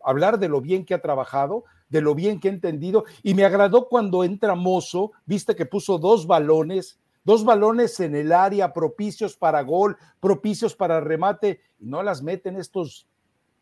hablar 0.03 0.39
de 0.39 0.47
lo 0.47 0.61
bien 0.61 0.85
que 0.85 0.93
ha 0.93 1.01
trabajado, 1.01 1.65
de 1.89 2.01
lo 2.01 2.15
bien 2.15 2.39
que 2.39 2.47
he 2.47 2.51
entendido. 2.51 3.05
Y 3.23 3.33
me 3.33 3.45
agradó 3.45 3.87
cuando 3.87 4.23
entra 4.23 4.55
Mozo, 4.55 5.11
viste 5.25 5.55
que 5.55 5.65
puso 5.65 5.97
dos 5.97 6.27
balones, 6.27 6.99
dos 7.23 7.43
balones 7.43 7.99
en 7.99 8.15
el 8.15 8.31
área, 8.31 8.73
propicios 8.73 9.35
para 9.35 9.61
gol, 9.61 9.97
propicios 10.19 10.75
para 10.75 10.99
remate, 10.99 11.61
y 11.79 11.87
no 11.87 12.03
las 12.03 12.21
meten 12.21 12.57
estos 12.57 13.07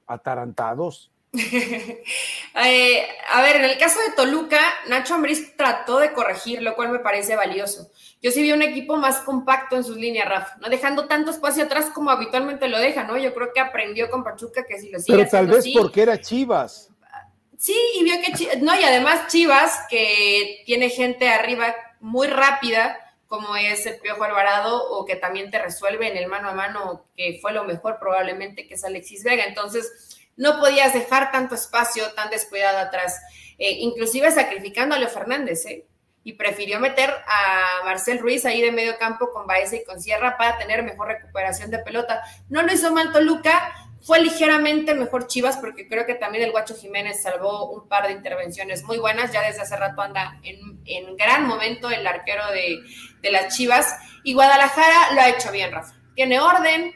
atarantados. 0.07 1.11
Eh, 2.59 3.07
a 3.31 3.43
ver, 3.43 3.57
en 3.57 3.65
el 3.65 3.77
caso 3.77 3.99
de 3.99 4.15
Toluca, 4.15 4.59
Nacho 4.87 5.13
Ambriz 5.13 5.55
trató 5.55 5.99
de 5.99 6.11
corregir, 6.11 6.63
lo 6.63 6.73
cual 6.73 6.89
me 6.89 6.97
parece 6.97 7.35
valioso. 7.35 7.91
Yo 8.19 8.31
sí 8.31 8.41
vi 8.41 8.51
un 8.51 8.63
equipo 8.63 8.97
más 8.97 9.17
compacto 9.17 9.75
en 9.75 9.83
sus 9.83 9.95
líneas, 9.95 10.27
Rafa, 10.27 10.57
no 10.59 10.67
dejando 10.67 11.07
tanto 11.07 11.29
espacio 11.29 11.65
atrás 11.65 11.91
como 11.93 12.09
habitualmente 12.09 12.67
lo 12.67 12.79
deja, 12.79 13.03
¿no? 13.03 13.15
Yo 13.15 13.35
creo 13.35 13.53
que 13.53 13.59
aprendió 13.59 14.09
con 14.09 14.23
Pachuca 14.23 14.65
que 14.65 14.79
si 14.79 14.89
lo 14.89 14.99
sigue 14.99 15.19
Pero 15.19 15.29
tal 15.29 15.45
vez 15.45 15.65
porque 15.77 16.01
era 16.01 16.19
Chivas. 16.19 16.89
Sí, 17.59 17.77
y 17.99 18.03
vio 18.03 18.15
que, 18.21 18.57
no, 18.57 18.79
y 18.79 18.83
además 18.83 19.27
Chivas, 19.27 19.81
que 19.87 20.63
tiene 20.65 20.89
gente 20.89 21.29
arriba 21.29 21.75
muy 21.99 22.27
rápida, 22.27 22.97
como 23.27 23.55
es 23.55 23.85
el 23.85 23.99
Piojo 23.99 24.23
Alvarado, 24.23 24.89
o 24.91 25.05
que 25.05 25.15
también 25.15 25.51
te 25.51 25.59
resuelve 25.59 26.09
en 26.09 26.17
el 26.17 26.27
mano 26.27 26.49
a 26.49 26.53
mano, 26.53 27.05
que 27.15 27.39
fue 27.41 27.51
lo 27.51 27.63
mejor 27.63 27.99
probablemente 27.99 28.67
que 28.67 28.75
es 28.75 28.83
Alexis 28.83 29.23
Vega. 29.23 29.45
Entonces, 29.45 30.17
no 30.37 30.59
podías 30.59 30.93
dejar 30.93 31.31
tanto 31.31 31.55
espacio 31.55 32.13
tan 32.13 32.29
descuidado 32.29 32.77
atrás, 32.77 33.19
eh, 33.57 33.71
inclusive 33.71 34.31
sacrificando 34.31 34.95
a 34.95 34.99
Leo 34.99 35.09
Fernández, 35.09 35.65
¿eh? 35.65 35.85
Y 36.23 36.33
prefirió 36.33 36.79
meter 36.79 37.09
a 37.09 37.83
Marcel 37.85 38.19
Ruiz 38.19 38.45
ahí 38.45 38.61
de 38.61 38.71
medio 38.71 38.97
campo 38.97 39.31
con 39.31 39.47
Baeza 39.47 39.77
y 39.77 39.85
con 39.85 40.01
Sierra 40.01 40.37
para 40.37 40.57
tener 40.57 40.83
mejor 40.83 41.07
recuperación 41.07 41.71
de 41.71 41.79
pelota. 41.79 42.21
No 42.49 42.63
lo 42.63 42.73
hizo 42.73 42.91
mal 42.91 43.13
Toluca, 43.13 43.73
fue 44.07 44.21
ligeramente 44.21 44.93
mejor 44.93 45.27
Chivas 45.27 45.57
porque 45.57 45.85
creo 45.85 46.05
que 46.05 46.15
también 46.15 46.45
el 46.45 46.51
Guacho 46.51 46.77
Jiménez 46.77 47.21
salvó 47.21 47.69
un 47.69 47.89
par 47.89 48.07
de 48.07 48.13
intervenciones 48.13 48.85
muy 48.85 48.97
buenas. 48.99 49.33
Ya 49.33 49.41
desde 49.41 49.63
hace 49.63 49.75
rato 49.75 50.01
anda 50.01 50.39
en, 50.43 51.17
gran 51.17 51.45
momento 51.45 51.89
el 51.89 52.07
arquero 52.07 52.43
de, 52.53 52.79
las 53.29 53.53
Chivas. 53.53 53.97
Y 54.23 54.33
Guadalajara 54.33 55.13
lo 55.13 55.19
ha 55.19 55.27
hecho 55.27 55.51
bien, 55.51 55.73
Rafa. 55.73 55.93
Tiene 56.15 56.39
orden. 56.39 56.93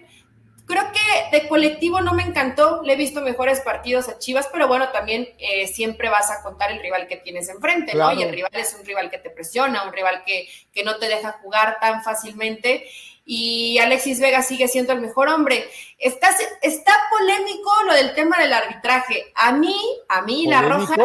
Creo 0.65 0.85
que 0.93 1.37
de 1.37 1.49
colectivo 1.49 1.99
no 1.99 2.13
me 2.13 2.23
encantó. 2.23 2.81
Le 2.81 2.93
he 2.93 2.95
visto 2.95 3.19
mejores 3.19 3.59
partidos 3.59 4.07
a 4.07 4.17
Chivas, 4.17 4.47
pero 4.49 4.69
bueno, 4.69 4.87
también 4.93 5.27
eh, 5.37 5.67
siempre 5.67 6.07
vas 6.07 6.31
a 6.31 6.41
contar 6.41 6.71
el 6.71 6.79
rival 6.79 7.07
que 7.07 7.17
tienes 7.17 7.49
enfrente, 7.49 7.93
¿no? 7.93 8.13
Y 8.13 8.23
el 8.23 8.31
rival 8.31 8.51
es 8.53 8.73
un 8.79 8.85
rival 8.85 9.11
que 9.11 9.17
te 9.17 9.29
presiona, 9.29 9.83
un 9.83 9.91
rival 9.91 10.23
que, 10.25 10.47
que 10.71 10.85
no 10.85 10.95
te 10.95 11.09
deja 11.09 11.33
jugar 11.43 11.77
tan 11.81 12.03
fácilmente 12.03 12.87
y 13.25 13.77
Alexis 13.79 14.19
Vega 14.19 14.41
sigue 14.41 14.67
siendo 14.67 14.93
el 14.93 15.01
mejor 15.01 15.29
hombre. 15.29 15.69
Está, 15.97 16.29
está 16.61 16.93
polémico 17.09 17.71
lo 17.85 17.93
del 17.93 18.13
tema 18.13 18.37
del 18.39 18.53
arbitraje. 18.53 19.31
A 19.35 19.51
mí, 19.51 19.75
a 20.09 20.21
mí 20.21 20.47
la 20.47 20.61
roja, 20.61 20.95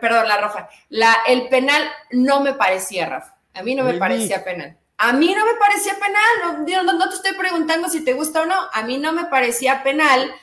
perdón, 0.00 0.28
la 0.28 0.38
roja, 0.38 0.68
la, 0.88 1.16
el 1.26 1.48
penal 1.48 1.82
no 2.10 2.40
me 2.40 2.54
parecía, 2.54 3.06
Rafa. 3.06 3.36
A 3.54 3.62
mí 3.62 3.74
no 3.74 3.84
me 3.84 3.94
parecía 3.94 4.44
penal. 4.44 4.76
A 4.98 5.12
mí 5.12 5.34
no 5.34 5.44
me 5.44 5.54
parecía 5.58 5.92
penal, 5.94 6.84
no, 6.84 6.92
no, 6.94 7.08
te 7.10 7.16
estoy 7.16 7.32
preguntando 7.34 7.88
si 7.90 8.02
te 8.02 8.14
gusta 8.14 8.42
o 8.42 8.46
no, 8.46 8.56
a 8.72 8.82
mí 8.82 8.96
no 8.96 9.12
me 9.12 9.26
parecía 9.26 9.82
penal, 9.82 10.34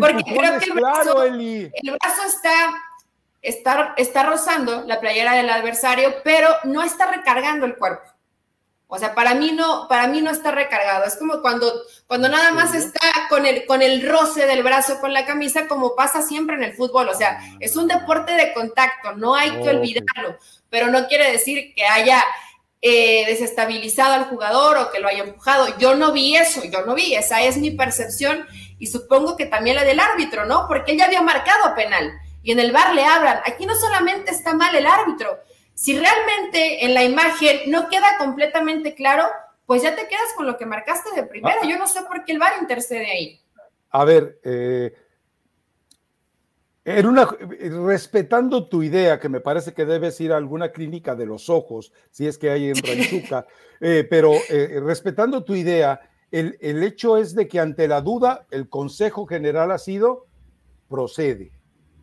porque 0.00 0.22
creo 0.24 0.58
que 0.58 0.66
el 0.66 0.72
brazo, 0.72 1.24
el 1.24 1.72
brazo 1.98 2.22
está, 2.26 2.52
está, 3.40 3.94
está 3.96 4.22
rozando 4.24 4.82
la 4.86 5.00
playera 5.00 5.32
del 5.32 5.48
adversario, 5.48 6.16
pero 6.22 6.50
no 6.64 6.82
está 6.82 7.10
recargando 7.10 7.64
el 7.64 7.76
cuerpo. 7.76 8.11
O 8.94 8.98
sea, 8.98 9.14
para 9.14 9.34
mí 9.34 9.52
no, 9.52 9.88
para 9.88 10.06
mí 10.06 10.20
no 10.20 10.30
está 10.30 10.50
recargado. 10.50 11.06
Es 11.06 11.16
como 11.16 11.40
cuando, 11.40 11.72
cuando 12.06 12.28
nada 12.28 12.50
más 12.50 12.74
está 12.74 13.00
con 13.30 13.46
el, 13.46 13.64
con 13.64 13.80
el 13.80 14.06
roce 14.06 14.46
del 14.46 14.62
brazo 14.62 15.00
con 15.00 15.14
la 15.14 15.24
camisa, 15.24 15.66
como 15.66 15.96
pasa 15.96 16.20
siempre 16.20 16.56
en 16.56 16.62
el 16.62 16.74
fútbol. 16.74 17.08
O 17.08 17.14
sea, 17.14 17.38
es 17.58 17.74
un 17.74 17.88
deporte 17.88 18.32
de 18.32 18.52
contacto, 18.52 19.12
no 19.16 19.34
hay 19.34 19.50
que 19.62 19.70
olvidarlo. 19.70 20.36
Pero 20.68 20.88
no 20.88 21.06
quiere 21.06 21.32
decir 21.32 21.72
que 21.74 21.86
haya 21.86 22.22
eh, 22.82 23.24
desestabilizado 23.24 24.12
al 24.12 24.24
jugador 24.24 24.76
o 24.76 24.90
que 24.90 25.00
lo 25.00 25.08
haya 25.08 25.22
empujado. 25.22 25.78
Yo 25.78 25.94
no 25.94 26.12
vi 26.12 26.36
eso, 26.36 26.62
yo 26.62 26.84
no 26.84 26.94
vi, 26.94 27.14
esa 27.14 27.40
es 27.40 27.56
mi 27.56 27.70
percepción 27.70 28.46
y 28.78 28.88
supongo 28.88 29.38
que 29.38 29.46
también 29.46 29.76
la 29.76 29.84
del 29.84 30.00
árbitro, 30.00 30.44
¿no? 30.44 30.66
Porque 30.68 30.92
él 30.92 30.98
ya 30.98 31.06
había 31.06 31.22
marcado 31.22 31.74
penal 31.74 32.12
y 32.42 32.52
en 32.52 32.60
el 32.60 32.72
bar 32.72 32.94
le 32.94 33.06
hablan. 33.06 33.40
Aquí 33.46 33.64
no 33.64 33.74
solamente 33.74 34.32
está 34.32 34.52
mal 34.52 34.74
el 34.74 34.86
árbitro, 34.86 35.38
si 35.74 35.98
realmente 35.98 36.84
en 36.84 36.94
la 36.94 37.04
imagen 37.04 37.70
no 37.70 37.88
queda 37.88 38.16
completamente 38.18 38.94
claro, 38.94 39.24
pues 39.66 39.82
ya 39.82 39.94
te 39.94 40.06
quedas 40.08 40.32
con 40.36 40.46
lo 40.46 40.56
que 40.56 40.66
marcaste 40.66 41.10
de 41.14 41.26
primera. 41.26 41.60
Ah. 41.62 41.66
Yo 41.68 41.78
no 41.78 41.86
sé 41.86 42.00
por 42.02 42.24
qué 42.24 42.32
el 42.32 42.38
bar 42.38 42.52
intercede 42.60 43.10
ahí. 43.10 43.40
A 43.90 44.04
ver, 44.04 44.38
eh, 44.44 44.94
en 46.84 47.06
una, 47.06 47.28
respetando 47.86 48.68
tu 48.68 48.82
idea, 48.82 49.20
que 49.20 49.28
me 49.28 49.40
parece 49.40 49.72
que 49.72 49.84
debes 49.84 50.20
ir 50.20 50.32
a 50.32 50.36
alguna 50.36 50.72
clínica 50.72 51.14
de 51.14 51.26
los 51.26 51.48
ojos, 51.48 51.92
si 52.10 52.26
es 52.26 52.38
que 52.38 52.50
hay 52.50 52.70
en 52.70 52.76
Ranchuca, 52.76 53.46
eh, 53.80 54.06
pero 54.08 54.32
eh, 54.48 54.80
respetando 54.82 55.44
tu 55.44 55.54
idea, 55.54 56.00
el, 56.30 56.56
el, 56.60 56.82
hecho 56.82 57.18
es 57.18 57.34
de 57.34 57.46
que 57.46 57.60
ante 57.60 57.86
la 57.86 58.00
duda, 58.00 58.46
el 58.50 58.68
Consejo 58.68 59.26
General 59.26 59.70
ha 59.70 59.78
sido 59.78 60.26
procede. 60.88 61.52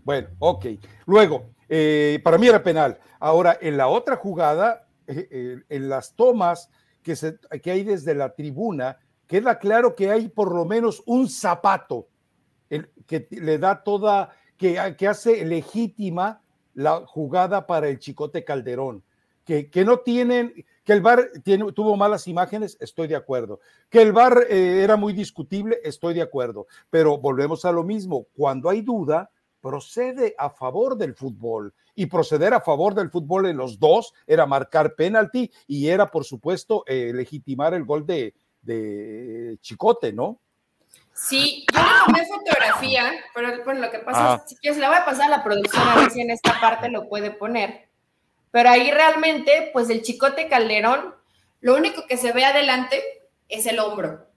Bueno, 0.04 0.30
ok. 0.40 0.66
Luego, 1.06 1.52
eh, 1.70 2.20
para 2.24 2.38
mí 2.38 2.48
era 2.48 2.64
penal. 2.64 3.00
Ahora, 3.20 3.58
en 3.62 3.78
la 3.78 3.88
otra 3.88 4.16
jugada, 4.16 4.88
en 5.08 5.90
las 5.90 6.16
tomas 6.16 6.70
que, 7.02 7.72
hay 7.72 7.84
desde 7.84 8.14
la 8.14 8.34
tribuna, 8.36 9.00
queda 9.28 9.58
claro 9.60 9.96
que 9.96 10.12
hay 10.12 10.28
por 10.28 10.54
lo 10.54 10.66
menos 10.66 11.02
un 11.06 11.30
zapato 11.30 12.08
que 13.08 13.28
le 13.32 13.58
da 13.58 13.84
toda 13.84 14.34
que, 14.60 15.08
hace 15.08 15.46
legítima 15.46 16.42
la 16.74 17.06
jugada 17.08 17.66
para 17.66 17.88
el 17.88 17.98
Chicote 17.98 18.44
Calderón. 18.44 19.04
Que, 19.46 19.84
no 19.84 20.02
tienen, 20.02 20.54
que 20.84 20.94
el 20.94 21.02
tiene, 21.44 21.72
tuvo 21.72 21.98
malas 21.98 22.28
imágenes, 22.28 22.78
estoy 22.80 23.08
de 23.08 23.16
acuerdo. 23.16 23.62
Que 23.90 24.04
el 24.04 24.14
eh, 24.48 24.84
era 24.84 24.96
muy 24.96 25.12
discutible, 25.12 25.80
estoy 25.84 26.14
de 26.14 26.22
acuerdo. 26.22 26.68
Pero 26.92 27.18
volvemos 27.18 27.66
a 27.66 27.72
lo 27.72 27.84
mismo, 27.84 28.28
cuando 28.36 28.70
hay 28.70 28.82
duda, 28.82 29.32
procede 29.62 30.36
a 30.38 30.50
favor 30.50 30.98
del 30.98 31.16
fútbol. 31.16 31.74
Y 31.96 32.06
proceder 32.06 32.54
a 32.54 32.62
favor 32.62 32.94
del 32.96 33.10
fútbol 33.10 33.48
en 33.48 33.58
los 33.58 33.80
dos 33.80 34.14
era 34.26 34.46
marcar 34.46 34.96
penalti 34.96 35.52
y 35.68 35.88
era, 35.88 36.08
por 36.08 36.24
supuesto, 36.24 36.84
eh, 36.88 37.12
legitimar 37.14 37.74
el 37.74 37.84
gol 37.84 38.06
de, 38.06 38.34
de 38.62 39.58
Chicote, 39.62 40.14
¿no? 40.14 40.40
Sí, 41.14 41.66
yo 41.74 41.82
le 41.82 41.90
tomé 42.06 42.26
fotografía, 42.26 43.12
pero 43.36 43.64
bueno, 43.66 43.82
lo 43.82 43.92
que 43.92 44.00
pasa 44.00 44.42
es 44.50 44.58
que 44.62 44.74
se 44.74 44.80
la 44.80 44.88
voy 44.88 44.98
a 44.98 45.06
pasar 45.06 45.26
a 45.26 45.38
la 45.38 45.44
producción 45.44 45.86
a 45.86 45.96
ver 45.96 46.12
si 46.12 46.22
en 46.22 46.32
esta 46.32 46.60
parte 46.62 46.90
lo 46.90 47.10
puede 47.10 47.32
poner. 47.32 47.90
Pero 48.52 48.70
ahí 48.70 48.90
realmente, 48.90 49.70
pues 49.74 49.90
el 49.90 50.02
chicote 50.02 50.48
Calderón, 50.48 51.14
lo 51.60 51.76
único 51.76 52.08
que 52.08 52.16
se 52.16 52.32
ve 52.32 52.46
adelante 52.46 53.04
es 53.50 53.66
el 53.66 53.80
hombro, 53.80 54.28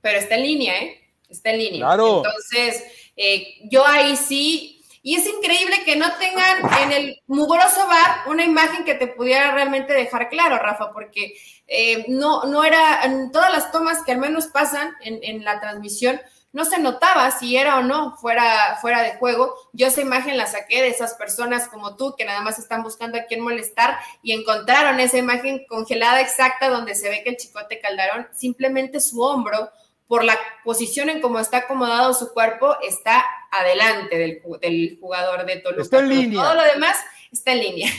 pero 0.00 0.18
está 0.18 0.34
en 0.34 0.42
línea, 0.42 0.76
¿eh? 0.82 1.00
Está 1.28 1.50
en 1.50 1.58
línea. 1.58 1.86
Claro. 1.86 2.16
Entonces, 2.18 3.03
eh, 3.16 3.58
yo 3.70 3.86
ahí 3.86 4.16
sí, 4.16 4.74
y 5.06 5.16
es 5.16 5.26
increíble 5.26 5.84
que 5.84 5.96
no 5.96 6.06
tengan 6.16 6.82
en 6.82 6.92
el 6.92 7.22
mugroso 7.26 7.86
bar 7.86 8.22
una 8.26 8.42
imagen 8.42 8.84
que 8.86 8.94
te 8.94 9.06
pudiera 9.06 9.52
realmente 9.52 9.92
dejar 9.92 10.30
claro, 10.30 10.56
Rafa, 10.56 10.92
porque 10.94 11.34
eh, 11.66 12.06
no, 12.08 12.44
no 12.44 12.64
era, 12.64 13.04
en 13.04 13.30
todas 13.30 13.52
las 13.52 13.70
tomas 13.70 14.02
que 14.02 14.12
al 14.12 14.18
menos 14.18 14.46
pasan 14.46 14.94
en, 15.02 15.44
la 15.44 15.60
transmisión, 15.60 16.18
no 16.52 16.64
se 16.64 16.78
notaba 16.78 17.30
si 17.32 17.54
era 17.54 17.76
o 17.78 17.82
no 17.82 18.16
fuera, 18.16 18.78
fuera 18.80 19.02
de 19.02 19.16
juego. 19.16 19.54
Yo 19.74 19.88
esa 19.88 20.00
imagen 20.00 20.38
la 20.38 20.46
saqué 20.46 20.80
de 20.80 20.88
esas 20.88 21.12
personas 21.14 21.68
como 21.68 21.96
tú 21.96 22.14
que 22.16 22.24
nada 22.24 22.40
más 22.40 22.58
están 22.58 22.82
buscando 22.82 23.18
a 23.18 23.24
quién 23.24 23.42
molestar 23.42 23.98
y 24.22 24.32
encontraron 24.32 25.00
esa 25.00 25.18
imagen 25.18 25.66
congelada 25.68 26.22
exacta 26.22 26.70
donde 26.70 26.94
se 26.94 27.10
ve 27.10 27.22
que 27.22 27.30
el 27.30 27.36
chicote 27.36 27.78
Calderón, 27.78 28.28
simplemente 28.32 29.00
su 29.00 29.20
hombro, 29.20 29.70
por 30.06 30.24
la 30.24 30.38
posición 30.64 31.08
en 31.08 31.20
cómo 31.20 31.38
está 31.38 31.58
acomodado 31.58 32.12
su 32.14 32.32
cuerpo, 32.32 32.76
está 32.82 33.24
adelante 33.50 34.16
del, 34.18 34.42
del 34.60 34.98
jugador 35.00 35.46
de 35.46 35.56
Toluca. 35.56 35.82
Está 35.82 36.00
en 36.00 36.08
línea. 36.08 36.42
Todo 36.42 36.54
lo 36.54 36.64
demás 36.64 36.96
está 37.32 37.52
en 37.52 37.60
línea. 37.60 37.90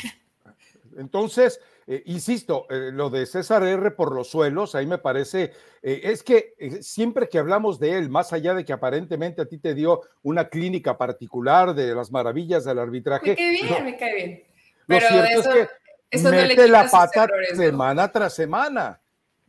Entonces, 0.98 1.60
eh, 1.88 2.02
insisto, 2.06 2.66
eh, 2.70 2.90
lo 2.92 3.12
de 3.12 3.28
César 3.28 3.64
R 3.64 3.92
por 3.92 4.14
los 4.14 4.30
suelos, 4.30 4.74
ahí 4.74 4.88
me 4.88 4.98
parece, 4.98 5.52
eh, 5.84 6.02
es 6.04 6.24
que 6.24 6.56
siempre 6.82 7.30
que 7.30 7.38
hablamos 7.38 7.80
de 7.80 7.98
él, 7.98 8.10
más 8.10 8.34
allá 8.34 8.56
de 8.56 8.66
que 8.66 8.74
aparentemente 8.74 9.44
a 9.44 9.46
ti 9.46 9.60
te 9.60 9.76
dio 9.76 10.02
una 10.24 10.50
clínica 10.50 10.98
particular 10.98 11.76
de 11.76 11.94
las 11.94 12.12
maravillas 12.12 12.66
del 12.66 12.80
arbitraje. 12.80 13.30
Me 13.30 13.36
cae 13.36 13.52
bien, 13.52 13.86
me 13.86 13.98
cae 13.98 14.16
bien. 14.16 14.44
Pero 14.88 15.10
lo 15.12 15.26
cierto 15.28 15.52
es 16.10 16.24
que 16.24 16.30
mete 16.30 16.68
la 16.68 16.90
pata 16.90 17.28
semana 17.54 18.12
tras 18.12 18.34
semana. 18.34 19.00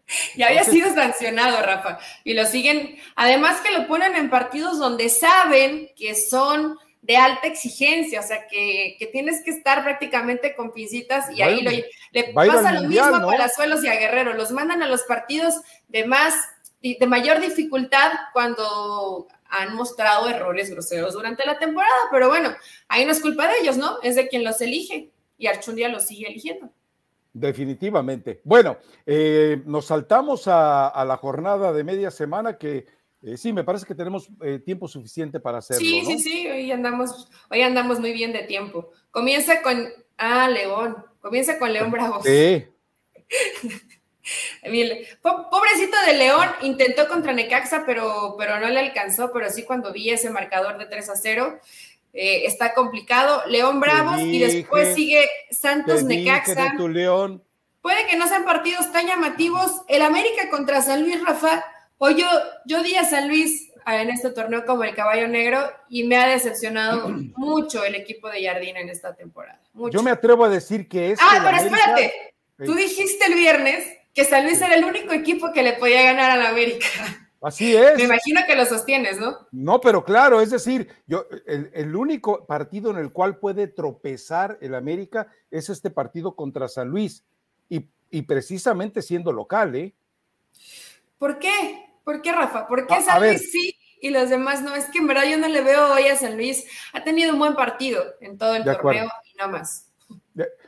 Y 0.36 0.42
había 0.42 0.64
sido 0.64 0.92
sancionado, 0.94 1.62
Rafa. 1.62 1.98
Y 2.24 2.34
lo 2.34 2.44
siguen, 2.46 2.96
además 3.14 3.60
que 3.60 3.72
lo 3.72 3.86
ponen 3.86 4.14
en 4.16 4.30
partidos 4.30 4.78
donde 4.78 5.08
saben 5.08 5.90
que 5.96 6.14
son 6.14 6.78
de 7.02 7.16
alta 7.16 7.46
exigencia, 7.46 8.18
o 8.18 8.22
sea, 8.22 8.48
que, 8.48 8.96
tienes 9.12 9.42
que 9.44 9.52
estar 9.52 9.84
prácticamente 9.84 10.56
con 10.56 10.72
pincitas 10.72 11.30
y 11.30 11.40
ahí 11.40 11.62
lo, 11.62 11.70
le 11.70 12.32
pasa 12.34 12.72
lo 12.72 12.88
mismo 12.88 13.14
a 13.14 13.20
Palazuelos 13.24 13.84
y 13.84 13.88
a 13.88 13.94
Guerrero, 13.94 14.32
los 14.32 14.50
mandan 14.50 14.82
a 14.82 14.88
los 14.88 15.02
partidos 15.02 15.54
de 15.86 16.04
más, 16.04 16.34
de 16.82 17.06
mayor 17.06 17.40
dificultad 17.40 18.10
cuando 18.32 19.28
han 19.48 19.74
mostrado 19.76 20.28
errores 20.28 20.68
groseros 20.68 21.14
durante 21.14 21.46
la 21.46 21.60
temporada, 21.60 21.94
pero 22.10 22.28
bueno, 22.28 22.56
ahí 22.88 23.04
no 23.04 23.12
es 23.12 23.20
culpa 23.20 23.46
de 23.46 23.58
ellos, 23.60 23.76
¿no? 23.76 24.02
Es 24.02 24.16
de 24.16 24.26
quien 24.26 24.42
los 24.42 24.60
elige 24.60 25.10
y 25.38 25.46
Archundia 25.46 25.88
los 25.88 26.06
sigue 26.06 26.26
eligiendo. 26.26 26.70
Definitivamente. 27.38 28.40
Bueno, 28.44 28.78
eh, 29.04 29.60
nos 29.66 29.84
saltamos 29.84 30.44
a, 30.46 31.04
la 31.06 31.18
jornada 31.18 31.70
de 31.70 31.84
media 31.84 32.10
semana 32.10 32.56
que 32.56 32.86
eh, 33.20 33.36
sí, 33.36 33.52
me 33.52 33.62
parece 33.62 33.84
que 33.84 33.94
tenemos 33.94 34.30
eh, 34.42 34.58
tiempo 34.58 34.88
suficiente 34.88 35.38
para 35.38 35.58
hacerlo. 35.58 35.80
Sí, 35.80 36.02
sí, 36.06 36.18
sí, 36.18 36.48
hoy 36.48 36.72
andamos, 36.72 37.30
hoy 37.50 37.60
andamos 37.60 38.00
muy 38.00 38.12
bien 38.12 38.32
de 38.32 38.44
tiempo. 38.44 38.90
Comienza 39.10 39.60
con, 39.60 39.86
ah, 40.16 40.48
León, 40.48 40.96
comienza 41.20 41.58
con 41.58 41.74
León 41.74 41.90
Bravo. 41.90 42.22
Sí. 42.22 42.64
Pobrecito 45.22 45.96
de 46.06 46.14
León, 46.14 46.48
intentó 46.62 47.06
contra 47.06 47.34
Necaxa, 47.34 47.84
pero, 47.84 48.34
pero 48.38 48.58
no 48.58 48.68
le 48.70 48.80
alcanzó, 48.80 49.30
pero 49.30 49.50
sí 49.50 49.64
cuando 49.64 49.92
vi 49.92 50.08
ese 50.08 50.30
marcador 50.30 50.78
de 50.78 50.86
3 50.86 51.10
a 51.10 51.16
0, 51.16 51.60
eh, 52.16 52.46
está 52.46 52.74
complicado. 52.74 53.42
León 53.48 53.80
Bravos 53.80 54.20
y 54.20 54.38
después 54.38 54.94
sigue 54.94 55.28
Santos 55.50 56.02
Necaxa. 56.02 56.74
León. 56.74 57.42
Puede 57.82 58.06
que 58.06 58.16
no 58.16 58.26
sean 58.26 58.44
partidos 58.44 58.90
tan 58.90 59.06
llamativos. 59.06 59.82
El 59.86 60.02
América 60.02 60.50
contra 60.50 60.82
San 60.82 61.02
Luis 61.02 61.22
Rafa 61.24 61.64
Hoy 61.98 62.16
yo, 62.16 62.26
yo 62.66 62.82
di 62.82 62.94
a 62.94 63.04
San 63.04 63.28
Luis 63.28 63.72
en 63.86 64.10
este 64.10 64.30
torneo 64.30 64.66
como 64.66 64.84
el 64.84 64.94
caballo 64.94 65.28
negro 65.28 65.60
y 65.88 66.04
me 66.04 66.16
ha 66.16 66.28
decepcionado 66.28 67.08
mucho 67.36 67.84
el 67.84 67.94
equipo 67.94 68.28
de 68.28 68.44
Jardín 68.44 68.76
en 68.76 68.88
esta 68.88 69.14
temporada. 69.14 69.60
Yo 69.90 70.02
me 70.02 70.10
atrevo 70.10 70.44
a 70.44 70.48
decir 70.48 70.88
que 70.88 71.12
es. 71.12 71.18
Ah, 71.22 71.40
pero 71.42 71.56
espérate. 71.56 72.34
Tú 72.64 72.74
dijiste 72.74 73.26
el 73.26 73.34
viernes 73.34 73.86
que 74.14 74.24
San 74.24 74.44
Luis 74.44 74.60
era 74.60 74.74
el 74.74 74.84
único 74.84 75.12
equipo 75.12 75.52
que 75.52 75.62
le 75.62 75.74
podía 75.74 76.02
ganar 76.02 76.30
a 76.30 76.36
la 76.36 76.48
América. 76.48 76.86
Así 77.42 77.76
es. 77.76 77.96
Me 77.96 78.04
imagino 78.04 78.40
que 78.46 78.56
lo 78.56 78.64
sostienes, 78.64 79.18
¿no? 79.20 79.46
No, 79.52 79.80
pero 79.80 80.04
claro, 80.04 80.40
es 80.40 80.50
decir, 80.50 80.88
yo, 81.06 81.26
el, 81.46 81.70
el, 81.74 81.94
único 81.94 82.46
partido 82.46 82.90
en 82.90 82.96
el 82.96 83.12
cual 83.12 83.38
puede 83.38 83.66
tropezar 83.66 84.58
el 84.60 84.74
América 84.74 85.28
es 85.50 85.68
este 85.68 85.90
partido 85.90 86.34
contra 86.34 86.68
San 86.68 86.88
Luis. 86.88 87.24
Y, 87.68 87.88
y 88.10 88.22
precisamente 88.22 89.02
siendo 89.02 89.32
local, 89.32 89.74
¿eh? 89.76 89.94
¿Por 91.18 91.38
qué? 91.38 91.86
¿Por 92.04 92.22
qué, 92.22 92.32
Rafa? 92.32 92.66
¿Por 92.66 92.86
qué 92.86 93.02
San 93.02 93.20
Luis 93.20 93.50
sí 93.50 93.76
y 94.00 94.10
los 94.10 94.30
demás 94.30 94.62
no? 94.62 94.74
Es 94.74 94.86
que 94.86 94.98
en 94.98 95.06
verdad 95.06 95.24
yo 95.24 95.38
no 95.38 95.48
le 95.48 95.60
veo 95.60 95.92
hoy 95.92 96.06
a 96.08 96.16
San 96.16 96.36
Luis. 96.36 96.66
Ha 96.92 97.04
tenido 97.04 97.32
un 97.32 97.38
buen 97.38 97.54
partido 97.54 98.02
en 98.20 98.38
todo 98.38 98.54
el 98.54 98.64
torneo 98.64 99.08
y 99.32 99.36
no 99.38 99.48
más. 99.48 99.92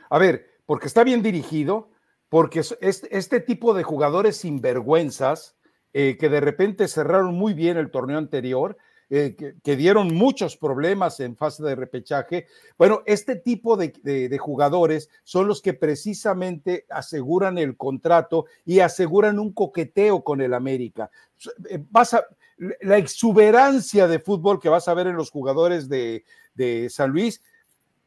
A 0.09 0.17
ver, 0.17 0.59
porque 0.65 0.87
está 0.87 1.03
bien 1.03 1.21
dirigido, 1.21 1.91
porque 2.29 2.59
este, 2.59 3.17
este 3.17 3.39
tipo 3.39 3.73
de 3.73 3.83
jugadores 3.83 4.37
sinvergüenzas 4.37 5.55
eh, 5.93 6.17
que 6.19 6.29
de 6.29 6.39
repente 6.39 6.87
cerraron 6.87 7.35
muy 7.35 7.53
bien 7.53 7.77
el 7.77 7.91
torneo 7.91 8.17
anterior, 8.17 8.77
eh, 9.11 9.35
que, 9.63 9.75
dieron 9.75 10.13
muchos 10.13 10.55
problemas 10.55 11.19
en 11.19 11.35
fase 11.35 11.63
de 11.63 11.73
repechaje. 11.73 12.45
Bueno, 12.77 13.01
este 13.07 13.35
tipo 13.35 13.75
de, 13.75 14.37
jugadores 14.39 15.09
son 15.23 15.47
los 15.47 15.63
que 15.63 15.73
precisamente 15.73 16.85
aseguran 16.91 17.57
el 17.57 17.75
contrato 17.75 18.45
y 18.67 18.81
aseguran 18.81 19.39
un 19.39 19.51
coqueteo 19.51 20.23
con 20.23 20.41
el 20.41 20.53
América. 20.53 21.09
Eh, 21.71 21.83
vas 21.89 22.13
a, 22.13 22.23
la 22.81 22.99
exuberancia 22.99 24.07
de 24.07 24.19
fútbol 24.19 24.59
que 24.59 24.69
vas 24.69 24.87
a 24.87 24.93
ver 24.93 25.07
en 25.07 25.15
los 25.15 25.31
jugadores 25.31 25.89
de, 25.89 26.23
San 26.91 27.09
Luis, 27.09 27.41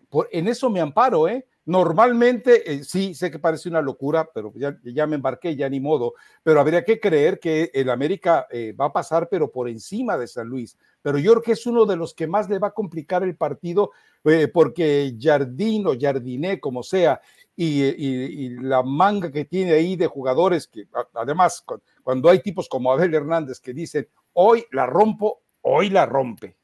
por, 0.09 0.29
en 0.31 0.47
eso 0.47 0.71
me 0.71 0.81
amparo, 0.81 1.27
¿eh? 1.27 1.47
Normalmente, 1.65 2.73
eh, 2.73 2.85
sí, 2.85 3.15
sé 3.15 3.31
que 3.31 3.39
parece 3.39 3.69
una 3.69 3.81
locura, 3.81 4.29
pero 4.35 4.53
ya, 4.57 4.77
ya, 4.83 5.07
me 5.07 5.17
embarqué, 5.17 5.55
ya 5.55 5.69
ni 5.69 5.81
modo, 5.81 6.15
pero 6.43 6.61
habría 6.61 6.85
que 6.85 6.99
creer 6.99 7.39
que 7.39 7.71
el 7.73 7.89
América 7.91 8.47
va 8.79 8.87
a 8.87 8.93
pasar, 8.93 9.29
pero 9.31 9.51
por 9.51 9.69
encima 9.69 10.17
de 10.19 10.27
San 10.27 10.49
Luis 10.49 10.77
pero 11.03 11.19
yo 11.19 11.33
creo 11.33 11.43
que 11.43 11.53
es 11.53 11.67
uno 11.67 11.85
de 11.85 11.97
los 11.97 12.15
que 12.15 12.27
más 12.27 12.49
le 12.49 12.59
va 12.59 12.69
a 12.69 12.73
complicar 12.73 13.23
el 13.25 13.37
partido 13.37 13.91
eh, 14.25 14.49
porque 14.49 15.15
Jardín 15.21 15.87
o 15.89 15.95
Jardiné, 15.99 16.61
como 16.61 16.83
sea, 16.83 17.21
y, 17.55 18.51
la 18.61 18.83
manga 18.83 19.31
que 19.31 19.45
tiene 19.45 19.73
ahí 19.73 19.95
de 19.95 20.07
jugadores 20.07 20.67
que 20.67 20.87
además 21.13 21.65
cuando 22.03 22.31
hay 22.31 22.41
tipos 22.41 22.69
como 22.69 22.91
Abel 22.91 23.15
Hernández 23.15 23.61
que 23.61 23.75
dicen 23.75 24.09
hoy 24.33 24.65
la 24.71 24.87
rompo, 24.87 25.43
hoy 25.61 25.91
la 25.91 26.07
rompe. 26.07 26.57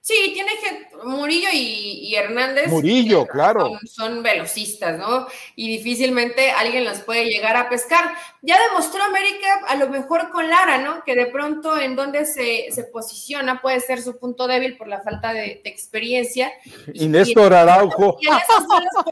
Sí, 0.00 0.30
tiene 0.32 0.52
que 0.62 0.96
Murillo 1.04 1.48
y, 1.52 2.14
Hernández. 2.14 2.68
Murillo, 2.68 3.26
claro. 3.26 3.78
Son, 3.84 4.22
velocistas, 4.22 4.98
¿no? 4.98 5.26
Y 5.54 5.68
difícilmente 5.68 6.50
alguien 6.50 6.84
los 6.84 7.00
puede 7.00 7.26
llegar 7.26 7.56
a 7.56 7.68
pescar. 7.68 8.14
Ya 8.40 8.56
demostró 8.68 9.02
América, 9.02 9.60
a 9.66 9.76
lo 9.76 9.88
mejor 9.88 10.30
con 10.30 10.48
Lara, 10.48 10.78
¿no? 10.78 11.04
Que 11.04 11.14
de 11.14 11.26
pronto 11.26 11.78
en 11.78 11.94
donde 11.94 12.24
se, 12.24 12.68
posiciona 12.92 13.60
puede 13.60 13.80
ser 13.80 14.00
su 14.00 14.18
punto 14.18 14.46
débil 14.46 14.76
por 14.76 14.88
la 14.88 15.02
falta 15.02 15.32
de, 15.32 15.60
experiencia. 15.64 16.52
Y, 16.94 17.06
Néstor 17.08 17.52
Araujo. 17.52 18.18
Y 18.20 18.26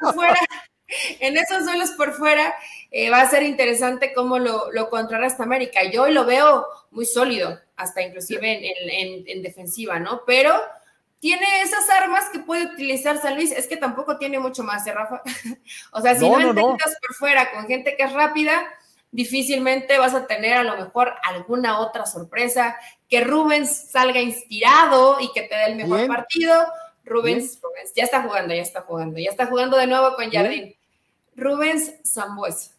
por 0.01 0.15
fuera, 0.15 0.41
en 1.21 1.37
esos 1.37 1.65
duelos 1.65 1.91
por 1.93 2.13
fuera 2.13 2.55
eh, 2.91 3.11
va 3.11 3.21
a 3.21 3.31
ser 3.31 3.43
interesante 3.43 4.13
cómo 4.13 4.39
lo, 4.39 4.71
lo 4.73 4.89
contrarresta 4.91 5.43
América. 5.43 5.81
Yo 5.85 6.09
lo 6.09 6.25
veo 6.25 6.67
muy 6.91 7.07
sólido, 7.07 7.61
hasta 7.77 8.03
inclusive 8.03 9.25
en 9.29 9.43
defensiva, 9.43 9.99
¿no? 9.99 10.23
Pero 10.27 10.61
tiene 11.27 11.63
esas 11.63 11.91
armas 11.91 12.29
que 12.31 12.39
puede 12.39 12.67
utilizar 12.67 13.21
San 13.21 13.35
Luis. 13.35 13.51
Es 13.51 13.67
que 13.67 13.77
tampoco 13.77 14.17
tiene 14.17 14.39
mucho 14.39 14.63
más, 14.63 14.87
¿eh, 14.87 14.93
Rafa? 14.93 15.23
o 15.93 16.01
sea, 16.01 16.15
si 16.15 16.29
no, 16.29 16.41
intentas 16.41 16.97
por 17.05 17.17
fuera 17.17 17.51
con 17.51 17.67
gente 17.67 17.97
que 17.97 18.05
es 18.05 18.13
rápida, 18.13 18.65
difícilmente 19.11 19.99
vas 19.99 20.15
a 20.15 20.29
tener 20.29 20.57
a 20.57 20.63
lo 20.63 20.77
mejor 20.77 21.15
alguna 21.25 21.81
otra 21.81 22.07
sorpresa. 22.07 22.77
Que 23.09 23.23
Rubens 23.23 23.91
salga 23.91 24.21
inspirado 24.21 25.19
y 25.21 25.33
que 25.33 25.43
te 25.43 25.57
dé 25.57 25.65
el 25.67 25.75
mejor 25.75 26.07
partido. 26.07 26.55
Rubens, 27.05 27.61
Rubens, 27.61 27.93
ya 27.97 28.05
está 28.05 28.23
jugando, 28.23 28.55
ya 28.55 28.63
está 28.63 28.83
jugando, 28.83 29.19
ya 29.19 29.31
está 29.31 29.47
jugando 29.47 29.77
de 29.77 29.89
nuevo 29.89 30.15
con 30.15 30.31
Jardín. 30.31 30.76
Rubens 31.37 31.95
Zambuesa. 32.05 32.73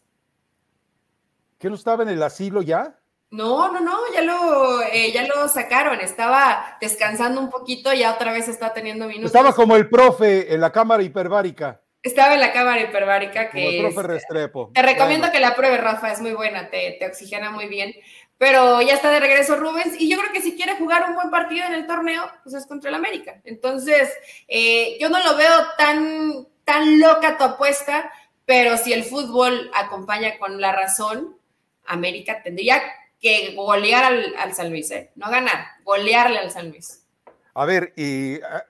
¿Que 1.58 1.68
no 1.68 1.74
estaba 1.74 2.02
en 2.02 2.10
el 2.10 2.22
asilo 2.22 2.62
ya? 2.62 2.98
No, 3.30 3.70
no, 3.72 3.80
no, 3.80 3.98
ya 4.14 4.22
lo, 4.22 4.82
eh, 4.82 5.12
ya 5.12 5.26
lo 5.26 5.48
sacaron. 5.48 6.00
Estaba 6.00 6.78
descansando 6.80 7.40
un 7.40 7.50
poquito, 7.50 7.92
ya 7.92 8.14
otra 8.14 8.32
vez 8.32 8.48
está 8.48 8.72
teniendo 8.72 9.06
minutos. 9.06 9.26
Estaba 9.26 9.54
como 9.54 9.76
el 9.76 9.88
profe 9.88 10.52
en 10.52 10.60
la 10.60 10.72
cámara 10.72 11.02
hiperbárica. 11.02 11.82
Estaba 12.02 12.34
en 12.34 12.40
la 12.40 12.52
cámara 12.52 12.80
hiperbárica 12.80 13.50
que. 13.50 13.80
el 13.80 13.92
profe 13.92 14.06
Restrepo. 14.06 14.70
Te 14.72 14.82
recomiendo 14.82 15.30
que 15.30 15.40
la 15.40 15.54
pruebe, 15.54 15.76
Rafa, 15.76 16.12
es 16.12 16.20
muy 16.20 16.32
buena, 16.32 16.70
te, 16.70 16.96
te, 16.98 17.06
oxigena 17.06 17.50
muy 17.50 17.66
bien. 17.66 17.94
Pero 18.38 18.80
ya 18.80 18.94
está 18.94 19.10
de 19.10 19.18
regreso 19.20 19.56
Rubens, 19.56 20.00
y 20.00 20.08
yo 20.08 20.16
creo 20.16 20.32
que 20.32 20.40
si 20.40 20.54
quiere 20.54 20.76
jugar 20.76 21.06
un 21.08 21.16
buen 21.16 21.28
partido 21.28 21.66
en 21.66 21.74
el 21.74 21.88
torneo, 21.88 22.22
pues 22.44 22.54
es 22.54 22.66
contra 22.66 22.88
el 22.88 22.94
América. 22.94 23.40
Entonces, 23.44 24.10
eh, 24.46 24.96
yo 25.00 25.08
no 25.10 25.18
lo 25.22 25.36
veo 25.36 25.52
tan, 25.76 26.46
tan 26.64 27.00
loca 27.00 27.36
tu 27.36 27.42
apuesta, 27.42 28.10
pero 28.48 28.78
si 28.78 28.94
el 28.94 29.04
fútbol 29.04 29.70
acompaña 29.74 30.38
con 30.38 30.58
la 30.58 30.72
razón, 30.72 31.36
América 31.84 32.42
tendría 32.42 32.80
que 33.20 33.54
golear 33.54 34.10
al, 34.38 34.54
San 34.54 34.70
Luis, 34.70 34.90
¿eh? 34.90 35.10
no 35.16 35.30
ganar, 35.30 35.66
golearle 35.84 36.38
al 36.38 36.50
San 36.50 36.70
Luis. 36.70 37.04
A 37.52 37.66
ver, 37.66 37.92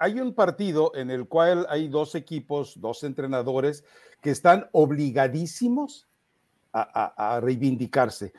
hay 0.01 0.19
un 0.19 0.35
partido 0.35 0.91
en 0.97 1.13
el 1.13 1.29
cual 1.29 1.65
hay 1.71 1.87
dos 1.87 2.17
equipos, 2.17 2.81
dos 2.81 3.05
entrenadores 3.05 3.85
que 4.21 4.31
están 4.31 4.69
obligadísimos 4.73 6.09
a, 6.73 7.39
reivindicarse. 7.41 8.33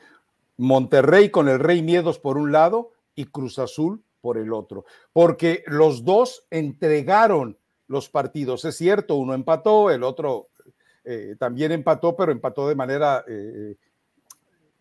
Monterrey 0.58 1.30
con 1.30 1.48
el 1.48 1.58
Rey 1.58 1.80
Miedos 1.80 2.18
por 2.18 2.36
un 2.36 2.52
lado 2.52 2.92
y 3.14 3.24
Cruz 3.24 3.58
Azul 3.58 4.04
por 4.20 4.36
el 4.36 4.52
otro, 4.52 4.84
porque 5.14 5.64
los 5.68 6.04
dos 6.04 6.44
entregaron 6.50 7.56
los 7.86 8.10
partidos. 8.10 8.66
Es 8.66 8.76
cierto, 8.76 9.14
uno 9.14 9.32
empató, 9.32 9.90
el 9.90 10.02
otro 10.02 10.49
eh, 11.04 11.36
también 11.38 11.72
empató, 11.72 12.14
pero 12.16 12.32
empató 12.32 12.68
de 12.68 12.74
manera 12.74 13.24
eh, 13.26 13.76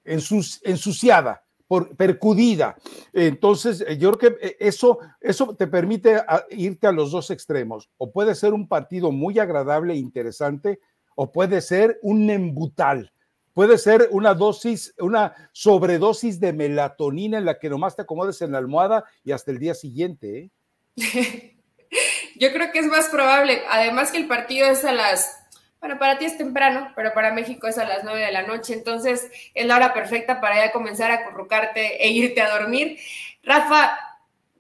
ensuciada, 0.04 1.44
por, 1.68 1.96
percudida. 1.96 2.76
Entonces, 3.14 3.84
eh, 3.88 3.98
yo 3.98 4.12
creo 4.12 4.38
que 4.38 4.58
eso, 4.60 5.00
eso 5.22 5.56
te 5.56 5.68
permite 5.68 6.22
irte 6.52 6.88
a 6.88 6.92
los 6.92 7.12
dos 7.12 7.32
extremos. 7.32 7.90
O 7.98 8.12
puede 8.12 8.36
ser 8.36 8.54
un 8.54 8.68
partido 8.68 9.12
muy 9.12 9.40
agradable 9.40 9.94
e 9.94 9.98
interesante, 9.98 10.80
o 11.16 11.32
puede 11.32 11.62
ser 11.62 12.00
un 12.02 12.30
embutal. 12.30 13.12
Puede 13.54 13.78
ser 13.78 14.08
una 14.12 14.34
dosis, 14.34 14.94
una 15.00 15.50
sobredosis 15.52 16.40
de 16.40 16.54
melatonina 16.54 17.38
en 17.38 17.46
la 17.46 17.60
que 17.60 17.70
nomás 17.70 17.96
te 17.96 18.04
acomodes 18.04 18.42
en 18.42 18.54
la 18.54 18.58
almohada 18.58 19.04
y 19.24 19.32
hasta 19.32 19.52
el 19.52 19.60
día 19.60 19.74
siguiente. 19.74 20.52
Yo 22.40 22.54
creo 22.54 22.72
que 22.72 22.80
es 22.80 22.86
más 22.86 23.10
probable. 23.10 23.62
Además 23.70 24.12
que 24.12 24.18
el 24.18 24.28
partido 24.28 24.68
es 24.68 24.86
a 24.86 24.94
las 24.94 25.39
bueno, 25.80 25.98
para 25.98 26.18
ti 26.18 26.26
es 26.26 26.38
temprano, 26.38 26.92
pero 26.96 27.14
para 27.14 27.34
México 27.34 27.68
es 27.68 27.78
a 27.78 27.86
las 27.86 28.04
9 28.04 28.20
de 28.20 28.32
la 28.32 28.44
noche, 28.44 28.74
entonces 28.74 29.30
es 29.54 29.66
la 29.66 29.78
hora 29.78 29.94
perfecta 29.94 30.42
para 30.42 30.58
ya 30.58 30.72
comenzar 30.72 31.10
a 31.12 31.16
acurrucarte 31.16 32.06
e 32.06 32.10
irte 32.10 32.42
a 32.42 32.50
dormir. 32.50 33.00
Rafa, 33.44 33.98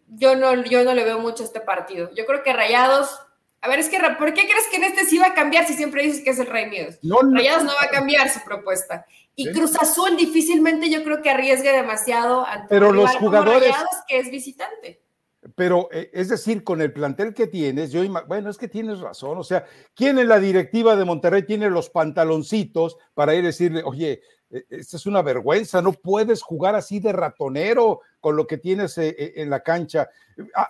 yo 0.07 0.35
no, 0.35 0.63
yo 0.63 0.83
no 0.83 0.93
le 0.93 1.03
veo 1.03 1.19
mucho 1.19 1.43
a 1.43 1.45
este 1.45 1.59
partido. 1.59 2.09
Yo 2.15 2.25
creo 2.25 2.41
que 2.41 2.53
Rayados, 2.53 3.19
a 3.61 3.67
ver, 3.67 3.79
es 3.79 3.89
que, 3.89 3.99
¿por 4.17 4.33
qué 4.33 4.47
crees 4.47 4.67
que 4.71 4.77
en 4.77 4.85
este 4.85 5.05
sí 5.05 5.17
va 5.17 5.27
a 5.27 5.33
cambiar 5.33 5.67
si 5.67 5.73
siempre 5.73 6.03
dices 6.03 6.23
que 6.23 6.29
es 6.29 6.39
el 6.39 6.47
Rey 6.47 6.69
Miedos? 6.69 6.99
Rayados 7.03 7.65
no 7.65 7.73
va 7.75 7.83
a 7.83 7.89
cambiar 7.89 8.29
su 8.29 8.41
propuesta. 8.45 9.05
Y 9.35 9.51
Cruz 9.51 9.75
Azul 9.79 10.15
difícilmente 10.15 10.89
yo 10.89 11.03
creo 11.03 11.21
que 11.21 11.29
arriesgue 11.29 11.71
demasiado 11.71 12.45
ante 12.45 12.67
pero 12.69 12.91
los 12.91 13.11
jugadores 13.17 13.71
Rayados 13.71 14.03
que 14.07 14.19
es 14.19 14.31
visitante. 14.31 15.01
Pero 15.55 15.89
eh, 15.91 16.09
es 16.13 16.29
decir, 16.29 16.63
con 16.63 16.81
el 16.81 16.91
plantel 16.91 17.33
que 17.33 17.47
tienes, 17.47 17.91
yo 17.91 18.01
bueno, 18.27 18.49
es 18.49 18.57
que 18.57 18.67
tienes 18.67 18.99
razón, 18.99 19.37
o 19.37 19.43
sea, 19.43 19.65
¿quién 19.95 20.19
en 20.19 20.27
la 20.27 20.39
directiva 20.39 20.95
de 20.95 21.05
Monterrey 21.05 21.43
tiene 21.43 21.69
los 21.69 21.89
pantaloncitos 21.89 22.97
para 23.13 23.33
ir 23.35 23.43
a 23.43 23.47
decirle, 23.47 23.81
oye, 23.83 24.21
e, 24.51 24.65
esta 24.69 24.97
es 24.97 25.05
una 25.05 25.21
vergüenza, 25.21 25.81
no 25.81 25.93
puedes 25.93 26.41
jugar 26.41 26.75
así 26.75 26.99
de 26.99 27.13
ratonero 27.13 28.01
con 28.19 28.35
lo 28.35 28.47
que 28.47 28.57
tienes 28.57 28.97
eh, 28.97 29.15
eh, 29.17 29.33
en 29.37 29.49
la 29.49 29.61
cancha? 29.61 30.09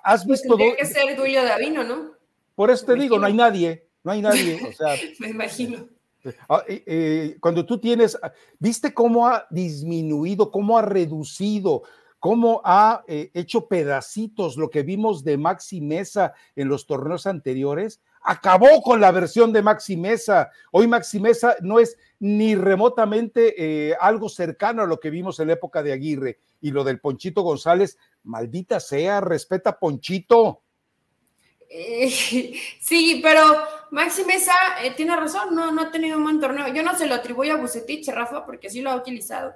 ¿Has 0.04 0.26
pues 0.26 0.42
visto? 0.42 0.56
Tiene 0.56 0.76
que 0.76 0.86
ser 0.86 1.16
Duilio 1.16 1.44
Davino, 1.44 1.84
¿no? 1.84 2.12
Por 2.56 2.70
eso 2.70 2.86
te 2.86 2.96
digo, 2.96 3.18
no 3.18 3.26
hay 3.26 3.34
nadie, 3.34 3.88
no 4.04 4.12
hay 4.12 4.22
nadie, 4.22 4.60
o 4.68 4.72
sea. 4.74 4.96
Me 5.20 5.30
imagino. 5.30 5.88
Ah, 6.50 6.64
cuando 7.40 7.66
tú 7.66 7.80
tienes, 7.80 8.20
¿viste 8.60 8.94
cómo 8.94 9.26
ha 9.26 9.48
disminuido, 9.50 10.52
cómo 10.52 10.78
ha 10.78 10.82
reducido 10.82 11.84
cómo 12.20 12.62
ha 12.66 13.04
eh, 13.08 13.32
hecho 13.34 13.68
pedacitos 13.68 14.58
lo 14.58 14.70
que 14.70 14.84
vimos 14.84 15.24
de 15.24 15.38
Maxi 15.38 15.82
Mesa 15.82 16.34
en 16.56 16.68
los 16.68 16.86
torneos 16.86 17.26
anteriores. 17.26 18.02
Acabó 18.22 18.82
con 18.82 19.00
la 19.00 19.12
versión 19.12 19.54
de 19.54 19.62
Maxi 19.62 19.96
Mesa. 19.96 20.52
Hoy 20.72 20.88
Maxi 20.88 21.20
Mesa 21.20 21.56
no 21.62 21.80
es 21.80 21.98
ni 22.20 22.56
remotamente 22.56 23.56
eh, 23.58 23.96
algo 24.00 24.28
cercano 24.28 24.82
a 24.82 24.86
lo 24.86 25.00
que 25.00 25.10
vimos 25.10 25.40
en 25.40 25.48
la 25.48 25.54
época 25.54 25.82
de 25.82 25.94
Aguirre. 25.94 26.40
Y 26.60 26.72
lo 26.72 26.84
del 26.84 27.00
Ponchito 27.00 27.42
González, 27.42 27.98
maldita 28.24 28.82
sea, 28.82 29.22
respeta 29.22 29.80
Ponchito. 29.80 30.62
Eh, 31.70 32.12
sí, 32.82 33.22
pero 33.24 33.42
Maxi 33.92 34.26
Mesa 34.26 34.54
tiene 34.98 35.16
razón, 35.16 35.56
no, 35.56 35.72
no 35.72 35.84
ha 35.84 35.92
tenido 35.92 36.18
un 36.18 36.24
buen 36.24 36.42
torneo. 36.42 36.68
Yo 36.74 36.84
no 36.84 36.98
se 36.98 37.08
lo 37.08 37.16
atribuyo 37.16 37.54
a 37.54 37.58
Bucetich, 37.58 38.10
Rafa, 38.10 38.46
porque 38.46 38.70
sí 38.70 38.82
lo 38.82 38.92
ha 38.92 38.96
utilizado 38.98 39.56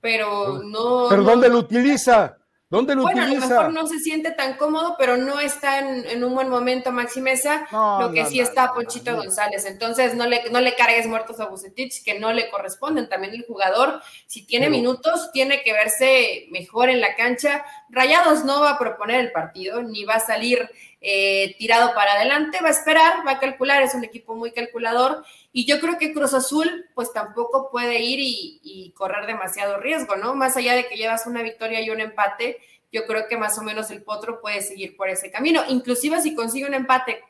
pero 0.00 0.62
no. 0.62 1.06
¿Pero 1.08 1.22
dónde 1.22 1.48
lo 1.48 1.58
utiliza? 1.58 2.36
¿Dónde 2.70 2.94
lo 2.94 3.02
bueno, 3.02 3.22
utiliza? 3.24 3.46
a 3.46 3.48
lo 3.48 3.56
mejor 3.56 3.72
no 3.72 3.86
se 3.88 3.98
siente 3.98 4.30
tan 4.30 4.56
cómodo, 4.56 4.94
pero 4.96 5.16
no 5.16 5.40
está 5.40 5.80
en, 5.80 6.22
un 6.22 6.34
buen 6.36 6.48
momento 6.48 6.92
Maxi 6.92 7.20
Mesa, 7.20 7.66
lo 7.72 8.12
que 8.12 8.24
sí 8.26 8.38
está 8.38 8.72
Ponchito 8.72 9.16
González. 9.16 9.66
Entonces, 9.66 10.14
no 10.14 10.24
le, 10.26 10.48
no 10.50 10.60
le 10.60 10.76
cargues 10.76 11.08
muertos 11.08 11.40
a 11.40 11.46
Bucetich, 11.46 12.04
que 12.04 12.20
no 12.20 12.32
le 12.32 12.48
corresponden. 12.48 13.08
También 13.08 13.34
el 13.34 13.44
jugador, 13.44 14.00
si 14.28 14.46
tiene 14.46 14.70
minutos, 14.70 15.32
tiene 15.32 15.62
que 15.62 15.72
verse 15.72 16.46
mejor 16.52 16.90
en 16.90 17.00
la 17.00 17.16
cancha. 17.16 17.64
Rayados 17.90 18.44
no 18.44 18.60
va 18.60 18.70
a 18.70 18.78
proponer 18.78 19.20
el 19.20 19.32
partido, 19.32 19.82
ni 19.82 20.04
va 20.04 20.14
a 20.14 20.20
salir 20.20 20.70
eh, 21.00 21.56
tirado 21.58 21.92
para 21.94 22.12
adelante, 22.12 22.58
va 22.62 22.68
a 22.68 22.72
esperar, 22.72 23.26
va 23.26 23.32
a 23.32 23.38
calcular, 23.40 23.82
es 23.82 23.94
un 23.94 24.04
equipo 24.04 24.34
muy 24.34 24.52
calculador 24.52 25.24
y 25.52 25.66
yo 25.66 25.80
creo 25.80 25.98
que 25.98 26.12
Cruz 26.12 26.34
Azul 26.34 26.86
pues 26.94 27.12
tampoco 27.12 27.70
puede 27.70 28.00
ir 28.00 28.18
y, 28.20 28.94
correr 28.96 29.26
demasiado 29.26 29.78
riesgo, 29.78 30.16
¿no? 30.16 30.34
Más 30.34 30.56
allá 30.56 30.74
de 30.74 30.86
que 30.86 30.96
llevas 30.96 31.26
una 31.26 31.42
victoria 31.42 31.80
y 31.80 31.90
un 31.90 32.00
empate, 32.00 32.58
yo 32.92 33.06
creo 33.06 33.26
que 33.28 33.38
más 33.38 33.56
o 33.58 33.62
menos 33.62 33.90
el 33.90 34.02
Potro 34.02 34.40
puede 34.40 34.60
seguir 34.60 34.96
por 34.96 35.08
ese 35.08 35.30
camino, 35.30 35.62
inclusive 35.68 36.20
si 36.20 36.34
consigue 36.34 36.66
un 36.66 36.74
empate 36.74 37.22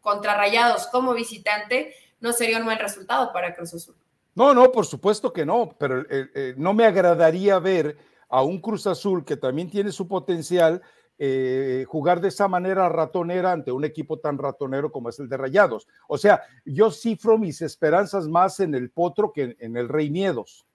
contra 0.00 0.36
Rayados 0.36 0.86
como 0.88 1.14
visitante, 1.14 1.94
no 2.20 2.32
sería 2.32 2.58
un 2.58 2.66
mal 2.66 2.78
resultado 2.78 3.32
para 3.32 3.54
Cruz 3.54 3.72
Azul. 3.72 3.96
No, 4.34 4.52
no, 4.52 4.70
por 4.70 4.84
supuesto 4.84 5.32
que 5.32 5.46
no, 5.46 5.74
pero 5.78 6.00
eh, 6.02 6.28
eh, 6.34 6.54
no 6.56 6.74
me 6.74 6.84
agradaría 6.84 7.58
ver 7.58 7.96
a 8.34 8.42
un 8.42 8.60
Cruz 8.60 8.88
Azul 8.88 9.24
que 9.24 9.36
también 9.36 9.70
tiene 9.70 9.92
su 9.92 10.08
potencial 10.08 10.82
eh, 11.18 11.84
jugar 11.86 12.20
de 12.20 12.26
esa 12.26 12.48
manera 12.48 12.88
ratonera 12.88 13.52
ante 13.52 13.70
un 13.70 13.84
equipo 13.84 14.18
tan 14.18 14.38
ratonero 14.38 14.90
como 14.90 15.08
es 15.08 15.20
el 15.20 15.28
de 15.28 15.36
Rayados. 15.36 15.86
O 16.08 16.18
sea, 16.18 16.42
yo 16.64 16.90
cifro 16.90 17.38
mis 17.38 17.62
esperanzas 17.62 18.26
más 18.26 18.58
en 18.58 18.74
el 18.74 18.90
Potro 18.90 19.32
que 19.32 19.54
en, 19.60 19.76
el 19.76 19.88
Rey 19.88 20.10
Miedos. 20.10 20.66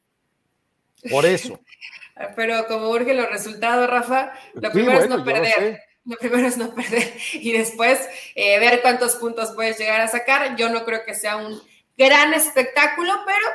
Por 1.11 1.25
eso. 1.25 1.59
Pero 2.37 2.65
como 2.67 2.89
urge 2.91 3.13
los 3.13 3.29
resultados, 3.29 3.89
Rafa, 3.89 4.31
lo 4.53 4.71
primero 4.71 5.01
es 5.01 5.09
no 5.09 5.25
perder. 5.25 5.81
Lo, 6.05 6.15
primero 6.15 6.47
es 6.47 6.57
no 6.57 6.73
perder 6.73 7.11
y 7.33 7.51
después 7.51 8.07
eh, 8.35 8.57
ver 8.59 8.81
cuántos 8.81 9.17
puntos 9.17 9.51
puedes 9.51 9.77
llegar 9.77 9.99
a 9.99 10.07
sacar. 10.07 10.55
Yo 10.55 10.69
no 10.69 10.85
creo 10.85 11.01
que 11.05 11.13
sea 11.13 11.35
un 11.35 11.59
gran 11.97 12.33
espectáculo, 12.33 13.11
pero 13.25 13.45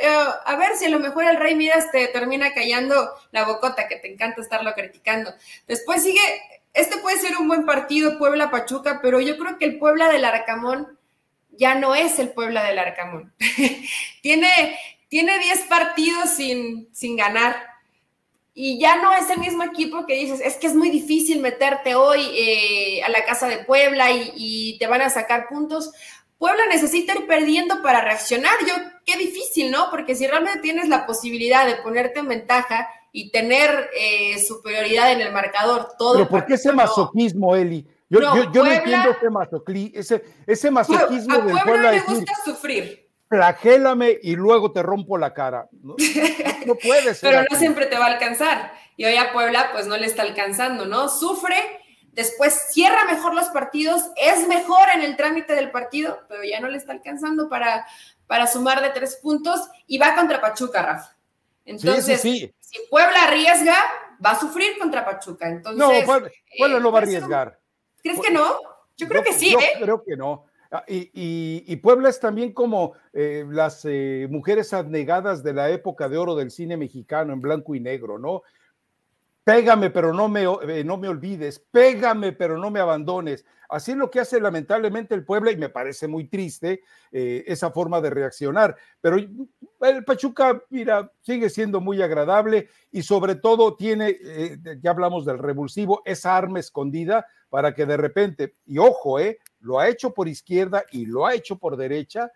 eh, 0.00 0.24
a 0.44 0.56
ver 0.56 0.76
si 0.76 0.86
a 0.86 0.90
lo 0.90 1.00
mejor 1.00 1.24
el 1.24 1.36
Rey 1.36 1.54
Midas 1.54 1.90
te 1.90 2.08
termina 2.08 2.52
callando 2.54 3.10
la 3.30 3.44
bocota, 3.44 3.88
que 3.88 3.96
te 3.96 4.12
encanta 4.12 4.40
estarlo 4.40 4.72
criticando. 4.74 5.32
Después 5.66 6.02
sigue, 6.02 6.20
este 6.72 6.98
puede 6.98 7.18
ser 7.18 7.36
un 7.36 7.48
buen 7.48 7.66
partido, 7.66 8.18
Puebla-Pachuca, 8.18 9.00
pero 9.02 9.20
yo 9.20 9.36
creo 9.38 9.58
que 9.58 9.64
el 9.64 9.78
Puebla 9.78 10.10
del 10.10 10.24
Arcamón 10.24 10.98
ya 11.50 11.74
no 11.74 11.94
es 11.94 12.18
el 12.18 12.30
Puebla 12.30 12.64
del 12.64 12.78
Arcamón. 12.78 13.32
tiene, 14.22 14.78
tiene 15.08 15.38
10 15.38 15.60
partidos 15.62 16.30
sin, 16.30 16.88
sin 16.92 17.16
ganar 17.16 17.72
y 18.54 18.78
ya 18.78 19.00
no 19.00 19.14
es 19.14 19.30
el 19.30 19.38
mismo 19.38 19.64
equipo 19.64 20.04
que 20.04 20.14
dices, 20.14 20.40
es 20.44 20.56
que 20.56 20.66
es 20.66 20.74
muy 20.74 20.90
difícil 20.90 21.40
meterte 21.40 21.94
hoy 21.94 22.20
eh, 22.34 23.02
a 23.02 23.08
la 23.08 23.24
casa 23.24 23.48
de 23.48 23.64
Puebla 23.64 24.10
y, 24.10 24.76
te 24.78 24.86
van 24.86 25.00
a 25.00 25.10
sacar 25.10 25.48
puntos. 25.48 25.92
Puebla 26.42 26.66
necesita 26.68 27.14
ir 27.14 27.28
perdiendo 27.28 27.82
para 27.82 28.00
reaccionar. 28.00 28.54
Yo, 28.66 28.74
qué 29.06 29.16
difícil, 29.16 29.70
¿no? 29.70 29.90
Porque 29.92 30.16
si 30.16 30.26
realmente 30.26 30.58
tienes 30.58 30.88
la 30.88 31.06
posibilidad 31.06 31.64
de 31.64 31.76
ponerte 31.76 32.18
en 32.18 32.26
ventaja 32.26 32.88
y 33.12 33.30
tener 33.30 33.88
eh, 33.96 34.44
superioridad 34.44 35.12
en 35.12 35.20
el 35.20 35.30
marcador, 35.30 35.90
todo. 35.96 36.14
Pero 36.14 36.28
¿por 36.28 36.44
qué 36.44 36.54
ese 36.54 36.72
masoquismo, 36.72 37.54
Eli? 37.54 37.86
Yo 38.10 38.18
no, 38.18 38.34
entiendo 38.34 39.16
ese, 39.94 40.24
ese, 40.44 40.70
masoquismo 40.72 41.38
de 41.42 41.52
Puebla. 41.62 41.90
A 41.90 41.92
le 41.92 42.00
gusta 42.00 42.32
sufrir 42.44 43.08
flagélame 43.32 44.18
y 44.22 44.36
luego 44.36 44.72
te 44.72 44.82
rompo 44.82 45.16
la 45.16 45.32
cara. 45.32 45.66
No, 45.72 45.94
puede 46.82 47.14
ser. 47.14 47.30
Pero 47.30 47.44
no 47.50 47.56
siempre 47.56 47.86
te 47.86 47.96
va 47.96 48.06
a 48.06 48.12
alcanzar. 48.12 48.74
Y 48.96 49.06
hoy 49.06 49.16
a 49.16 49.32
Puebla, 49.32 49.70
pues 49.72 49.86
no 49.86 49.96
le 49.96 50.04
está 50.04 50.20
alcanzando, 50.20 50.84
¿no? 50.84 51.08
Sufre, 51.08 51.54
después 52.12 52.68
cierra 52.70 53.04
mejor 53.06 53.34
los 53.34 53.48
partidos, 53.48 54.10
es 54.16 54.46
mejor 54.46 54.88
en 54.94 55.02
el 55.02 55.16
trámite 55.16 55.54
del 55.54 55.70
partido, 55.70 56.20
pero 56.28 56.44
ya 56.44 56.60
no 56.60 56.68
le 56.68 56.78
está 56.78 56.92
alcanzando 56.92 57.48
para, 57.48 57.86
para 58.26 58.46
sumar 58.46 58.80
de 58.82 58.90
tres 58.90 59.16
puntos 59.16 59.60
y 59.86 59.98
va 59.98 60.14
contra 60.14 60.40
Pachuca, 60.40 60.82
Rafa. 60.82 61.16
Entonces, 61.64 62.20
si 62.20 62.52
Puebla 62.90 63.24
arriesga, 63.24 63.76
va 64.24 64.30
a 64.30 64.40
sufrir 64.40 64.78
contra 64.78 65.04
Pachuca. 65.04 65.48
Entonces, 65.48 65.78
no, 65.78 65.90
Puebla, 66.58 66.80
no 66.80 66.92
va 66.92 67.00
a 67.00 67.02
arriesgar. 67.02 67.58
¿Crees 68.02 68.20
que 68.20 68.32
no? 68.32 68.58
Yo 68.96 69.08
creo 69.08 69.22
que 69.22 69.32
sí, 69.32 69.54
¿eh? 69.54 69.78
Creo 69.80 70.02
que 70.02 70.16
no. 70.16 70.46
Ah, 70.70 70.84
y, 70.88 71.76
Puebla 71.76 72.08
es 72.08 72.18
también 72.18 72.52
como 72.52 72.94
eh, 73.12 73.44
las 73.50 73.84
eh, 73.84 74.26
mujeres 74.30 74.72
abnegadas 74.72 75.42
de 75.42 75.52
la 75.52 75.68
época 75.68 76.08
de 76.08 76.16
oro 76.16 76.34
del 76.34 76.50
cine 76.50 76.78
mexicano 76.78 77.34
en 77.34 77.42
blanco 77.42 77.74
y 77.74 77.80
negro, 77.80 78.18
¿no? 78.18 78.42
Pégame, 79.44 79.90
pero 79.90 80.12
no 80.12 80.28
me, 80.28 80.42
eh, 80.42 80.84
no 80.84 80.96
me 80.96 81.08
olvides, 81.08 81.58
pégame, 81.58 82.32
pero 82.32 82.58
no 82.58 82.70
me 82.70 82.78
abandones. 82.80 83.44
Así 83.68 83.92
es 83.92 83.96
lo 83.96 84.10
que 84.10 84.20
hace 84.20 84.40
lamentablemente 84.40 85.14
el 85.14 85.24
Puebla 85.24 85.50
y 85.50 85.56
me 85.56 85.70
parece 85.70 86.06
muy 86.06 86.28
triste 86.28 86.82
esa 87.10 87.70
forma 87.70 88.02
de 88.02 88.10
reaccionar. 88.10 88.76
Pero 89.00 89.16
el 89.16 90.04
Pachuca, 90.04 90.62
mira, 90.68 91.10
sigue 91.22 91.48
siendo 91.48 91.80
muy 91.80 92.02
agradable 92.02 92.68
y 92.90 93.02
sobre 93.02 93.34
todo 93.34 93.74
tiene, 93.74 94.18
ya 94.82 94.90
hablamos 94.90 95.24
del 95.24 95.38
revulsivo, 95.38 96.02
esa 96.04 96.36
arma 96.36 96.60
escondida 96.60 97.26
para 97.52 97.74
que 97.74 97.84
de 97.84 97.98
repente, 97.98 98.54
y 98.64 98.78
ojo, 98.78 99.18
eh, 99.18 99.38
lo 99.60 99.78
ha 99.78 99.86
hecho 99.86 100.14
por 100.14 100.26
izquierda 100.26 100.84
y 100.90 101.04
lo 101.04 101.26
ha 101.26 101.34
hecho 101.34 101.58
por 101.58 101.76
derecha 101.76 102.32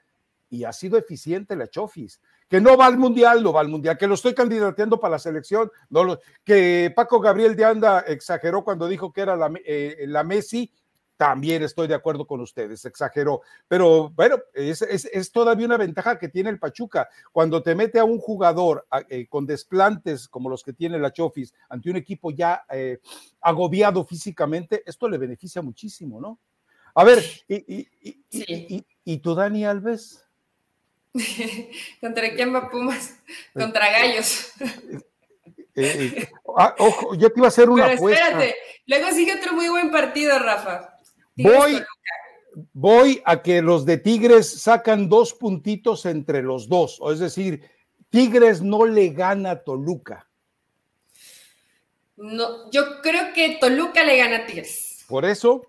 y 0.51 0.65
ha 0.65 0.73
sido 0.75 0.99
eficiente 0.99 1.57
la 1.57 1.69
Chofis. 1.69 2.21
Que 2.49 2.61
no 2.61 2.77
va 2.77 2.87
al 2.87 2.97
mundial, 2.97 3.43
no 3.43 3.53
va 3.53 3.61
al 3.61 3.69
mundial, 3.69 3.99
que 3.99 4.07
lo 4.07 4.15
estoy 4.15 4.35
candidateando 4.35 5.01
para 5.01 5.13
la 5.13 5.19
selección, 5.19 5.71
no 5.91 6.05
lo, 6.05 6.21
que 6.45 6.93
Paco 6.95 7.21
Gabriel 7.21 7.57
de 7.57 7.65
Anda 7.65 8.01
exageró 8.01 8.63
cuando 8.63 8.87
dijo 8.87 9.13
que 9.13 9.23
era 9.23 9.35
la, 9.35 9.53
eh, 9.65 10.05
la 10.07 10.23
Messi, 10.23 10.73
también 11.17 11.63
estoy 11.63 11.89
de 11.89 11.95
acuerdo 11.95 12.27
con 12.27 12.41
ustedes, 12.41 12.85
exageró. 12.85 13.43
Pero 13.69 14.11
bueno, 14.11 14.37
es, 14.55 14.83
es, 14.83 15.33
todavía 15.33 15.67
una 15.67 15.77
ventaja 15.77 16.19
que 16.19 16.29
tiene 16.29 16.51
el 16.51 16.59
Pachuca. 16.59 17.09
Cuando 17.33 17.63
te 17.63 17.75
mete 17.75 17.99
a 17.99 18.05
un 18.05 18.19
jugador 18.19 18.87
eh, 19.09 19.27
con 19.27 19.47
desplantes 19.47 20.29
como 20.29 20.51
los 20.51 20.63
que 20.63 20.73
tiene 20.73 20.99
la 20.99 21.13
Chofis 21.13 21.55
ante 21.69 21.91
un 21.91 21.97
equipo 21.97 22.31
ya 22.31 22.65
eh, 22.71 22.99
agobiado 23.41 24.05
físicamente, 24.05 24.83
esto 24.85 25.09
le 25.09 25.19
beneficia 25.19 25.63
muchísimo, 25.63 26.21
¿no? 26.21 26.39
A 26.95 27.05
ver, 27.05 27.23
¿y, 27.47 27.87
y, 29.05 29.19
tú, 29.19 29.35
Dani 29.35 29.67
Alves? 29.67 30.26
¿Contra 32.01 32.35
quién 32.35 32.55
va 32.55 32.71
Pumas? 32.71 33.19
Contra 33.53 33.91
Gallos. 33.91 34.53
Eh, 35.75 36.15
eh, 36.17 36.29
ah, 36.57 36.75
ojo, 36.79 37.15
yo 37.17 37.31
te 37.31 37.39
iba 37.39 37.47
a 37.47 37.49
hacer 37.49 37.69
una 37.69 37.87
Pero 37.87 38.09
espérate, 38.09 38.57
luego 38.87 39.11
sigue 39.11 39.35
otro 39.35 39.53
muy 39.53 39.69
buen 39.69 39.91
partido, 39.91 40.39
Rafa. 40.39 40.97
voy, 41.37 41.83
voy 42.73 43.23
a 43.25 43.43
que 43.43 43.61
los 43.61 43.85
de 43.85 43.99
Tigres 43.99 44.63
sacan 44.63 45.09
dos 45.09 45.35
puntitos 45.35 46.07
entre 46.07 46.43
los 46.43 46.69
dos, 46.69 46.99
es 47.13 47.19
decir, 47.19 47.63
Tigres 48.09 48.63
no 48.63 48.87
le 48.87 49.11
gana 49.11 49.51
a 49.51 49.65
Toluca. 49.65 50.27
No, 52.17 52.71
yo 52.71 53.03
creo 53.03 53.35
que 53.35 53.59
Toluca 53.61 54.03
le 54.03 54.17
gana 54.17 54.37
a 54.39 54.47
Tigres. 54.47 55.05
Por 55.07 55.27
eso, 55.27 55.67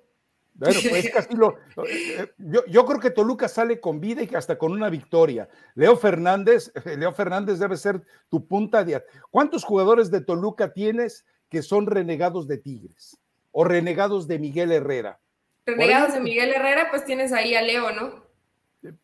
bueno, 0.57 0.79
pues 0.89 1.09
casi 1.11 1.35
lo. 1.35 1.55
Eh, 1.87 2.17
eh, 2.19 2.31
yo, 2.37 2.65
yo, 2.65 2.85
creo 2.85 2.99
que 2.99 3.11
Toluca 3.11 3.47
sale 3.47 3.79
con 3.79 3.99
vida 3.99 4.23
y 4.23 4.27
que 4.27 4.37
hasta 4.37 4.57
con 4.57 4.71
una 4.71 4.89
victoria. 4.89 5.47
Leo 5.75 5.95
Fernández, 5.95 6.71
Leo 6.97 7.13
Fernández 7.13 7.59
debe 7.59 7.77
ser 7.77 8.01
tu 8.29 8.47
punta 8.47 8.83
de. 8.83 9.03
¿Cuántos 9.29 9.63
jugadores 9.63 10.09
de 10.09 10.21
Toluca 10.21 10.73
tienes 10.73 11.25
que 11.49 11.61
son 11.61 11.85
renegados 11.85 12.47
de 12.47 12.57
Tigres? 12.57 13.17
O 13.51 13.63
renegados 13.63 14.27
de 14.27 14.39
Miguel 14.39 14.71
Herrera. 14.71 15.19
Renegados 15.65 16.13
de 16.13 16.19
Miguel 16.19 16.53
Herrera, 16.53 16.89
pues 16.89 17.05
tienes 17.05 17.33
ahí 17.33 17.55
a 17.55 17.61
Leo, 17.61 17.91
¿no? 17.91 18.27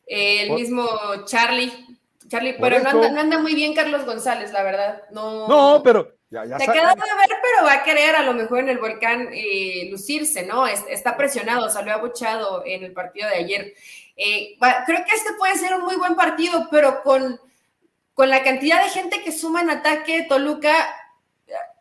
el 0.07 0.51
mismo 0.51 0.87
Charlie. 1.25 1.71
Charlie, 2.27 2.55
pero 2.59 2.79
no 2.79 2.89
anda, 2.89 3.11
no 3.11 3.19
anda, 3.19 3.39
muy 3.39 3.53
bien 3.53 3.73
Carlos 3.73 4.05
González, 4.05 4.51
la 4.53 4.63
verdad. 4.63 5.03
No, 5.11 5.47
no 5.47 5.81
pero 5.83 6.15
te 6.34 6.65
queda 6.65 6.95
de 6.95 7.01
ver, 7.01 7.38
pero 7.41 7.65
va 7.65 7.73
a 7.73 7.84
querer 7.84 8.15
a 8.15 8.23
lo 8.23 8.34
mejor 8.34 8.59
en 8.59 8.69
el 8.69 8.79
volcán 8.79 9.29
eh, 9.31 9.88
lucirse, 9.91 10.43
¿no? 10.43 10.65
está 10.65 11.15
presionado, 11.15 11.69
salió 11.69 11.93
abuchado 11.93 12.63
en 12.65 12.84
el 12.84 12.93
partido 12.93 13.29
de 13.29 13.36
ayer. 13.36 13.73
Eh, 14.15 14.57
creo 14.86 15.05
que 15.05 15.15
este 15.15 15.34
puede 15.38 15.55
ser 15.57 15.75
un 15.75 15.84
muy 15.84 15.95
buen 15.95 16.15
partido, 16.15 16.67
pero 16.71 17.03
con, 17.03 17.39
con 18.13 18.29
la 18.29 18.43
cantidad 18.43 18.84
de 18.84 18.89
gente 18.89 19.21
que 19.23 19.31
suma 19.31 19.61
en 19.61 19.69
ataque 19.69 20.25
Toluca, 20.27 20.73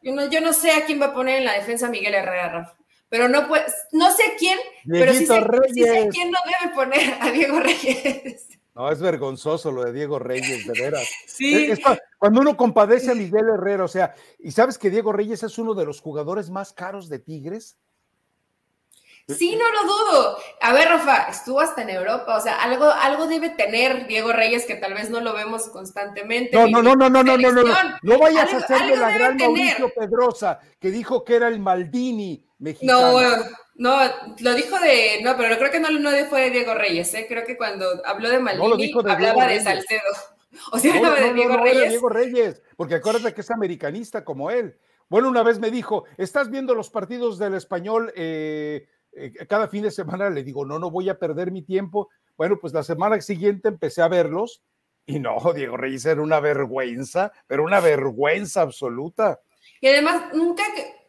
yo 0.02 0.12
no, 0.12 0.28
yo 0.28 0.40
no 0.40 0.52
sé 0.52 0.72
a 0.72 0.84
quién 0.84 1.00
va 1.00 1.06
a 1.06 1.14
poner 1.14 1.38
en 1.38 1.44
la 1.46 1.54
defensa 1.54 1.88
Miguel 1.88 2.14
Herrera, 2.14 2.48
Rafa. 2.48 2.76
Pero 3.08 3.28
no, 3.28 3.46
pues, 3.46 3.62
no 3.92 4.10
sé 4.14 4.36
quién, 4.38 4.58
pero 4.88 5.12
sí 5.12 5.26
sé, 5.26 5.42
sí 5.74 5.82
sé 5.82 6.08
quién 6.10 6.30
no 6.30 6.38
debe 6.60 6.74
poner 6.74 7.18
a 7.20 7.30
Diego 7.30 7.60
Reyes. 7.60 8.46
No, 8.74 8.90
es 8.90 9.00
vergonzoso 9.00 9.70
lo 9.70 9.84
de 9.84 9.92
Diego 9.92 10.18
Reyes, 10.18 10.66
de 10.66 10.80
veras. 10.80 11.08
Sí. 11.26 11.72
cuando 12.18 12.40
uno 12.40 12.56
compadece 12.56 13.10
a 13.10 13.14
Miguel 13.14 13.46
Herrera, 13.54 13.84
o 13.84 13.88
sea, 13.88 14.14
¿y 14.38 14.52
sabes 14.52 14.78
que 14.78 14.90
Diego 14.90 15.12
Reyes 15.12 15.42
es 15.42 15.58
uno 15.58 15.74
de 15.74 15.84
los 15.84 16.00
jugadores 16.00 16.50
más 16.50 16.72
caros 16.72 17.08
de 17.08 17.18
Tigres? 17.18 17.76
Sí, 19.28 19.56
no 19.56 19.64
lo 19.70 19.82
dudo. 19.84 20.38
A 20.60 20.72
ver, 20.72 20.88
Rafa, 20.88 21.28
estuvo 21.30 21.60
hasta 21.60 21.82
en 21.82 21.90
Europa, 21.90 22.36
o 22.36 22.40
sea, 22.40 22.56
algo, 22.56 22.86
algo 22.86 23.26
debe 23.26 23.50
tener 23.50 24.06
Diego 24.06 24.32
Reyes 24.32 24.66
que 24.66 24.74
tal 24.74 24.94
vez 24.94 25.10
no 25.10 25.20
lo 25.20 25.32
vemos 25.32 25.68
constantemente. 25.68 26.56
No, 26.56 26.66
no, 26.66 26.82
no, 26.82 26.96
no, 26.96 27.08
no, 27.08 27.22
no, 27.22 27.36
no, 27.36 27.52
no, 27.52 27.74
no, 28.02 28.18
vayas 28.18 28.52
a 28.52 28.56
hacer 28.58 28.90
de 28.90 28.96
la 28.96 29.10
gran 29.10 29.36
Mauricio 29.36 29.92
Pedrosa, 29.94 30.58
que 30.78 30.90
dijo 30.90 31.24
que 31.24 31.36
era 31.36 31.48
el 31.48 31.60
Maldini 31.60 32.44
mexicano. 32.58 33.12
No, 33.12 33.44
no, 33.74 33.98
lo 34.40 34.54
dijo 34.54 34.78
de, 34.78 35.20
no, 35.22 35.36
pero 35.36 35.56
creo 35.56 35.70
que 35.70 35.80
no, 35.80 35.90
no 35.90 36.10
fue 36.26 36.42
de 36.42 36.50
Diego 36.50 36.74
Reyes, 36.74 37.12
¿eh? 37.14 37.26
creo 37.28 37.44
que 37.44 37.56
cuando 37.56 37.86
habló 38.04 38.28
de 38.28 38.38
Maldini 38.38 38.92
hablaba 39.08 39.46
de 39.46 39.60
Salcedo. 39.60 40.00
O 40.70 40.78
sea, 40.78 40.94
hablaba 40.94 41.18
de 41.18 41.32
Diego 41.32 41.56
Reyes. 41.56 41.88
Diego 41.88 42.08
Reyes, 42.10 42.62
porque 42.76 42.96
acuérdate 42.96 43.32
que 43.32 43.40
es 43.40 43.50
americanista 43.50 44.22
como 44.22 44.50
él. 44.50 44.76
Bueno, 45.08 45.30
una 45.30 45.42
vez 45.42 45.58
me 45.58 45.70
dijo, 45.70 46.04
¿estás 46.18 46.50
viendo 46.50 46.74
los 46.74 46.90
partidos 46.90 47.38
del 47.38 47.54
español 47.54 48.12
eh, 48.14 48.86
eh, 49.12 49.32
cada 49.48 49.68
fin 49.68 49.82
de 49.82 49.90
semana? 49.90 50.28
Le 50.28 50.44
digo, 50.44 50.66
no, 50.66 50.78
no 50.78 50.90
voy 50.90 51.08
a 51.08 51.18
perder 51.18 51.52
mi 51.52 51.62
tiempo. 51.62 52.10
Bueno, 52.36 52.58
pues 52.60 52.74
la 52.74 52.82
semana 52.82 53.18
siguiente 53.22 53.68
empecé 53.68 54.02
a 54.02 54.08
verlos 54.08 54.62
y 55.06 55.18
no, 55.18 55.36
Diego 55.54 55.76
Reyes 55.76 56.04
era 56.06 56.22
una 56.22 56.40
vergüenza, 56.40 57.32
pero 57.46 57.64
una 57.64 57.80
vergüenza 57.80 58.62
absoluta. 58.62 59.40
Y 59.80 59.88
además, 59.88 60.34
nunca, 60.34 60.62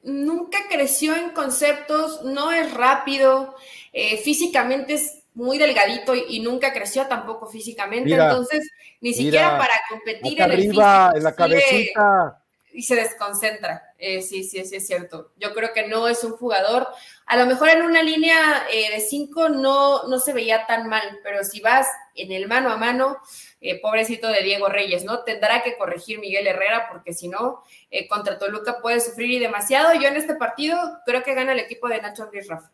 nunca 0.04 0.60
creció 0.70 1.16
en 1.16 1.32
conceptos, 1.32 2.24
no 2.24 2.52
es 2.52 2.74
rápido, 2.74 3.56
eh, 3.92 4.18
físicamente 4.18 4.94
es 4.94 5.24
muy 5.34 5.58
delgadito 5.58 6.14
y, 6.16 6.40
nunca 6.42 6.74
creció 6.74 7.08
tampoco 7.08 7.48
físicamente, 7.48 8.14
entonces 8.14 8.70
ni 9.02 9.14
siquiera 9.14 9.58
para 9.58 9.74
competir 9.90 10.40
en 10.40 10.52
arriba, 10.52 11.12
en 11.16 11.24
la 11.24 11.36
cabecita. 11.36 12.40
Y 12.76 12.82
se 12.82 12.96
desconcentra, 12.96 13.94
eh, 14.00 14.24
sí, 14.24 14.44
sí, 14.44 14.66
sí, 14.66 14.78
es 14.78 14.88
cierto. 14.88 15.32
Yo 15.38 15.54
creo 15.54 15.74
que 15.74 15.88
no 15.88 16.08
es 16.08 16.24
un 16.24 16.32
jugador, 16.32 16.88
a 17.28 17.38
lo 17.38 17.46
mejor 17.46 17.70
en 17.70 17.84
una 17.84 18.02
línea 18.02 18.66
eh, 18.72 18.90
de 18.92 19.00
cinco 19.00 19.48
no, 19.50 20.08
no 20.08 20.18
se 20.18 20.34
veía 20.34 20.66
tan 20.66 20.90
mal, 20.90 21.20
pero 21.22 21.44
si 21.44 21.62
vas 21.62 21.88
en 22.16 22.32
el 22.32 22.48
mano 22.48 22.72
a 22.72 22.78
mano, 22.78 23.20
eh, 23.66 23.80
pobrecito 23.80 24.28
de 24.28 24.44
Diego 24.44 24.68
Reyes, 24.68 25.06
¿no? 25.06 25.24
Tendrá 25.24 25.64
que 25.64 25.78
corregir 25.78 26.20
Miguel 26.20 26.46
Herrera 26.46 26.90
porque 26.92 27.14
si 27.14 27.30
no, 27.30 27.64
eh, 27.90 28.10
contra 28.10 28.38
Toluca 28.38 28.82
puede 28.82 29.00
sufrir 29.00 29.32
y 29.32 29.40
demasiado. 29.40 29.94
Yo 29.94 30.10
en 30.10 30.18
este 30.18 30.36
partido 30.36 30.78
creo 31.06 31.24
que 31.24 31.34
gana 31.34 31.54
el 31.54 31.60
equipo 31.60 31.88
de 31.88 32.02
Nacho 32.02 32.26
Ruiz 32.26 32.50
Rafa. 32.50 32.72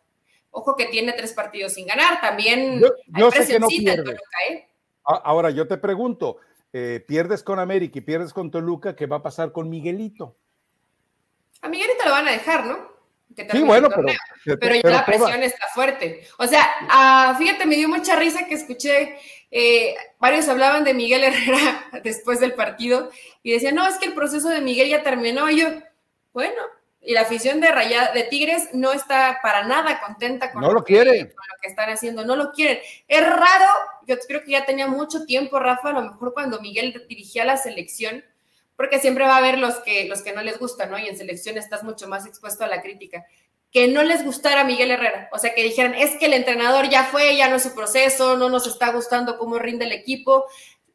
Ojo 0.50 0.74
que 0.74 0.86
tiene 0.86 1.12
tres 1.12 1.32
partidos 1.32 1.74
sin 1.74 1.86
ganar, 1.86 2.20
también 2.20 2.82
yo, 3.06 3.30
sé 3.30 3.46
que 3.46 3.60
no 3.60 3.68
pierde. 3.68 4.02
Toluca, 4.02 4.38
¿eh? 4.50 4.68
Ahora 5.04 5.50
yo 5.50 5.68
te 5.68 5.78
pregunto, 5.78 6.38
eh, 6.72 7.04
pierdes 7.06 7.44
con 7.44 7.60
América 7.60 8.00
y 8.00 8.02
pierdes 8.02 8.32
con 8.32 8.50
Toluca, 8.50 8.96
¿qué 8.96 9.06
va 9.06 9.18
a 9.18 9.22
pasar 9.22 9.52
con 9.52 9.70
Miguelito? 9.70 10.34
A 11.62 11.68
Miguelito 11.68 12.04
lo 12.04 12.10
van 12.10 12.26
a 12.26 12.32
dejar, 12.32 12.66
¿no? 12.66 12.89
Sí, 13.50 13.62
bueno, 13.62 13.88
pero, 13.88 14.58
pero, 14.58 14.74
ya 14.74 14.90
la 14.90 15.06
presión 15.06 15.42
está 15.42 15.66
fuerte. 15.68 16.26
O 16.38 16.46
sea, 16.46 16.68
ah, 16.88 17.34
fíjate, 17.38 17.66
me 17.66 17.76
dio 17.76 17.88
mucha 17.88 18.16
risa 18.16 18.46
que 18.46 18.54
escuché, 18.54 19.18
eh, 19.50 19.94
varios 20.18 20.48
hablaban 20.48 20.84
de 20.84 20.94
Miguel 20.94 21.24
Herrera 21.24 21.84
después 22.02 22.40
del 22.40 22.54
partido 22.54 23.10
y 23.42 23.52
decían, 23.52 23.74
no, 23.74 23.86
es 23.86 23.98
que 23.98 24.06
el 24.06 24.14
proceso 24.14 24.48
de 24.48 24.60
Miguel 24.60 24.88
ya 24.88 25.02
terminó. 25.02 25.48
Y 25.50 25.60
yo, 25.60 25.68
bueno, 26.32 26.62
y 27.02 27.14
la 27.14 27.22
afición 27.22 27.60
de 27.60 27.70
Raya, 27.70 28.12
de 28.12 28.24
Tigres 28.24 28.68
no 28.74 28.92
está 28.92 29.38
para 29.42 29.64
nada 29.64 30.00
contenta 30.00 30.52
con, 30.52 30.60
no 30.60 30.72
lo, 30.72 30.84
que, 30.84 30.98
con 30.98 31.06
lo 31.06 31.56
que 31.62 31.68
están 31.68 31.88
haciendo, 31.88 32.24
no 32.24 32.36
lo 32.36 32.52
quieren. 32.52 32.78
Es 33.08 33.26
raro, 33.26 33.66
yo 34.06 34.16
creo 34.28 34.42
que 34.42 34.52
ya 34.52 34.66
tenía 34.66 34.86
mucho 34.86 35.24
tiempo, 35.24 35.58
Rafa, 35.58 35.90
a 35.90 35.92
lo 35.92 36.02
mejor 36.02 36.34
cuando 36.34 36.60
Miguel 36.60 37.06
dirigía 37.08 37.44
la 37.44 37.56
selección, 37.56 38.22
porque 38.80 38.98
siempre 38.98 39.26
va 39.26 39.34
a 39.34 39.36
haber 39.36 39.58
los 39.58 39.74
que, 39.80 40.08
los 40.08 40.22
que 40.22 40.32
no 40.32 40.40
les 40.40 40.58
gustan, 40.58 40.90
¿no? 40.90 40.98
Y 40.98 41.06
en 41.06 41.14
selección 41.14 41.58
estás 41.58 41.82
mucho 41.82 42.08
más 42.08 42.24
expuesto 42.24 42.64
a 42.64 42.66
la 42.66 42.80
crítica. 42.80 43.26
Que 43.70 43.88
no 43.88 44.02
les 44.02 44.24
gustara 44.24 44.64
Miguel 44.64 44.90
Herrera, 44.90 45.28
o 45.34 45.38
sea, 45.38 45.54
que 45.54 45.62
dijeran, 45.62 45.92
es 45.92 46.16
que 46.16 46.24
el 46.24 46.32
entrenador 46.32 46.88
ya 46.88 47.04
fue, 47.04 47.36
ya 47.36 47.50
no 47.50 47.56
es 47.56 47.62
su 47.62 47.74
proceso, 47.74 48.38
no 48.38 48.48
nos 48.48 48.66
está 48.66 48.90
gustando 48.90 49.36
cómo 49.36 49.58
rinde 49.58 49.84
el 49.84 49.92
equipo. 49.92 50.46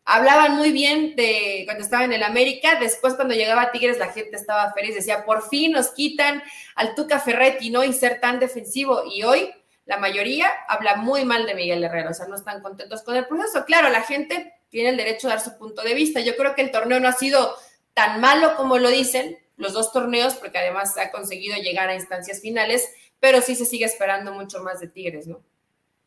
Hablaban 0.03 0.55
muy 0.55 0.71
bien 0.71 1.15
de 1.15 1.61
cuando 1.65 1.83
estaba 1.83 2.05
en 2.05 2.13
el 2.13 2.23
América, 2.23 2.79
después 2.79 3.13
cuando 3.13 3.35
llegaba 3.35 3.71
Tigres 3.71 3.99
la 3.99 4.11
gente 4.11 4.35
estaba 4.35 4.73
feliz, 4.73 4.95
decía, 4.95 5.23
por 5.23 5.47
fin 5.47 5.73
nos 5.73 5.91
quitan 5.91 6.41
al 6.73 6.95
Tuca 6.95 7.19
Ferretti, 7.19 7.69
¿no? 7.69 7.83
Y 7.83 7.93
ser 7.93 8.19
tan 8.19 8.39
defensivo. 8.39 9.03
Y 9.13 9.21
hoy 9.21 9.51
la 9.85 9.97
mayoría 9.97 10.51
habla 10.67 10.95
muy 10.95 11.23
mal 11.23 11.45
de 11.45 11.53
Miguel 11.53 11.83
Herrera, 11.83 12.09
o 12.09 12.13
sea, 12.15 12.25
no 12.25 12.35
están 12.35 12.63
contentos 12.63 13.03
con 13.03 13.15
el 13.15 13.27
proceso. 13.27 13.63
Claro, 13.63 13.89
la 13.89 14.01
gente 14.01 14.53
tiene 14.69 14.89
el 14.89 14.97
derecho 14.97 15.27
a 15.27 15.35
dar 15.35 15.39
su 15.39 15.55
punto 15.59 15.83
de 15.83 15.93
vista. 15.93 16.19
Yo 16.21 16.35
creo 16.35 16.55
que 16.55 16.63
el 16.63 16.71
torneo 16.71 16.99
no 16.99 17.07
ha 17.07 17.13
sido 17.13 17.55
tan 17.95 18.21
malo 18.21 18.55
como 18.55 18.77
lo 18.77 18.89
dicen 18.89 19.39
los 19.57 19.73
dos 19.73 19.91
torneos, 19.91 20.35
porque 20.35 20.59
además 20.59 20.95
ha 20.97 21.09
conseguido 21.11 21.55
llegar 21.57 21.89
a 21.89 21.95
instancias 21.95 22.41
finales, 22.41 22.87
pero 23.19 23.41
sí 23.41 23.55
se 23.55 23.65
sigue 23.65 23.85
esperando 23.85 24.33
mucho 24.33 24.61
más 24.61 24.79
de 24.81 24.87
Tigres, 24.87 25.25
¿no? 25.27 25.41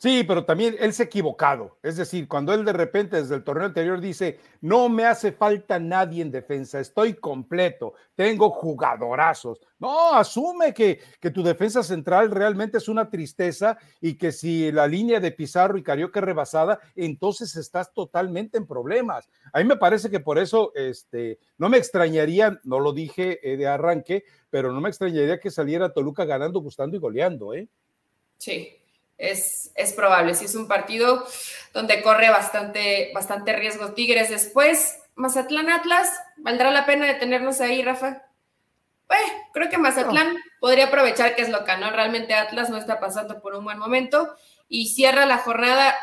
Sí, 0.01 0.23
pero 0.23 0.45
también 0.45 0.77
él 0.79 0.93
se 0.93 1.03
ha 1.03 1.07
equivocado. 1.07 1.77
Es 1.83 1.97
decir, 1.97 2.29
cuando 2.29 2.55
él 2.55 2.65
de 2.65 2.73
repente 2.73 3.17
desde 3.17 3.35
el 3.35 3.43
torneo 3.43 3.67
anterior 3.67 4.01
dice, 4.01 4.39
no 4.61 4.89
me 4.89 5.05
hace 5.05 5.33
falta 5.33 5.81
nadie 5.81 6.23
en 6.23 6.31
defensa, 6.31 6.79
estoy 6.79 7.15
completo, 7.15 7.95
tengo 8.15 8.49
jugadorazos. 8.51 9.61
No, 9.81 10.15
asume 10.15 10.73
que, 10.73 11.01
que 11.19 11.33
tu 11.33 11.43
defensa 11.43 11.83
central 11.83 12.31
realmente 12.31 12.79
es 12.79 12.89
una 12.89 13.11
tristeza 13.11 13.77
y 14.01 14.15
que 14.15 14.31
si 14.31 14.71
la 14.71 14.87
línea 14.87 15.19
de 15.19 15.33
Pizarro 15.33 15.77
y 15.77 15.83
Carioca 15.83 16.21
es 16.21 16.27
rebasada, 16.27 16.79
entonces 16.95 17.57
estás 17.57 17.93
totalmente 17.93 18.57
en 18.57 18.69
problemas. 18.69 19.29
A 19.53 19.59
mí 19.59 19.65
me 19.65 19.79
parece 19.79 20.11
que 20.11 20.21
por 20.21 20.39
eso 20.39 20.71
este, 20.77 21.41
no 21.57 21.69
me 21.69 21.77
extrañaría, 21.77 22.61
no 22.63 22.79
lo 22.79 22.93
dije 22.93 23.41
eh, 23.43 23.57
de 23.57 23.67
arranque, 23.67 24.23
pero 24.49 24.71
no 24.71 24.81
me 24.81 24.91
extrañaría 24.91 25.41
que 25.41 25.51
saliera 25.51 25.93
Toluca 25.93 26.25
ganando, 26.25 26.61
gustando 26.61 26.97
y 26.97 27.01
goleando, 27.01 27.53
¿eh? 27.53 27.69
Sí, 28.37 28.79
es, 29.19 29.93
probable. 29.95 30.35
Si 30.35 30.45
es 30.45 30.55
un 30.55 30.69
partido 30.69 31.27
donde 31.75 32.03
corre 32.03 32.31
bastante, 32.31 33.11
bastante 33.13 33.53
riesgo 33.53 33.93
Tigres 33.93 34.31
después. 34.31 34.99
Mazatlán 35.17 35.69
Atlas, 35.69 36.11
¿valdrá 36.37 36.71
la 36.71 36.87
pena 36.87 37.07
detenernos 37.07 37.61
ahí, 37.61 37.83
Rafa? 37.83 38.23
Pues, 39.09 39.21
creo 39.53 39.69
que 39.69 39.79
Mazatlán 39.79 40.37
podría 40.61 40.87
aprovechar 40.87 41.35
que 41.35 41.43
es 41.43 41.49
local, 41.49 41.81
¿no? 41.81 41.91
Realmente 41.91 42.35
Atlas 42.35 42.71
no 42.71 42.77
está 42.77 43.01
pasando 43.01 43.41
por 43.41 43.55
un 43.55 43.65
buen 43.65 43.79
momento 43.79 44.35
y 44.69 44.89
cierra 44.89 45.27
la 45.27 45.39
jornada 45.39 45.97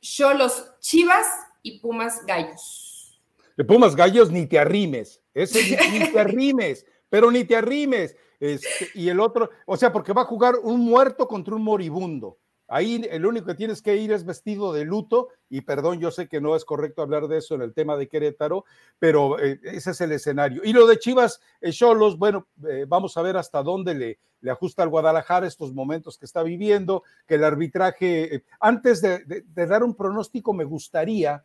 Cholos 0.00 0.70
Chivas 0.80 1.26
y 1.62 1.80
Pumas 1.80 2.24
Gallos. 2.26 3.20
De 3.56 3.64
Pumas 3.64 3.96
Gallos 3.96 4.30
ni 4.30 4.46
te 4.46 4.58
arrimes, 4.58 5.20
ese 5.34 5.62
ni, 5.90 5.98
ni 5.98 6.12
te 6.12 6.20
arrimes, 6.20 6.84
pero 7.08 7.30
ni 7.30 7.44
te 7.44 7.56
arrimes. 7.56 8.14
Este, 8.40 8.88
y 8.94 9.08
el 9.08 9.20
otro, 9.20 9.50
o 9.66 9.76
sea, 9.76 9.92
porque 9.92 10.12
va 10.12 10.22
a 10.22 10.26
jugar 10.26 10.56
un 10.62 10.80
muerto 10.80 11.26
contra 11.26 11.54
un 11.54 11.62
moribundo. 11.62 12.38
Ahí 12.68 13.06
el 13.10 13.24
único 13.24 13.46
que 13.46 13.54
tienes 13.54 13.80
que 13.80 13.96
ir 13.96 14.10
es 14.10 14.24
vestido 14.24 14.72
de 14.72 14.84
luto, 14.84 15.28
y 15.48 15.60
perdón, 15.60 16.00
yo 16.00 16.10
sé 16.10 16.28
que 16.28 16.40
no 16.40 16.56
es 16.56 16.64
correcto 16.64 17.00
hablar 17.00 17.28
de 17.28 17.38
eso 17.38 17.54
en 17.54 17.62
el 17.62 17.72
tema 17.72 17.96
de 17.96 18.08
Querétaro, 18.08 18.64
pero 18.98 19.38
eh, 19.38 19.60
ese 19.62 19.92
es 19.92 20.00
el 20.00 20.10
escenario. 20.10 20.62
Y 20.64 20.72
lo 20.72 20.86
de 20.86 20.98
Chivas 20.98 21.40
eh, 21.60 21.70
Cholos, 21.70 22.18
bueno, 22.18 22.48
eh, 22.68 22.84
vamos 22.88 23.16
a 23.16 23.22
ver 23.22 23.36
hasta 23.36 23.62
dónde 23.62 23.94
le, 23.94 24.18
le 24.40 24.50
ajusta 24.50 24.82
al 24.82 24.88
Guadalajara 24.88 25.46
estos 25.46 25.72
momentos 25.72 26.18
que 26.18 26.26
está 26.26 26.42
viviendo, 26.42 27.04
que 27.24 27.36
el 27.36 27.44
arbitraje, 27.44 28.44
antes 28.58 29.00
de 29.00 29.44
dar 29.54 29.84
un 29.84 29.94
pronóstico, 29.94 30.52
me 30.52 30.64
gustaría 30.64 31.44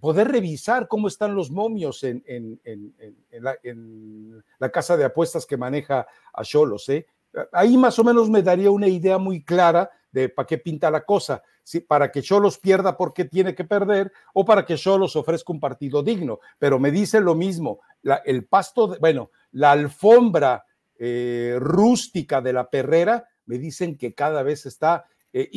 poder 0.00 0.28
revisar 0.28 0.88
cómo 0.88 1.08
están 1.08 1.34
los 1.34 1.50
momios 1.50 2.02
en, 2.02 2.22
la, 4.58 4.70
casa 4.70 4.96
de 4.96 5.04
apuestas 5.04 5.46
que 5.46 5.56
maneja 5.56 6.06
a 6.32 6.42
Cholos. 6.42 6.88
¿eh? 6.88 7.06
Ahí 7.52 7.76
más 7.76 7.98
o 7.98 8.04
menos 8.04 8.28
me 8.30 8.42
daría 8.42 8.70
una 8.70 8.88
idea 8.88 9.18
muy 9.18 9.44
clara 9.44 9.90
de 10.10 10.28
para 10.28 10.46
qué 10.46 10.58
pinta 10.58 10.90
la 10.90 11.04
cosa, 11.04 11.42
si 11.62 11.80
para 11.80 12.10
que 12.10 12.22
Cholos 12.22 12.58
pierda 12.58 12.96
porque 12.96 13.24
tiene 13.24 13.54
que 13.54 13.64
perder 13.64 14.12
o 14.34 14.44
para 14.44 14.64
que 14.64 14.76
Cholos 14.76 15.14
ofrezca 15.14 15.52
un 15.52 15.60
partido 15.60 16.02
digno. 16.02 16.40
Pero 16.58 16.78
me 16.78 16.90
dice 16.90 17.20
lo 17.20 17.34
mismo, 17.34 17.80
el 18.24 18.46
pasto, 18.46 18.96
bueno, 19.00 19.30
la 19.52 19.72
alfombra 19.72 20.64
eh, 20.98 21.56
rústica 21.58 22.40
de 22.40 22.52
la 22.52 22.68
perrera, 22.68 23.28
me 23.46 23.58
dicen 23.58 23.96
que 23.96 24.14
cada 24.14 24.42
vez 24.42 24.66
está 24.66 25.06
eh, 25.32 25.48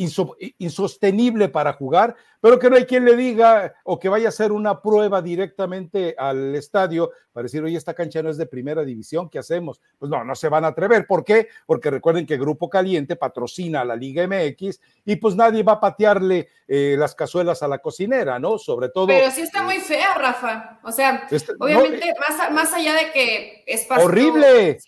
insostenible 0.58 1.48
para 1.48 1.72
jugar, 1.72 2.14
pero 2.40 2.60
que 2.60 2.70
no 2.70 2.76
hay 2.76 2.84
quien 2.84 3.04
le 3.04 3.16
diga 3.16 3.74
o 3.82 3.98
que 3.98 4.08
vaya 4.08 4.26
a 4.26 4.28
hacer 4.28 4.52
una 4.52 4.80
prueba 4.80 5.20
directamente 5.20 6.14
al 6.16 6.54
estadio 6.54 7.10
para 7.32 7.42
decir, 7.42 7.60
oye, 7.64 7.76
esta 7.76 7.92
cancha 7.92 8.22
no 8.22 8.30
es 8.30 8.36
de 8.36 8.46
primera 8.46 8.84
división, 8.84 9.28
¿qué 9.28 9.40
hacemos? 9.40 9.80
Pues 9.98 10.08
no, 10.08 10.22
no 10.22 10.36
se 10.36 10.48
van 10.48 10.64
a 10.64 10.68
atrever. 10.68 11.08
¿Por 11.08 11.24
qué? 11.24 11.48
Porque 11.66 11.90
recuerden 11.90 12.24
que 12.24 12.36
Grupo 12.36 12.70
Caliente 12.70 13.16
patrocina 13.16 13.80
a 13.80 13.84
la 13.84 13.96
Liga 13.96 14.24
MX 14.28 14.80
y 15.06 15.16
pues 15.16 15.34
nadie 15.34 15.64
va 15.64 15.72
a 15.72 15.80
patearle 15.80 16.48
eh, 16.68 16.94
las 16.96 17.16
cazuelas 17.16 17.64
a 17.64 17.68
la 17.68 17.78
cocinera, 17.78 18.38
¿no? 18.38 18.58
Sobre 18.58 18.90
todo. 18.90 19.08
Pero 19.08 19.28
sí 19.32 19.40
está 19.40 19.64
muy 19.64 19.78
fea, 19.78 20.14
Rafa. 20.14 20.78
O 20.84 20.92
sea, 20.92 21.26
este, 21.32 21.52
obviamente, 21.58 22.14
más, 22.20 22.52
más 22.52 22.72
allá 22.72 22.92
de 22.94 23.10
que 23.10 23.64
es 23.66 23.88
horrible 23.90 24.78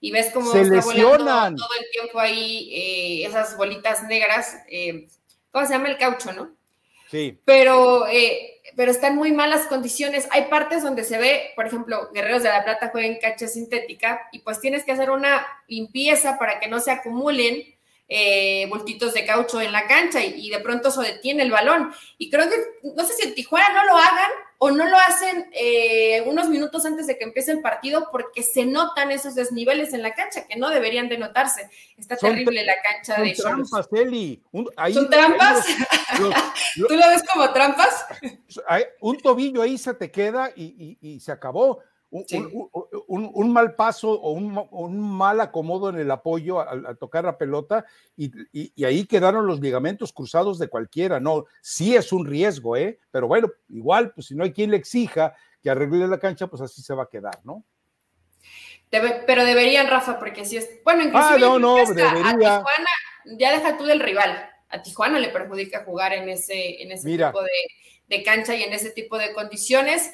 y 0.00 0.10
ves 0.10 0.30
cómo 0.32 0.52
se 0.52 0.62
está 0.62 0.80
volando 0.80 1.62
todo 1.62 1.74
el 1.80 1.90
tiempo 1.90 2.18
ahí 2.18 2.70
eh, 2.72 3.26
esas 3.26 3.56
bolitas 3.56 4.02
negras, 4.04 4.56
eh, 4.68 5.08
¿cómo 5.50 5.66
se 5.66 5.72
llama 5.72 5.88
el 5.88 5.98
caucho, 5.98 6.32
no? 6.32 6.54
Sí. 7.10 7.38
Pero, 7.44 8.06
eh, 8.08 8.60
pero 8.74 8.90
están 8.90 9.14
muy 9.14 9.32
malas 9.32 9.66
condiciones. 9.66 10.26
Hay 10.32 10.46
partes 10.46 10.82
donde 10.82 11.04
se 11.04 11.18
ve, 11.18 11.52
por 11.54 11.66
ejemplo, 11.66 12.10
Guerreros 12.12 12.42
de 12.42 12.48
la 12.48 12.64
Plata 12.64 12.88
juegan 12.90 13.12
en 13.12 13.20
cancha 13.20 13.46
sintética 13.46 14.28
y 14.32 14.40
pues 14.40 14.60
tienes 14.60 14.84
que 14.84 14.92
hacer 14.92 15.10
una 15.10 15.46
limpieza 15.68 16.36
para 16.38 16.58
que 16.58 16.68
no 16.68 16.80
se 16.80 16.90
acumulen 16.90 17.62
eh, 18.08 18.66
bultitos 18.68 19.14
de 19.14 19.26
caucho 19.26 19.60
en 19.60 19.72
la 19.72 19.86
cancha 19.86 20.24
y, 20.24 20.48
de 20.48 20.60
pronto 20.60 20.88
eso 20.88 21.00
detiene 21.00 21.42
el 21.42 21.50
balón. 21.50 21.92
Y 22.18 22.30
creo 22.30 22.48
que, 22.48 22.56
no 22.96 23.04
sé 23.04 23.14
si 23.14 23.28
en 23.28 23.34
Tijuana 23.34 23.72
no 23.72 23.84
lo 23.84 23.96
hagan 23.96 24.30
o 24.58 24.70
no 24.70 24.86
lo 24.86 24.96
hacen 24.96 25.48
eh, 25.52 26.22
unos 26.26 26.48
minutos 26.48 26.84
antes 26.86 27.06
de 27.06 27.18
que 27.18 27.24
empiece 27.24 27.52
el 27.52 27.60
partido 27.60 28.08
porque 28.10 28.42
se 28.42 28.64
notan 28.64 29.10
esos 29.10 29.34
desniveles 29.34 29.92
en 29.92 30.02
la 30.02 30.14
cancha 30.14 30.46
que 30.46 30.56
no 30.56 30.70
deberían 30.70 31.08
de 31.08 31.18
notarse. 31.18 31.68
Está 31.96 32.16
terrible 32.16 32.64
la 32.64 32.74
cancha 32.82 33.20
de 33.20 33.34
trampas, 33.34 33.88
Eli. 33.92 34.42
¿Son 34.92 35.10
trampas? 35.10 35.66
¿Tú 36.76 36.94
lo 36.94 37.08
ves 37.08 37.22
como 37.32 37.52
trampas? 37.52 38.06
un 39.00 39.18
tobillo 39.18 39.62
ahí 39.62 39.76
se 39.78 39.94
te 39.94 40.10
queda 40.10 40.50
y 40.56 41.20
se 41.20 41.32
acabó 41.32 41.82
un, 42.10 43.52
mal 43.52 43.74
paso 43.74 44.10
o 44.10 44.32
un, 44.32 45.16
mal 45.16 45.40
acomodo 45.40 45.90
en 45.90 45.98
el 45.98 46.10
apoyo 46.10 46.60
al, 46.60 46.96
tocar 46.98 47.24
la 47.24 47.36
pelota 47.36 47.84
y, 48.16 48.84
ahí 48.84 49.06
quedaron 49.06 49.46
los 49.46 49.60
ligamentos 49.60 50.12
cruzados 50.12 50.58
de 50.58 50.68
cualquiera. 50.68 51.20
No, 51.20 51.46
sí 51.60 51.96
es 51.96 52.12
un 52.12 52.26
riesgo, 52.26 52.76
¿eh? 52.76 52.98
Pero 53.10 53.28
bueno, 53.28 53.50
igual, 53.68 54.12
pues 54.12 54.28
si 54.28 54.34
no 54.34 54.44
hay 54.44 54.52
quien 54.52 54.70
le 54.70 54.76
exija 54.76 55.34
que 55.62 55.70
arregle 55.70 56.06
la 56.06 56.18
cancha, 56.18 56.46
pues 56.46 56.62
así 56.62 56.82
se 56.82 56.94
va 56.94 57.04
a 57.04 57.08
quedar, 57.08 57.38
¿no? 57.44 57.64
pero 59.26 59.44
deberían, 59.44 59.88
Rafa, 59.88 60.18
porque 60.18 60.44
si 60.44 60.56
es. 60.56 60.82
Bueno, 60.84 61.02
inclusive 61.02 61.34
ah, 61.34 61.38
no, 61.38 61.58
no, 61.58 61.76
debería. 61.76 62.20
a 62.20 62.32
Tijuana, 62.32 62.90
ya 63.38 63.52
deja 63.52 63.76
tú 63.76 63.84
del 63.84 64.00
rival. 64.00 64.48
A 64.68 64.82
Tijuana 64.82 65.18
le 65.18 65.28
perjudica 65.28 65.84
jugar 65.84 66.12
en 66.12 66.28
ese, 66.28 66.82
en 66.82 66.92
ese 66.92 67.16
tipo 67.16 67.42
de, 67.42 67.50
de 68.08 68.22
cancha 68.22 68.54
y 68.54 68.62
en 68.62 68.72
ese 68.72 68.90
tipo 68.90 69.18
de 69.18 69.32
condiciones. 69.32 70.12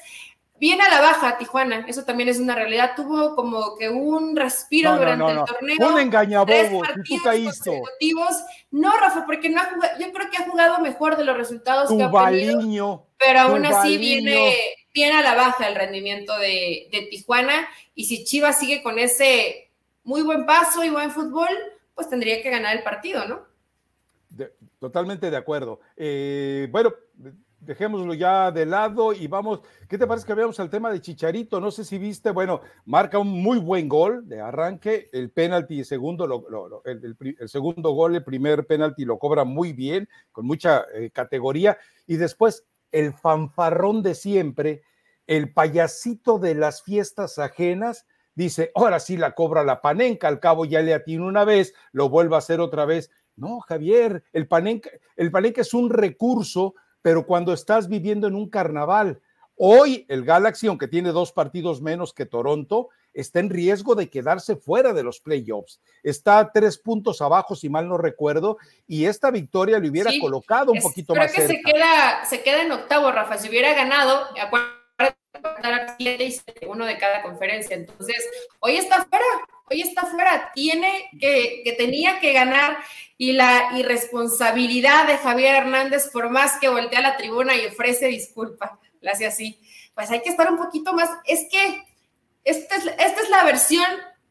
Viene 0.59 0.83
a 0.83 0.89
la 0.89 1.01
baja 1.01 1.37
Tijuana, 1.37 1.85
eso 1.87 2.05
también 2.05 2.29
es 2.29 2.39
una 2.39 2.55
realidad. 2.55 2.93
Tuvo 2.95 3.35
como 3.35 3.75
que 3.75 3.89
un 3.89 4.35
respiro 4.35 4.95
durante 4.95 5.31
el 5.31 5.43
torneo. 5.45 5.93
Un 5.93 5.99
engañabobo, 5.99 6.83
tú 7.05 7.17
consecutivos. 7.23 8.43
No, 8.71 8.95
Rafa, 8.97 9.25
porque 9.25 9.49
no 9.49 9.59
ha 9.59 9.65
jugado, 9.65 9.99
yo 9.99 10.11
creo 10.13 10.29
que 10.29 10.37
ha 10.37 10.49
jugado 10.49 10.79
mejor 10.79 11.17
de 11.17 11.25
los 11.25 11.35
resultados 11.35 11.89
que 11.89 12.03
ha 12.03 12.29
tenido. 12.29 13.07
Pero 13.17 13.39
aún 13.41 13.65
así 13.65 13.97
viene, 13.97 14.55
viene 14.93 15.17
a 15.17 15.21
la 15.21 15.35
baja 15.35 15.67
el 15.67 15.75
rendimiento 15.75 16.37
de, 16.37 16.87
Tijuana. 17.09 17.67
Y 17.95 18.05
si 18.05 18.23
Chivas 18.23 18.59
sigue 18.59 18.83
con 18.83 18.99
ese 18.99 19.71
muy 20.03 20.21
buen 20.21 20.45
paso 20.45 20.83
y 20.83 20.89
buen 20.89 21.11
fútbol, 21.11 21.49
pues 21.95 22.09
tendría 22.09 22.41
que 22.41 22.49
ganar 22.49 22.75
el 22.75 22.83
partido, 22.83 23.25
¿no? 23.27 23.53
totalmente 24.79 25.29
de 25.29 25.37
acuerdo. 25.37 25.79
Eh, 25.95 26.67
bueno, 26.71 26.93
dejémoslo 27.65 28.13
ya 28.13 28.51
de 28.51 28.65
lado 28.65 29.13
y 29.13 29.27
vamos, 29.27 29.61
¿qué 29.87 29.97
te 29.97 30.07
parece 30.07 30.25
que 30.25 30.33
veamos 30.33 30.59
al 30.59 30.69
tema 30.69 30.91
de 30.91 31.01
Chicharito? 31.01 31.59
No 31.59 31.71
sé 31.71 31.83
si 31.83 31.97
viste, 31.97 32.31
bueno, 32.31 32.61
marca 32.85 33.19
un 33.19 33.29
muy 33.29 33.59
buen 33.59 33.87
gol 33.87 34.27
de 34.27 34.41
arranque, 34.41 35.09
el 35.11 35.31
penalti 35.31 35.83
segundo, 35.83 36.25
el, 36.85 37.49
segundo 37.49 37.91
gol, 37.91 38.15
el 38.15 38.23
primer 38.23 38.65
penalti 38.65 39.05
lo 39.05 39.17
cobra 39.17 39.43
muy 39.43 39.73
bien, 39.73 40.07
con 40.31 40.45
mucha 40.45 40.85
eh, 40.93 41.11
categoría, 41.11 41.77
y 42.07 42.17
después 42.17 42.65
el 42.91 43.13
fanfarrón 43.13 44.03
de 44.03 44.15
siempre, 44.15 44.83
el 45.25 45.53
payasito 45.53 46.39
de 46.39 46.55
las 46.55 46.83
fiestas 46.83 47.39
ajenas, 47.39 48.05
dice, 48.35 48.71
ahora 48.75 48.99
sí 48.99 49.17
la 49.17 49.33
cobra 49.33 49.63
la 49.63 49.81
panenca, 49.81 50.27
al 50.27 50.39
cabo 50.39 50.65
ya 50.65 50.81
le 50.81 50.93
atinó 50.93 51.27
una 51.27 51.45
vez, 51.45 51.73
lo 51.91 52.09
vuelve 52.09 52.35
a 52.35 52.39
hacer 52.39 52.59
otra 52.59 52.85
vez. 52.85 53.09
No, 53.35 53.61
Javier, 53.61 54.23
el 54.31 54.47
panenca, 54.47 54.91
el 55.15 55.31
panenca 55.31 55.61
es 55.61 55.73
un 55.73 55.89
recurso 55.89 56.75
pero 57.03 57.27
cuando 57.27 57.53
estás 57.53 57.87
viviendo 57.87 58.25
en 58.25 58.33
un 58.33 58.49
carnaval, 58.49 59.21
hoy 59.55 60.07
el 60.09 60.25
Galaxy, 60.25 60.65
aunque 60.65 60.87
tiene 60.87 61.11
dos 61.11 61.31
partidos 61.31 61.83
menos 61.83 62.13
que 62.13 62.25
Toronto, 62.25 62.89
está 63.13 63.39
en 63.39 63.51
riesgo 63.51 63.93
de 63.93 64.09
quedarse 64.09 64.55
fuera 64.55 64.93
de 64.93 65.03
los 65.03 65.19
playoffs. 65.19 65.79
Está 66.01 66.51
tres 66.51 66.79
puntos 66.79 67.21
abajo, 67.21 67.55
si 67.55 67.69
mal 67.69 67.87
no 67.87 67.97
recuerdo, 67.97 68.57
y 68.87 69.05
esta 69.05 69.29
victoria 69.29 69.77
le 69.77 69.89
hubiera 69.89 70.11
colocado 70.19 70.71
un 70.71 70.79
poquito 70.79 71.13
más 71.13 71.31
cerca. 71.31 71.45
Creo 71.45 71.61
que 71.61 71.69
se 71.69 71.73
queda, 71.73 72.25
se 72.25 72.41
queda 72.41 72.63
en 72.63 72.71
octavo, 72.71 73.11
Rafa. 73.11 73.37
Si 73.37 73.49
hubiera 73.49 73.73
ganado, 73.75 74.25
uno 76.67 76.85
de 76.85 76.97
cada 76.97 77.21
conferencia. 77.21 77.75
Entonces, 77.75 78.27
hoy 78.59 78.77
está 78.77 79.05
fuera, 79.05 79.25
hoy 79.73 79.81
está 79.81 80.05
fuera. 80.05 80.51
Tiene 80.53 81.09
que, 81.19 81.61
que 81.63 81.73
tenía 81.73 82.19
que 82.19 82.33
ganar 82.33 82.77
y 83.17 83.33
la 83.33 83.69
irresponsabilidad 83.75 85.07
de 85.07 85.17
Javier 85.17 85.55
Hernández, 85.55 86.09
por 86.11 86.29
más 86.29 86.59
que 86.59 86.69
voltea 86.69 86.99
a 86.99 87.03
la 87.03 87.17
tribuna 87.17 87.55
y 87.55 87.65
ofrece 87.65 88.07
disculpa, 88.07 88.79
la 89.01 89.11
hace 89.11 89.25
así. 89.25 89.59
Pues 89.93 90.09
hay 90.11 90.21
que 90.21 90.29
estar 90.29 90.49
un 90.51 90.57
poquito 90.57 90.93
más. 90.93 91.09
Es 91.25 91.45
que 91.51 91.83
esta 92.43 92.75
es, 92.75 92.85
esta 92.85 93.21
es 93.21 93.29
la 93.29 93.43
versión 93.43 93.85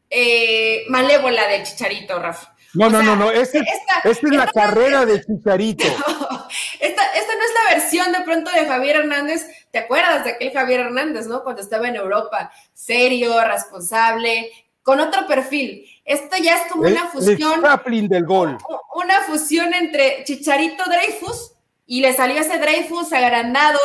eh, 0.09 0.83
malévola 0.89 1.47
del 1.47 1.63
chicharito, 1.63 2.19
Rafa. 2.19 2.53
No, 2.73 2.89
no, 2.89 3.03
no, 3.03 3.15
no, 3.15 3.29
esta, 3.29 3.59
es 4.03 4.23
la 4.23 4.47
carrera 4.47 5.05
de 5.05 5.23
Chicharito. 5.23 5.85
esta, 6.79 7.03
esta, 7.05 7.35
no 7.35 7.43
es 7.43 7.53
la 7.53 7.75
versión 7.75 8.11
de 8.11 8.21
pronto 8.21 8.51
de 8.51 8.65
Javier 8.65 8.95
Hernández. 8.97 9.45
¿Te 9.69 9.79
acuerdas 9.79 10.23
de 10.23 10.31
aquel 10.31 10.51
Javier 10.51 10.79
Hernández, 10.79 11.27
no? 11.27 11.43
Cuando 11.43 11.61
estaba 11.61 11.87
en 11.87 11.97
Europa, 11.97 12.51
serio, 12.73 13.43
responsable, 13.43 14.51
con 14.83 14.99
otro 14.99 15.25
perfil. 15.25 15.89
Esto 16.05 16.35
ya 16.41 16.57
es 16.57 16.71
como 16.71 16.83
una 16.83 17.07
fusión. 17.07 17.63
El 17.85 18.07
del 18.09 18.25
gol. 18.25 18.57
Una 18.93 19.21
fusión 19.21 19.73
entre 19.73 20.23
Chicharito 20.25 20.83
Dreyfus 20.85 21.53
y 21.85 22.01
le 22.01 22.13
salió 22.13 22.39
ese 22.39 22.59
Dreyfus 22.59 23.11
agrandado, 23.13 23.79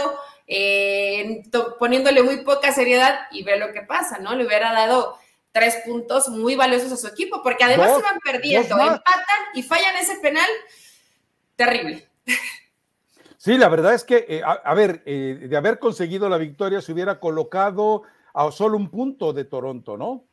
eh, 0.46 1.42
poniéndole 1.78 2.22
muy 2.22 2.38
poca 2.38 2.72
seriedad 2.72 3.20
y 3.30 3.44
ve 3.44 3.58
lo 3.58 3.72
que 3.72 3.82
pasa, 3.82 4.18
¿no? 4.18 4.34
Le 4.34 4.46
hubiera 4.46 4.72
dado 4.72 5.16
tres 5.52 5.78
puntos 5.86 6.28
muy 6.28 6.56
valiosos 6.56 6.92
a 6.92 6.96
su 6.96 7.06
equipo, 7.06 7.42
porque 7.42 7.64
además 7.64 7.96
se 7.96 8.02
van 8.02 8.18
perdiendo, 8.20 8.76
empatan 8.76 9.40
y 9.54 9.62
fallan 9.62 9.96
ese 9.96 10.16
penal. 10.16 10.48
Terrible. 11.56 12.08
Sí, 13.36 13.56
la 13.56 13.68
verdad 13.68 13.94
es 13.94 14.04
que, 14.04 14.26
eh, 14.28 14.42
a, 14.44 14.74
ver, 14.74 15.02
eh, 15.06 15.46
de 15.48 15.56
haber 15.56 15.78
conseguido 15.78 16.28
la 16.28 16.38
victoria 16.38 16.82
se 16.82 16.92
hubiera 16.92 17.18
colocado 17.20 18.02
a 18.34 18.50
solo 18.50 18.76
un 18.76 18.90
punto 18.90 19.32
de 19.32 19.44
Toronto, 19.44 19.96
¿no? 19.96 20.27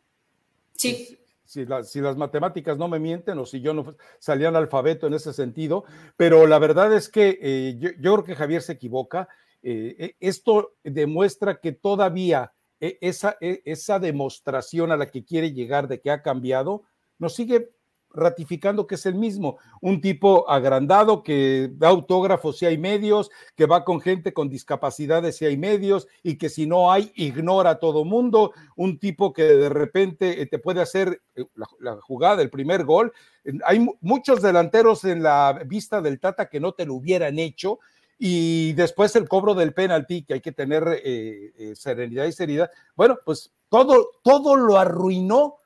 Sí. 0.77 1.17
Si, 1.43 1.63
las 1.65 2.17
matemáticas 2.17 2.77
no 2.77 2.87
me 2.87 2.99
mienten 2.99 3.37
o 3.37 3.45
si 3.45 3.61
yo 3.61 3.73
no 3.73 3.95
salía 4.19 4.49
alfabeto 4.49 5.07
en 5.07 5.13
ese 5.13 5.31
sentido, 5.31 5.85
pero 6.17 6.47
la 6.47 6.59
verdad 6.59 6.93
es 6.93 7.07
que 7.07 7.37
eh, 7.41 7.77
yo, 7.79 7.91
creo 7.93 8.23
que 8.23 8.35
Javier 8.35 8.61
se 8.61 8.73
equivoca. 8.73 9.29
Eh, 9.61 9.95
e, 9.97 10.15
esto 10.19 10.73
demuestra 10.83 11.59
que 11.61 11.71
todavía 11.71 12.51
esa, 12.79 13.37
esa 13.39 13.99
demostración 13.99 14.91
a 14.91 14.97
la 14.97 15.09
que 15.09 15.23
quiere 15.23 15.53
llegar 15.53 15.87
de 15.87 16.01
que 16.01 16.11
ha 16.11 16.21
cambiado 16.21 16.83
nos 17.17 17.33
sigue 17.33 17.71
ratificando 18.15 18.87
que 18.87 18.95
es 18.95 19.05
el 19.05 19.15
mismo, 19.15 19.57
un 19.81 20.01
tipo 20.01 20.49
agrandado 20.49 21.23
que 21.23 21.69
da 21.73 21.89
autógrafos 21.89 22.57
si 22.57 22.65
hay 22.65 22.77
medios, 22.77 23.29
que 23.55 23.65
va 23.65 23.83
con 23.83 24.01
gente 24.01 24.33
con 24.33 24.49
discapacidades 24.49 25.37
si 25.37 25.45
hay 25.45 25.57
medios 25.57 26.07
y 26.23 26.37
que 26.37 26.49
si 26.49 26.65
no 26.65 26.91
hay, 26.91 27.11
ignora 27.15 27.71
a 27.71 27.79
todo 27.79 28.05
mundo, 28.05 28.53
un 28.75 28.97
tipo 28.99 29.33
que 29.33 29.43
de 29.43 29.69
repente 29.69 30.41
eh, 30.41 30.45
te 30.45 30.59
puede 30.59 30.81
hacer 30.81 31.21
eh, 31.35 31.45
la, 31.79 31.97
jugada, 32.01 32.41
el 32.41 32.49
primer 32.49 32.83
gol. 32.85 33.13
Hay 33.65 33.85
muchos 34.01 34.41
delanteros 34.41 35.03
en 35.03 35.21
la 35.21 35.61
vista 35.65 36.01
del 36.01 36.19
Tata 36.19 36.49
que 36.49 36.59
no 36.59 36.73
te 36.73 36.85
lo 36.85 36.95
hubieran 36.95 37.37
hecho. 37.39 37.79
Y 38.17 38.71
después 38.73 39.13
el 39.17 39.27
cobro 39.27 39.53
del 39.55 39.73
penalti, 39.73 40.23
que 40.23 40.35
hay 40.35 40.41
que 40.41 40.53
tener 40.53 41.01
eh, 41.03 41.73
serenidad 41.75 42.25
y 42.25 42.31
seriedad. 42.31 42.71
Bueno, 42.95 43.19
pues 43.25 43.53
todo, 43.69 44.11
todo 44.23 44.55
lo 44.55 44.77
arruinó 44.77 45.57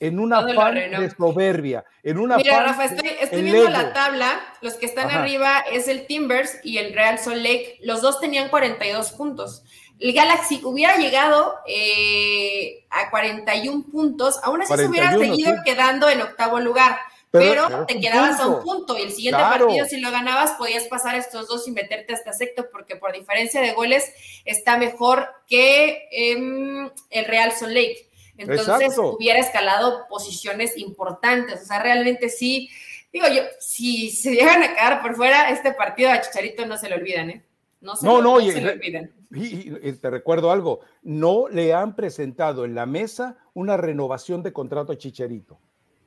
en 0.00 0.18
una 0.18 0.42
de 0.42 1.10
soberbia, 1.10 1.84
en 2.02 2.18
una 2.18 2.38
Mira, 2.38 2.64
Rafa, 2.64 2.86
estoy, 2.86 3.42
viendo 3.42 3.68
la 3.68 3.92
tabla, 3.92 4.40
los 4.62 4.74
que 4.74 4.86
están 4.86 5.10
arriba 5.10 5.62
es 5.70 5.88
el 5.88 6.06
Timbers 6.06 6.58
y 6.64 6.78
el 6.78 6.94
Real 6.94 7.18
Salt 7.18 7.42
Lake, 7.42 7.78
los 7.82 8.00
dos 8.00 8.18
tenían 8.18 8.48
42 8.48 9.12
puntos. 9.12 9.62
El 9.98 10.14
Galaxy 10.14 10.62
hubiera 10.64 10.96
llegado 10.96 11.56
eh, 11.66 12.86
a 12.88 13.10
41 13.10 13.84
puntos, 13.92 14.40
aún 14.42 14.62
así 14.62 14.74
se 14.74 14.86
hubiera 14.86 15.12
seguido 15.12 15.52
quedando 15.64 16.08
en 16.08 16.22
octavo 16.22 16.58
lugar, 16.58 16.98
pero, 17.30 17.86
te 17.86 18.00
quedabas 18.00 18.40
a 18.40 18.48
un 18.48 18.62
punto. 18.62 18.98
y 18.98 19.02
el 19.02 19.12
siguiente 19.12 19.40
partido 19.40 19.86
si 19.86 20.00
lo 20.00 20.10
ganabas 20.10 20.52
podías 20.52 20.84
pasar 20.84 21.14
estos 21.14 21.46
dos 21.46 21.68
y 21.68 21.70
meterte 21.70 22.12
hasta 22.12 22.32
sexto 22.32 22.66
porque 22.72 22.96
por 22.96 23.12
diferencia 23.12 23.60
de 23.60 23.72
goles 23.72 24.12
está 24.44 24.76
mejor 24.78 25.28
que 25.46 26.08
em, 26.10 26.90
el 27.10 27.24
Real 27.26 27.52
Salt 27.52 27.72
Lake. 27.72 28.09
Entonces 28.40 28.96
hubiera 28.98 29.38
escalado 29.38 30.06
posiciones 30.08 30.76
importantes. 30.76 31.62
O 31.62 31.64
sea, 31.64 31.82
realmente 31.82 32.28
sí, 32.28 32.70
digo 33.12 33.26
yo, 33.28 33.42
si 33.58 34.10
se 34.10 34.32
llegan 34.32 34.62
a 34.62 34.74
quedar 34.74 35.02
por 35.02 35.14
fuera, 35.14 35.50
este 35.50 35.72
partido 35.72 36.10
a 36.10 36.20
Chicharito 36.20 36.66
no 36.66 36.76
se 36.76 36.88
lo 36.88 36.96
olvidan, 36.96 37.30
¿eh? 37.30 37.44
No, 37.80 37.96
se 37.96 38.06
no, 38.06 38.20
no, 38.20 38.40
se 38.40 38.60
lo 38.60 38.72
olviden. 38.72 39.12
Y, 39.32 39.92
te 39.92 40.10
recuerdo 40.10 40.50
algo, 40.50 40.80
no 41.02 41.48
le 41.48 41.72
han 41.72 41.94
presentado 41.94 42.64
en 42.64 42.74
la 42.74 42.84
mesa 42.84 43.36
una 43.54 43.76
renovación 43.76 44.42
de 44.42 44.52
contrato 44.52 44.92
a 44.92 44.98
Chicharito. 44.98 45.58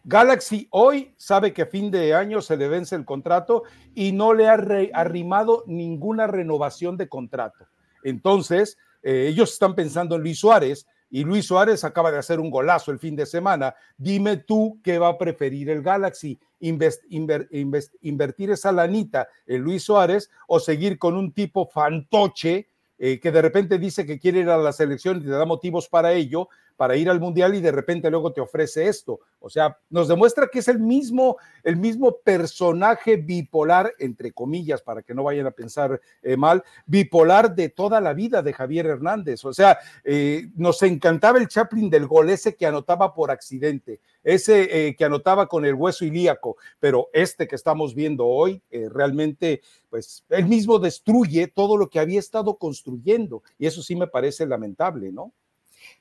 Galaxy 0.04 0.68
hoy 0.72 1.14
sabe 1.18 1.54
que 1.54 1.62
a 1.62 1.68
fin 1.68 1.90
de 1.90 2.14
año 2.14 2.42
se 2.42 2.58
le 2.58 2.68
vence 2.68 2.96
el 2.96 3.06
contrato 3.06 3.64
y 3.96 4.12
no 4.12 4.34
le 4.34 4.50
ha 4.50 4.58
arrimado 4.94 5.64
ninguna 5.66 6.28
renovación 6.28 6.98
de 6.98 7.08
contrato. 7.08 7.66
Entonces, 8.04 8.78
eh, 9.02 9.28
ellos 9.30 9.54
están 9.54 9.76
pensando 9.76 10.16
en 10.16 10.22
Luis 10.22 10.40
Suárez, 10.40 10.86
y 11.14 11.24
Luis 11.24 11.46
Suárez 11.46 11.84
acaba 11.84 12.12
de 12.12 12.18
hacer 12.18 12.40
un 12.40 12.50
golazo 12.50 12.90
el 12.90 12.98
fin 12.98 13.16
de 13.16 13.28
semana. 13.28 13.76
Dime 13.96 14.38
tú 14.38 14.80
qué 14.84 14.98
va 14.98 15.10
a 15.10 15.18
preferir 15.20 15.70
el 15.70 15.84
Galaxy, 15.84 16.40
invertir 16.60 18.50
esa 18.50 18.72
lanita 18.72 19.28
en 19.46 19.62
Luis 19.62 19.84
Suárez 19.84 20.32
o 20.48 20.60
seguir 20.60 20.98
con 20.98 21.16
un 21.16 21.32
tipo 21.32 21.68
fantoche 21.68 22.68
eh, 22.98 23.20
que 23.20 23.32
de 23.32 23.44
repente 23.44 23.78
dice 23.78 24.08
que 24.08 24.18
quiere 24.18 24.40
ir 24.40 24.50
a 24.50 24.58
la 24.58 24.74
selección 24.74 25.18
y 25.18 25.26
te 25.26 25.30
da 25.30 25.46
motivos 25.46 25.88
para 25.88 26.14
ello, 26.14 26.50
para 26.76 26.96
ir 26.96 27.10
al 27.10 27.20
mundial 27.20 27.56
y 27.56 27.62
de 27.62 27.72
repente 27.72 28.10
luego 28.10 28.34
te 28.34 28.42
ofrece 28.42 28.88
esto. 28.88 29.20
O 29.40 29.50
sea, 29.50 29.78
nos 29.90 30.08
demuestra 30.08 30.48
que 30.48 30.60
es 30.60 30.68
el 30.68 30.80
mismo, 30.80 31.38
el 31.64 31.76
mismo 31.76 32.18
personaje 32.24 33.18
bipolar, 33.18 33.94
entre 34.00 34.32
comillas, 34.32 34.82
para 34.82 35.02
que 35.02 35.14
no 35.14 35.24
vayan 35.24 35.46
a 35.46 35.52
pensar 35.52 36.00
eh, 36.22 36.38
mal, 36.38 36.64
bipolar 36.86 37.54
de 37.54 37.70
toda 37.70 38.00
la 38.00 38.14
vida 38.14 38.42
de 38.42 38.54
Javier 38.54 38.86
Hernández. 38.86 39.44
O 39.46 39.54
sea, 39.54 39.78
eh, 40.04 40.50
nos 40.56 40.82
encantaba 40.84 41.40
el 41.40 41.48
Chaplin 41.48 41.90
del 41.90 42.08
gol, 42.08 42.30
ese 42.30 42.56
que 42.56 42.66
anotaba 42.66 43.14
por 43.14 43.32
accidente, 43.32 44.00
ese 44.24 44.88
eh, 44.88 44.96
que 44.96 45.06
anotaba 45.06 45.48
con 45.48 45.66
el 45.66 45.76
hueso 45.76 46.06
ilíaco, 46.06 46.58
pero 46.80 47.10
este 47.14 47.48
que 47.48 47.56
estamos 47.56 47.94
viendo 47.94 48.26
hoy, 48.26 48.62
realmente, 48.72 49.62
pues 49.90 50.24
él 50.30 50.46
mismo 50.46 50.80
destruye 50.80 51.48
todo 51.48 51.78
lo 51.78 51.90
que 51.90 52.00
había 52.00 52.20
estado 52.20 52.58
construyendo 52.58 53.44
y 53.58 53.68
eso 53.68 53.82
sí 53.82 53.96
me 53.96 54.08
parece 54.08 54.46
lamentable, 54.46 55.12
¿no? 55.12 55.34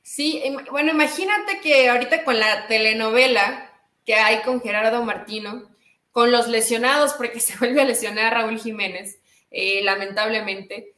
Sí, 0.02 0.42
bueno, 0.70 0.92
imagínate 0.92 1.60
que 1.60 1.88
ahorita 1.88 2.24
con 2.24 2.38
la 2.38 2.66
telenovela 2.66 3.70
que 4.04 4.14
hay 4.14 4.42
con 4.42 4.60
Gerardo 4.60 5.02
Martino, 5.04 5.70
con 6.10 6.30
los 6.30 6.48
lesionados, 6.48 7.14
porque 7.14 7.40
se 7.40 7.56
vuelve 7.58 7.82
a 7.82 7.86
lesionar 7.86 8.34
Raúl 8.34 8.58
Jiménez, 8.58 9.20
eh, 9.50 9.82
lamentablemente, 9.82 10.94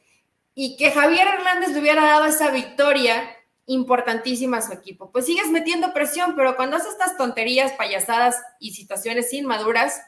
y 0.53 0.77
que 0.77 0.91
Javier 0.91 1.27
Hernández 1.27 1.69
le 1.69 1.79
hubiera 1.79 2.05
dado 2.05 2.25
esa 2.25 2.51
victoria 2.51 3.35
importantísima 3.67 4.57
a 4.57 4.61
su 4.61 4.73
equipo. 4.73 5.11
Pues 5.11 5.25
sigues 5.25 5.49
metiendo 5.49 5.93
presión, 5.93 6.35
pero 6.35 6.55
cuando 6.55 6.77
haces 6.77 6.91
estas 6.91 7.17
tonterías, 7.17 7.73
payasadas 7.73 8.41
y 8.59 8.73
situaciones 8.73 9.33
inmaduras, 9.33 10.01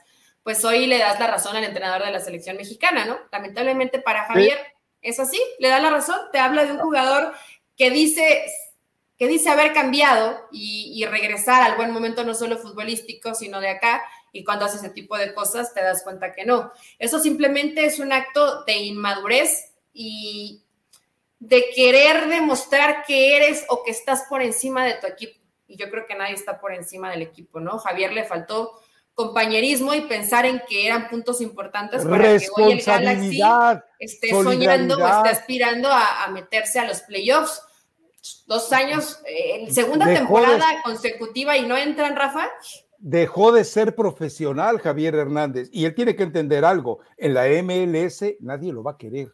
pues 0.44 0.64
hoy 0.64 0.86
le 0.86 1.00
das 1.00 1.20
la 1.20 1.28
razón 1.28 1.58
al 1.58 1.64
entrenador 1.64 2.06
de 2.06 2.12
la 2.12 2.22
selección 2.22 2.56
mexicana, 2.56 3.04
¿no? 3.06 3.18
Lamentablemente 3.32 4.00
para 4.00 4.26
Javier 4.26 4.58
es 5.02 5.20
así, 5.20 5.42
le 5.60 5.68
da 5.68 5.80
la 5.80 5.90
razón, 5.90 6.20
te 6.32 6.40
habla 6.40 6.66
de 6.66 6.74
un 6.74 6.80
jugador 6.80 7.34
que 7.76 7.90
dice 7.90 8.46
que 9.18 9.28
dice 9.28 9.50
haber 9.50 9.74
cambiado 9.74 10.48
y, 10.52 11.04
regresar 11.06 11.64
al 11.64 11.76
buen 11.76 11.92
momento 11.92 12.24
no 12.24 12.36
solo 12.36 12.58
futbolístico, 12.58 13.34
sino 13.34 13.60
de 13.60 13.70
acá, 13.70 14.04
y 14.32 14.44
cuando 14.44 14.66
haces 14.66 14.84
ese 14.84 14.94
tipo 14.94 15.18
de 15.18 15.34
cosas 15.34 15.74
te 15.74 15.82
das 15.82 16.04
cuenta 16.04 16.34
que 16.34 16.46
no. 16.46 16.72
Eso 17.00 17.20
simplemente 17.20 17.86
es 17.86 18.00
un 18.00 18.12
acto 18.12 18.64
de 18.66 18.78
inmadurez 18.78 19.74
y 19.94 20.62
de 21.40 21.66
querer 21.76 22.28
demostrar 22.28 23.04
que 23.06 23.38
eres 23.38 23.66
o 23.70 23.84
que 23.84 23.92
estás 23.92 24.24
por 24.30 24.42
encima 24.42 24.86
de 24.86 24.96
tu 24.96 25.08
equipo. 25.08 25.40
Y 25.68 25.78
yo 25.78 25.90
creo 25.90 26.06
que 26.06 26.16
nadie 26.16 26.36
está 26.36 26.60
por 26.60 26.74
encima 26.74 27.10
del 27.10 27.24
equipo, 27.24 27.60
¿no? 27.60 27.80
Javier 27.80 28.14
le 28.14 28.24
faltó 28.24 28.80
compañerismo 29.18 29.96
y 29.96 30.02
pensar 30.02 30.46
en 30.46 30.62
que 30.70 30.86
eran 30.86 31.10
puntos 31.10 31.42
importantes 31.42 32.06
para 32.06 32.38
que 32.38 32.48
hoy 32.56 32.74
el 32.74 32.82
Galaxy 32.84 33.42
esté 33.98 34.30
soñando 34.30 34.96
o 34.96 35.08
esté 35.08 35.30
aspirando 35.30 35.90
a, 35.92 36.28
meterse 36.32 36.80
a 36.80 36.86
los 36.86 37.02
playoffs. 37.02 37.64
Dos 38.48 38.72
años, 38.74 39.20
en 39.26 39.74
segunda 39.74 40.06
temporada 40.06 40.82
consecutiva 40.84 41.58
y 41.58 41.68
no 41.68 41.78
entran, 41.78 42.16
Rafa. 42.16 42.50
Dejó 43.00 43.52
de 43.52 43.64
ser 43.64 43.96
profesional 43.96 44.80
Javier 44.80 45.16
Hernández 45.16 45.70
y 45.72 45.86
él 45.86 45.94
tiene 45.94 46.16
que 46.16 46.24
entender 46.24 46.66
algo. 46.66 47.00
En 47.18 47.34
la 47.34 47.46
MLS 47.62 48.24
nadie 48.40 48.74
lo 48.74 48.84
va 48.84 48.92
a 48.92 48.98
querer. 48.98 49.34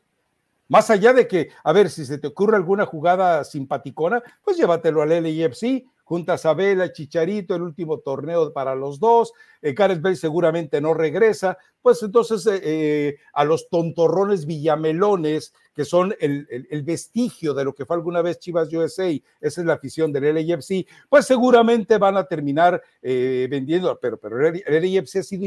Más 0.67 0.89
allá 0.89 1.13
de 1.13 1.27
que, 1.27 1.49
a 1.63 1.71
ver, 1.71 1.89
si 1.89 2.05
se 2.05 2.17
te 2.17 2.27
ocurre 2.27 2.55
alguna 2.55 2.85
jugada 2.85 3.43
simpaticona, 3.43 4.23
pues 4.43 4.57
llévatelo 4.57 5.01
al 5.01 5.09
LAFC 5.09 5.85
juntas 6.03 6.45
a 6.45 6.53
Vela, 6.53 6.91
Chicharito, 6.91 7.55
el 7.55 7.61
último 7.61 7.99
torneo 7.99 8.51
para 8.51 8.75
los 8.75 8.99
dos, 8.99 9.33
eh, 9.61 9.73
Bale 9.73 10.15
seguramente 10.15 10.81
no 10.81 10.93
regresa, 10.93 11.57
pues 11.81 12.03
entonces 12.03 12.45
eh, 12.47 12.61
eh, 12.63 13.17
a 13.33 13.43
los 13.43 13.69
tontorrones 13.69 14.45
villamelones, 14.45 15.53
que 15.73 15.85
son 15.85 16.13
el, 16.19 16.83
vestigio 16.83 17.53
de 17.53 17.63
lo 17.63 17.73
que 17.73 17.85
fue 17.85 17.95
alguna 17.95 18.21
vez 18.21 18.39
Chivas 18.39 18.71
USA, 18.71 19.09
esa 19.41 19.61
es 19.61 19.65
la 19.65 19.73
afición 19.73 20.11
del 20.11 20.35
LAFC, 20.35 20.85
pues 21.09 21.25
seguramente 21.25 21.97
van 21.97 22.17
a 22.17 22.25
terminar 22.25 22.81
vendiendo, 23.01 23.97
pero, 23.99 24.17
pero 24.17 24.47
el, 24.47 24.63
LAFC 24.67 25.17
ha 25.17 25.23
sido 25.23 25.45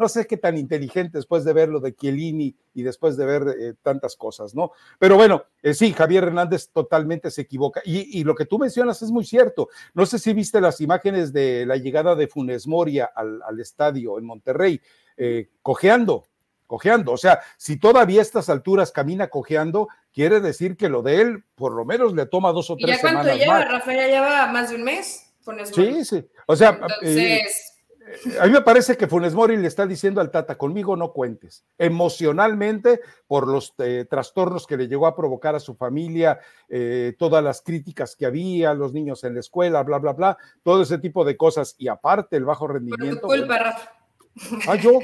no 0.00 0.08
sé 0.08 0.26
qué 0.26 0.38
tan 0.38 0.56
inteligente 0.56 1.18
después 1.18 1.44
de 1.44 1.52
ver 1.52 1.68
lo 1.68 1.78
de 1.78 1.94
Chiellini 1.94 2.56
y 2.72 2.82
después 2.82 3.18
de 3.18 3.26
ver 3.26 3.54
eh, 3.60 3.74
tantas 3.82 4.16
cosas, 4.16 4.54
¿no? 4.54 4.72
Pero 4.98 5.16
bueno, 5.16 5.44
eh, 5.62 5.74
sí, 5.74 5.92
Javier 5.92 6.24
Hernández 6.24 6.70
totalmente 6.72 7.30
se 7.30 7.42
equivoca. 7.42 7.82
Y, 7.84 8.24
lo 8.24 8.34
que 8.34 8.46
tú 8.46 8.58
mencionas 8.58 9.02
es 9.02 9.10
muy 9.10 9.24
cierto. 9.24 9.68
No 9.92 10.06
sé 10.06 10.18
si 10.18 10.32
viste 10.32 10.60
las 10.60 10.80
imágenes 10.80 11.34
de 11.34 11.66
la 11.66 11.76
llegada 11.76 12.14
de 12.14 12.28
Funes 12.28 12.66
Moria 12.66 13.10
al, 13.14 13.60
estadio 13.60 14.18
en 14.18 14.24
Monterrey, 14.24 14.80
eh, 15.18 15.50
cojeando, 15.60 16.26
cojeando. 16.66 17.12
O 17.12 17.18
sea, 17.18 17.40
si 17.58 17.78
todavía 17.78 18.20
a 18.20 18.22
estas 18.22 18.48
alturas 18.48 18.92
camina 18.92 19.28
cojeando, 19.28 19.88
quiere 20.14 20.40
decir 20.40 20.78
que 20.78 20.88
lo 20.88 21.02
de 21.02 21.20
él 21.20 21.44
por 21.54 21.74
lo 21.74 21.84
menos 21.84 22.14
le 22.14 22.24
toma 22.24 22.52
dos 22.52 22.70
o 22.70 22.76
tres 22.76 22.98
¿Y 22.98 23.02
ya 23.02 23.12
cuánto 23.12 23.34
lleva, 23.34 23.64
Rafael? 23.66 23.98
¿Ya 23.98 24.06
lleva 24.06 24.46
más 24.46 24.70
de 24.70 24.76
un 24.76 24.84
mes? 24.84 25.34
Funes 25.42 25.68
Sí, 25.68 26.04
sí. 26.06 26.26
O 26.46 26.56
sea, 26.56 26.80
Entonces 26.80 27.69
a 28.40 28.46
mí 28.46 28.52
me 28.52 28.60
parece 28.62 28.96
que 28.96 29.06
Funes 29.06 29.34
Mori 29.34 29.56
le 29.56 29.68
está 29.68 29.86
diciendo 29.86 30.20
al 30.20 30.30
Tata, 30.30 30.56
conmigo 30.56 30.96
no 30.96 31.12
cuentes, 31.12 31.64
emocionalmente 31.78 33.00
por 33.26 33.46
los 33.46 33.74
eh, 33.78 34.06
trastornos 34.08 34.66
que 34.66 34.76
le 34.76 34.88
llegó 34.88 35.06
a 35.06 35.16
provocar 35.16 35.54
a 35.54 35.60
su 35.60 35.74
familia, 35.74 36.40
eh, 36.68 37.14
todas 37.18 37.42
las 37.42 37.62
críticas 37.62 38.16
que 38.16 38.26
había, 38.26 38.74
los 38.74 38.92
niños 38.92 39.24
en 39.24 39.34
la 39.34 39.40
escuela, 39.40 39.82
bla, 39.82 39.98
bla, 39.98 40.12
bla, 40.12 40.38
todo 40.62 40.82
ese 40.82 40.98
tipo 40.98 41.24
de 41.24 41.36
cosas 41.36 41.74
y 41.78 41.88
aparte 41.88 42.36
el 42.36 42.44
bajo 42.44 42.66
rendimiento. 42.66 43.20
Por 43.20 43.36
tu 43.36 43.40
culpa, 43.40 43.58
Rafa. 43.58 43.92
Ah, 44.68 44.76
yo. 44.76 44.98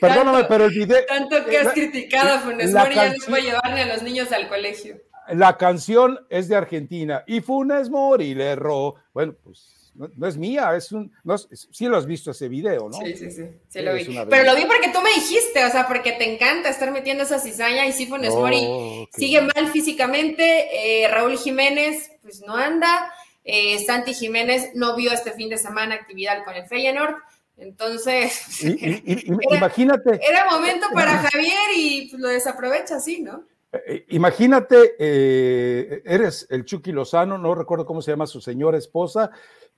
Perdóname, 0.00 0.44
pero 0.44 0.64
el 0.64 0.70
video. 0.72 0.98
Tanto 1.06 1.44
que 1.44 1.58
has 1.58 1.72
criticado 1.72 2.34
a 2.34 2.38
Funes 2.40 2.72
Mori, 2.72 2.94
ya 2.94 3.08
no 3.10 3.14
puede 3.28 3.42
llevarle 3.42 3.82
a 3.82 3.86
los 3.94 4.02
niños 4.02 4.32
al 4.32 4.48
colegio. 4.48 4.96
La 5.28 5.56
canción 5.56 6.18
es 6.28 6.48
de 6.48 6.56
Argentina 6.56 7.22
y 7.26 7.40
Funes 7.40 7.90
Mori 7.90 8.34
le 8.34 8.46
erró. 8.46 8.96
Bueno, 9.14 9.34
pues 9.44 9.79
no, 9.94 10.26
es 10.26 10.36
mía, 10.36 10.74
es 10.76 10.92
un, 10.92 11.12
no, 11.24 11.36
sí 11.36 11.86
lo 11.86 11.96
has 11.96 12.06
visto 12.06 12.30
ese 12.30 12.48
video, 12.48 12.88
¿no? 12.88 12.98
Sí, 12.98 13.16
sí, 13.16 13.30
sí, 13.30 13.42
sí 13.68 13.82
lo 13.82 13.94
vi. 13.94 14.04
Pero 14.28 14.44
lo 14.44 14.56
vi 14.56 14.64
porque 14.64 14.90
tú 14.92 15.00
me 15.02 15.10
dijiste, 15.10 15.64
o 15.64 15.70
sea, 15.70 15.86
porque 15.88 16.12
te 16.12 16.32
encanta 16.32 16.68
estar 16.68 16.90
metiendo 16.92 17.24
esa 17.24 17.38
cizaña 17.38 17.86
y 17.86 17.92
Sifones 17.92 18.30
Mori 18.30 19.08
sigue 19.12 19.42
mal 19.42 19.68
físicamente, 19.70 21.02
eh, 21.02 21.08
Raúl 21.08 21.36
Jiménez, 21.36 22.12
pues 22.22 22.40
no 22.40 22.54
anda, 22.54 23.12
eh, 23.44 23.84
Santi 23.84 24.14
Jiménez 24.14 24.70
no 24.74 24.96
vio 24.96 25.12
este 25.12 25.32
fin 25.32 25.48
de 25.48 25.58
semana 25.58 25.96
actividad 25.96 26.44
con 26.44 26.54
el 26.54 26.66
Feyenoord, 26.66 27.16
entonces... 27.56 28.62
imagínate... 29.50 30.20
Era 30.26 30.48
momento 30.50 30.86
para 30.94 31.18
Javier 31.18 31.70
y 31.76 32.08
pues, 32.10 32.22
lo 32.22 32.28
desaprovecha 32.28 32.96
así, 32.96 33.20
¿no? 33.20 33.44
Eh, 33.72 34.06
imagínate, 34.08 34.94
eres 34.98 36.46
el 36.48 36.64
Chucky 36.64 36.92
Lozano, 36.92 37.38
no 37.38 37.54
recuerdo 37.54 37.84
cómo 37.84 38.00
se 38.00 38.12
llama 38.12 38.26
su 38.26 38.40
señora 38.40 38.78
esposa, 38.78 39.30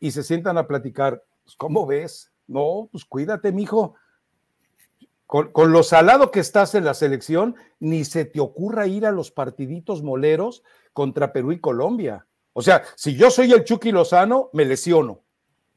y 0.03 0.11
se 0.11 0.25
sientan 0.25 0.59
a 0.59 0.67
platicar. 0.67 1.23
Pues, 1.45 1.55
¿Cómo 1.55 1.87
ves? 1.87 2.33
No, 2.49 2.89
pues 2.91 3.05
cuídate, 3.05 3.53
mijo. 3.53 3.95
Con, 5.27 5.53
con 5.53 5.71
lo 5.71 5.85
salado 5.85 6.33
que 6.33 6.41
estás 6.41 6.75
en 6.75 6.85
la 6.85 6.93
selección, 6.93 7.55
ni 7.79 8.05
se 8.05 8.25
te 8.25 8.41
ocurra 8.41 8.89
ir 8.89 9.07
a 9.07 9.13
los 9.13 9.31
partiditos 9.31 10.03
moleros 10.03 10.65
contra 10.93 11.33
Perú 11.33 11.53
y 11.53 11.61
Colombia. 11.61 12.27
O 12.53 12.63
sea, 12.63 12.83
si 12.97 13.15
yo 13.15 13.31
soy 13.31 13.53
el 13.53 13.63
Chucky 13.63 13.93
Lozano, 13.93 14.51
me 14.53 14.65
lesiono, 14.65 15.23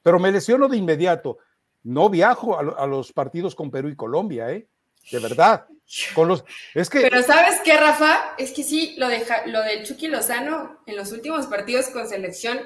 pero 0.01 0.19
me 0.19 0.32
lesiono 0.32 0.67
de 0.67 0.78
inmediato. 0.78 1.38
No 1.84 2.09
viajo 2.09 2.57
a, 2.57 2.88
los 2.88 3.13
partidos 3.13 3.53
con 3.53 3.69
Perú 3.69 3.89
y 3.89 3.95
Colombia, 3.95 4.51
¿eh? 4.51 4.67
De 5.11 5.19
verdad. 5.19 5.67
Con 6.15 6.28
los, 6.28 6.43
es 6.73 6.89
que, 6.89 7.01
Pero 7.01 7.21
¿sabes 7.21 7.61
qué, 7.63 7.78
Rafa? 7.78 8.34
Es 8.39 8.51
que 8.53 8.63
sí, 8.63 8.95
lo, 8.97 9.07
de, 9.07 9.23
lo 9.45 9.61
del 9.61 9.86
Chucky 9.86 10.07
Lozano 10.07 10.80
en 10.88 10.95
los 10.95 11.11
últimos 11.11 11.45
partidos 11.45 11.89
con 11.89 12.09
selección, 12.09 12.59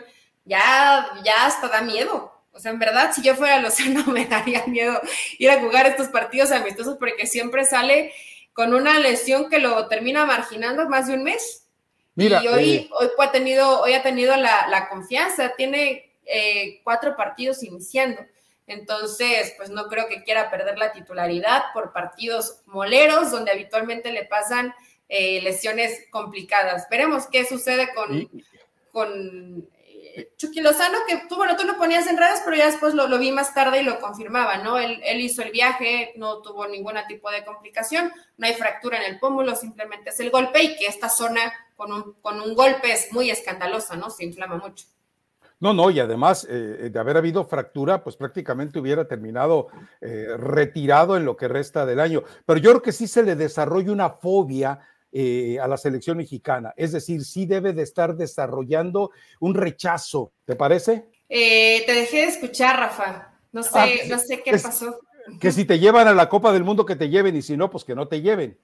ya, 0.50 1.08
ya 1.24 1.46
hasta 1.46 1.68
da 1.68 1.82
miedo. 1.82 2.34
O 2.52 2.60
sea, 2.60 2.72
en 2.72 2.80
verdad, 2.80 3.12
si 3.14 3.22
yo 3.22 3.36
fuera 3.36 3.62
Lozano, 3.62 4.04
me 4.12 4.26
daría 4.26 4.66
miedo 4.66 5.00
ir 5.38 5.50
a 5.50 5.60
jugar 5.60 5.86
estos 5.86 6.08
partidos 6.08 6.52
amistosos 6.52 6.98
porque 6.98 7.28
siempre 7.28 7.64
sale 7.64 8.12
con 8.54 8.74
una 8.74 9.00
lesión 9.00 9.50
que 9.50 9.60
lo 9.60 9.88
termina 9.88 10.26
marginando 10.26 10.90
más 10.90 11.08
de 11.08 11.14
un 11.14 11.24
mes. 11.24 11.68
Mira, 12.16 12.44
y 12.44 12.48
hoy, 12.48 12.70
eh, 12.72 12.90
hoy, 13.00 13.08
ha 13.20 13.32
tenido, 13.32 13.82
hoy 13.82 13.94
ha 13.94 14.04
tenido 14.04 14.36
la, 14.36 14.88
confianza, 14.90 15.54
tiene 15.56 16.12
eh, 16.26 16.82
cuatro 16.84 17.16
partidos 17.16 17.64
iniciando. 17.64 18.22
Entonces, 18.68 19.54
pues 19.56 19.70
no 19.70 19.88
creo 19.88 20.08
que 20.08 20.24
quiera 20.24 20.52
perder 20.52 20.78
la 20.78 20.92
titularidad 20.92 21.64
por 21.74 21.94
partidos 21.94 22.62
moleros, 22.66 23.32
donde 23.32 23.52
habitualmente 23.52 24.12
le 24.12 24.26
pasan 24.26 24.74
eh, 25.08 25.42
lesiones 25.42 26.06
complicadas. 26.12 26.88
Veremos 26.90 27.28
qué 27.28 27.46
sucede 27.46 27.94
con, 27.94 28.30
con 28.92 29.70
Chucky 30.38 30.62
Lozano, 30.62 30.98
que 31.08 31.24
tú, 31.28 31.36
bueno, 31.36 31.56
tú 31.56 31.66
lo 31.66 31.78
ponías 31.78 32.08
en 32.08 32.18
redes, 32.18 32.42
pero 32.44 32.58
ya 32.58 32.68
después 32.68 32.94
lo, 32.94 33.20
vi 33.20 33.32
más 33.32 33.54
tarde 33.54 33.82
y 33.82 33.84
lo 33.84 34.00
confirmaba, 34.00 34.58
¿no? 34.58 34.78
Él, 34.78 35.02
hizo 35.20 35.42
el 35.42 35.52
viaje, 35.52 36.14
no 36.16 36.42
tuvo 36.42 36.68
ningún 36.68 36.96
tipo 37.08 37.30
de 37.32 37.46
complicación, 37.46 38.12
no 38.38 38.48
hay 38.48 38.54
fractura 38.54 38.98
en 38.98 39.14
el 39.14 39.20
pómulo, 39.20 39.56
simplemente 39.56 40.10
es 40.10 40.20
el 40.20 40.30
golpe 40.30 40.62
y 40.64 40.76
que 40.76 40.88
esta 40.88 41.10
zona 41.10 41.42
con 41.76 41.92
un, 41.92 42.14
con 42.22 42.42
un 42.42 42.56
golpe 42.56 42.92
es 42.92 43.12
muy 43.12 43.30
escandalosa, 43.30 43.96
¿no? 43.96 44.10
Se 44.10 44.26
inflama 44.26 44.58
mucho. 44.58 44.86
No, 45.62 45.74
no, 45.74 45.90
y 45.90 46.00
además 46.00 46.48
eh, 46.50 46.90
de 46.90 47.00
haber 47.00 47.18
habido 47.18 47.44
fractura, 47.46 48.02
pues 48.02 48.16
prácticamente 48.16 48.80
hubiera 48.80 49.08
terminado 49.08 49.68
eh, 50.00 50.28
retirado 50.38 51.18
en 51.18 51.26
lo 51.26 51.36
que 51.36 51.50
resta 51.50 51.86
del 51.86 52.00
año. 52.00 52.24
Pero 52.46 52.60
yo 52.60 52.70
creo 52.72 52.82
que 52.82 52.94
sí 52.94 53.08
se 53.08 53.24
le 53.24 53.36
desarrolla 53.36 53.92
una 53.92 54.10
fobia 54.10 54.80
eh, 55.12 55.58
a 55.60 55.68
la 55.68 55.78
selección 55.78 56.18
mexicana. 56.18 56.74
Es 56.78 56.92
decir, 56.92 57.24
sí 57.26 57.46
debe 57.46 57.74
de 57.74 57.84
estar 57.84 58.16
desarrollando 58.16 59.12
un 59.40 59.56
rechazo, 59.56 60.34
¿te 60.46 60.56
parece? 60.56 61.06
Eh, 61.28 61.84
te 61.86 61.94
dejé 61.94 62.18
de 62.18 62.28
escuchar, 62.28 62.80
Rafa. 62.80 63.34
No 63.52 63.64
sé, 63.64 63.70
ah, 63.74 63.88
no 64.08 64.20
sé 64.20 64.42
qué 64.44 64.52
pasó. 64.52 65.00
Que 65.40 65.52
si 65.52 65.66
te 65.66 65.80
llevan 65.80 66.08
a 66.08 66.14
la 66.14 66.30
Copa 66.30 66.54
del 66.54 66.64
Mundo, 66.64 66.86
que 66.86 66.96
te 66.96 67.10
lleven, 67.10 67.36
y 67.36 67.42
si 67.42 67.58
no, 67.58 67.70
pues 67.70 67.84
que 67.84 67.96
no 67.96 68.08
te 68.08 68.22
lleven. 68.22 68.58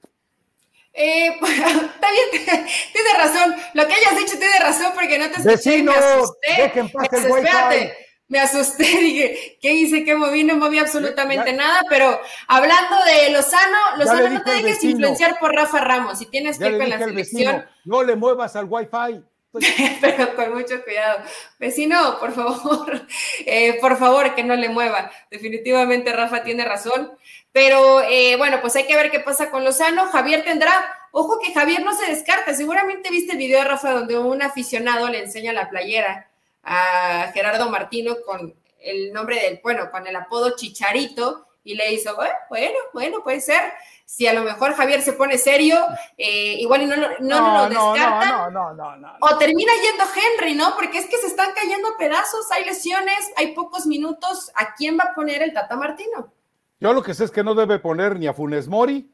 Eh, 0.94 1.28
está 1.42 2.08
bien, 2.12 2.46
tienes 2.94 3.18
razón. 3.18 3.56
Lo 3.74 3.88
que 3.88 3.94
hayas 3.94 4.18
dicho 4.18 4.38
tiene 4.38 4.60
razón 4.60 4.92
porque 4.94 5.20
no 5.20 5.30
te 5.30 5.42
escuché. 5.42 5.84
me 5.84 5.92
asusté. 5.92 6.66
Espérate 6.66 8.05
me 8.28 8.40
asusté, 8.40 8.84
dije, 9.02 9.58
¿qué 9.62 9.74
hice? 9.74 10.04
¿Qué 10.04 10.16
moví? 10.16 10.44
No 10.44 10.56
moví 10.56 10.80
absolutamente 10.80 11.54
nada, 11.54 11.82
pero 11.90 12.20
hablando 12.48 12.96
de 13.06 13.32
Lozano, 13.32 13.78
Lozano, 13.98 14.30
no 14.30 14.44
te 14.44 14.52
dejes 14.52 14.84
influenciar 14.84 15.38
por 15.40 15.54
Rafa 15.54 15.80
Ramos, 15.82 16.20
si 16.20 16.26
tienes 16.28 16.58
que 16.58 16.68
ir 16.68 16.78
con 16.78 16.90
la 16.90 17.00
selección. 17.00 17.66
no 17.84 18.04
le 18.04 18.16
muevas 18.16 18.56
al 18.56 18.66
wifi. 18.66 19.24
pero 20.02 20.36
con 20.36 20.54
mucho 20.54 20.84
cuidado. 20.84 21.24
Vecino, 21.60 22.20
por 22.20 22.34
favor, 22.34 23.08
eh, 23.46 23.78
por 23.80 23.98
favor, 23.98 24.36
que 24.36 24.44
no 24.44 24.54
le 24.56 24.68
mueva. 24.68 25.10
Definitivamente 25.32 26.12
Rafa 26.12 26.44
tiene 26.44 26.66
razón. 26.66 27.12
Pero 27.54 28.02
eh, 28.02 28.36
bueno, 28.36 28.60
pues 28.60 28.76
hay 28.76 28.86
que 28.86 28.98
ver 28.98 29.12
qué 29.12 29.22
pasa 29.22 29.50
con 29.50 29.64
Lozano. 29.64 30.08
Javier 30.08 30.44
tendrá, 30.44 30.74
ojo 31.12 31.40
que 31.40 31.54
Javier 31.54 31.86
no 31.86 31.96
se 31.96 32.08
descarta. 32.08 32.54
Seguramente 32.54 33.10
viste 33.10 33.32
el 33.32 33.38
video 33.38 33.60
de 33.60 33.66
Rafa 33.66 33.94
donde 33.94 34.18
un 34.18 34.42
aficionado 34.42 35.08
le 35.08 35.24
enseña 35.24 35.54
la 35.54 35.70
playera 35.70 36.30
a 36.66 37.32
Gerardo 37.34 37.70
Martino 37.70 38.16
con 38.26 38.54
el 38.80 39.14
nombre 39.14 39.40
del, 39.40 39.60
bueno, 39.64 39.90
con 39.92 40.06
el 40.06 40.16
apodo 40.16 40.56
Chicharito 40.56 41.48
y 41.64 41.76
le 41.76 41.94
hizo, 41.94 42.16
bueno, 42.50 42.78
bueno, 42.94 43.24
puede 43.24 43.42
ser. 43.42 43.62
Si 44.06 44.28
a 44.28 44.34
lo 44.34 44.44
mejor 44.44 44.76
Javier 44.76 45.02
se 45.02 45.14
pone 45.14 45.40
serio, 45.40 45.78
eh, 46.16 46.58
igual 46.60 46.84
y 46.84 46.86
no, 46.86 46.96
no, 46.96 47.10
no, 47.20 47.70
lo 47.70 47.94
descarta. 47.94 48.50
No, 48.52 48.72
no, 48.74 48.96
no, 48.98 49.18
O 49.20 49.38
termina 49.38 49.72
yendo 49.82 50.04
Henry, 50.04 50.54
¿no? 50.54 50.76
Porque 50.76 51.00
es 51.00 51.08
que 51.08 51.18
se 51.18 51.26
están 51.26 51.50
cayendo 51.56 51.90
pedazos, 51.98 52.52
hay 52.52 52.66
lesiones, 52.66 53.32
hay 53.36 53.56
pocos 53.56 53.88
minutos. 53.88 54.52
¿A 54.54 54.76
quién 54.76 54.96
va 55.00 55.06
a 55.06 55.16
poner 55.16 55.42
el 55.42 55.54
Tata 55.54 55.76
Martino? 55.76 56.32
Yo 56.80 56.94
lo 56.94 57.02
que 57.02 57.16
sé 57.16 57.24
es 57.24 57.32
que 57.32 57.44
no 57.44 57.56
debe 57.56 57.80
poner 57.80 58.20
ni 58.20 58.28
a 58.28 58.34
Funes 58.34 58.68
Mori, 58.68 59.10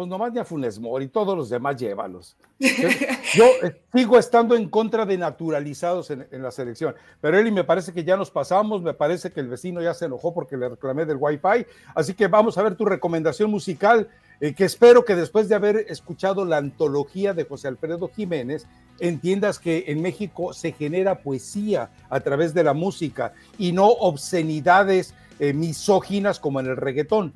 pues 0.00 0.08
nomás 0.08 0.32
ni 0.32 0.38
a 0.38 0.46
Funes 0.46 0.78
Mori, 0.78 1.08
todos 1.08 1.36
los 1.36 1.50
demás 1.50 1.76
llévalos. 1.76 2.34
Yo, 2.58 3.44
eh, 3.62 3.82
sigo 3.92 4.18
estando 4.18 4.56
en 4.56 4.70
contra 4.70 5.04
de 5.04 5.18
naturalizados 5.18 6.10
en, 6.10 6.26
la 6.30 6.50
selección, 6.50 6.94
pero 7.20 7.38
Eli, 7.38 7.50
me 7.50 7.64
parece 7.64 7.92
que 7.92 8.02
ya 8.02 8.16
nos 8.16 8.30
pasamos, 8.30 8.80
me 8.80 8.94
parece 8.94 9.30
que 9.30 9.40
el 9.40 9.48
vecino 9.48 9.82
ya 9.82 9.92
se 9.92 10.06
enojó 10.06 10.32
porque 10.32 10.56
le 10.56 10.70
reclamé 10.70 11.04
del 11.04 11.18
Wi-Fi, 11.20 11.66
así 11.94 12.14
que 12.14 12.28
vamos 12.28 12.56
a 12.56 12.62
ver 12.62 12.76
tu 12.76 12.86
recomendación 12.86 13.50
musical, 13.50 14.08
eh, 14.40 14.54
que 14.54 14.64
espero 14.64 15.04
que 15.04 15.14
después 15.14 15.50
de 15.50 15.54
haber 15.54 15.76
escuchado 15.90 16.46
la 16.46 16.56
antología 16.56 17.34
de 17.34 17.44
José 17.44 17.68
Alfredo 17.68 18.08
Jiménez, 18.08 18.66
entiendas 19.00 19.58
que 19.58 19.84
en 19.88 20.00
México 20.00 20.54
se 20.54 20.72
genera 20.72 21.18
poesía 21.18 21.90
a 22.08 22.20
través 22.20 22.54
de 22.54 22.64
la 22.64 22.72
música 22.72 23.34
y 23.58 23.72
no 23.72 23.88
obscenidades 23.88 25.12
eh, 25.40 25.52
misóginas 25.52 26.40
como 26.40 26.58
en 26.60 26.68
el 26.68 26.78
reggaetón. 26.78 27.34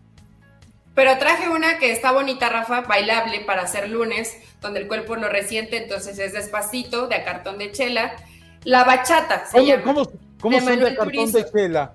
Pero 0.94 1.18
traje 1.18 1.48
una 1.48 1.78
que 1.78 1.90
está 1.90 2.12
bonita, 2.12 2.48
Rafa, 2.48 2.82
bailable 2.82 3.40
para 3.40 3.62
hacer 3.62 3.88
lunes, 3.88 4.36
donde 4.60 4.80
el 4.80 4.88
cuerpo 4.88 5.16
no 5.16 5.28
resiente, 5.28 5.76
entonces 5.76 6.18
es 6.18 6.32
despacito, 6.32 7.08
de 7.08 7.16
a 7.16 7.24
cartón 7.24 7.58
de 7.58 7.72
chela. 7.72 8.14
La 8.62 8.84
bachata 8.84 9.44
se 9.46 9.52
¿Cómo, 9.52 9.66
llama. 9.66 9.82
¿Cómo, 9.82 10.10
cómo 10.40 10.60
son 10.60 10.78
de 10.78 10.94
cartón 10.96 11.32
de 11.32 11.50
chela? 11.50 11.92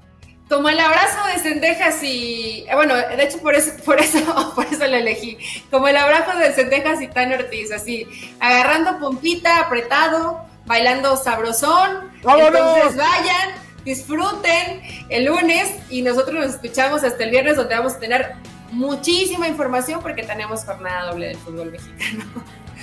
Como 0.50 0.68
el 0.68 0.80
abrazo 0.80 1.28
de 1.28 1.40
Cendejas 1.40 2.04
y. 2.04 2.66
Eh, 2.68 2.76
bueno, 2.76 2.96
de 2.96 3.24
hecho, 3.24 3.38
por 3.38 3.54
eso, 3.54 3.72
por 3.86 4.00
eso, 4.00 4.52
por 4.56 4.66
eso 4.66 4.86
la 4.86 4.98
elegí. 4.98 5.38
Como 5.70 5.88
el 5.88 5.96
abrazo 5.96 6.38
de 6.38 6.52
Cendejas 6.52 7.02
y 7.02 7.08
Tan 7.08 7.32
Ortiz, 7.32 7.72
así, 7.72 8.08
agarrando 8.40 9.00
pompita, 9.00 9.60
apretado, 9.60 10.42
bailando 10.66 11.16
sabrosón. 11.16 12.12
Entonces 12.16 12.98
vayan, 12.98 13.52
disfruten 13.86 14.82
el 15.10 15.26
lunes 15.26 15.72
y 15.90 16.02
nosotros 16.02 16.36
nos 16.36 16.56
escuchamos 16.56 17.04
hasta 17.04 17.24
el 17.24 17.30
viernes, 17.30 17.56
donde 17.56 17.76
vamos 17.76 17.94
a 17.94 18.00
tener 18.00 18.34
muchísima 18.72 19.48
información 19.48 20.02
porque 20.02 20.24
tenemos 20.24 20.64
jornada 20.66 21.12
doble 21.12 21.28
del 21.28 21.38
fútbol 21.38 21.72
mexicano. 21.72 22.24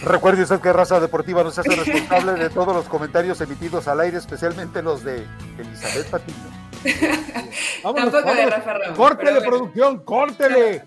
Recuerde 0.02 0.42
usted 0.42 0.60
que 0.60 0.72
Raza 0.72 1.00
Deportiva 1.00 1.42
nos 1.42 1.58
hace 1.58 1.74
responsable 1.74 2.34
de 2.34 2.50
todos 2.50 2.74
los 2.74 2.86
comentarios 2.86 3.40
emitidos 3.40 3.88
al 3.88 4.00
aire, 4.00 4.18
especialmente 4.18 4.82
los 4.82 5.02
de 5.02 5.24
Elizabeth 5.58 6.10
Patiño. 6.10 6.36
Tampoco 7.82 8.34
de 8.34 8.46
Rafa 8.46 8.74
Ramos. 8.74 8.96
Córtele, 8.96 9.40
producción, 9.40 10.04
córtele. 10.04 10.84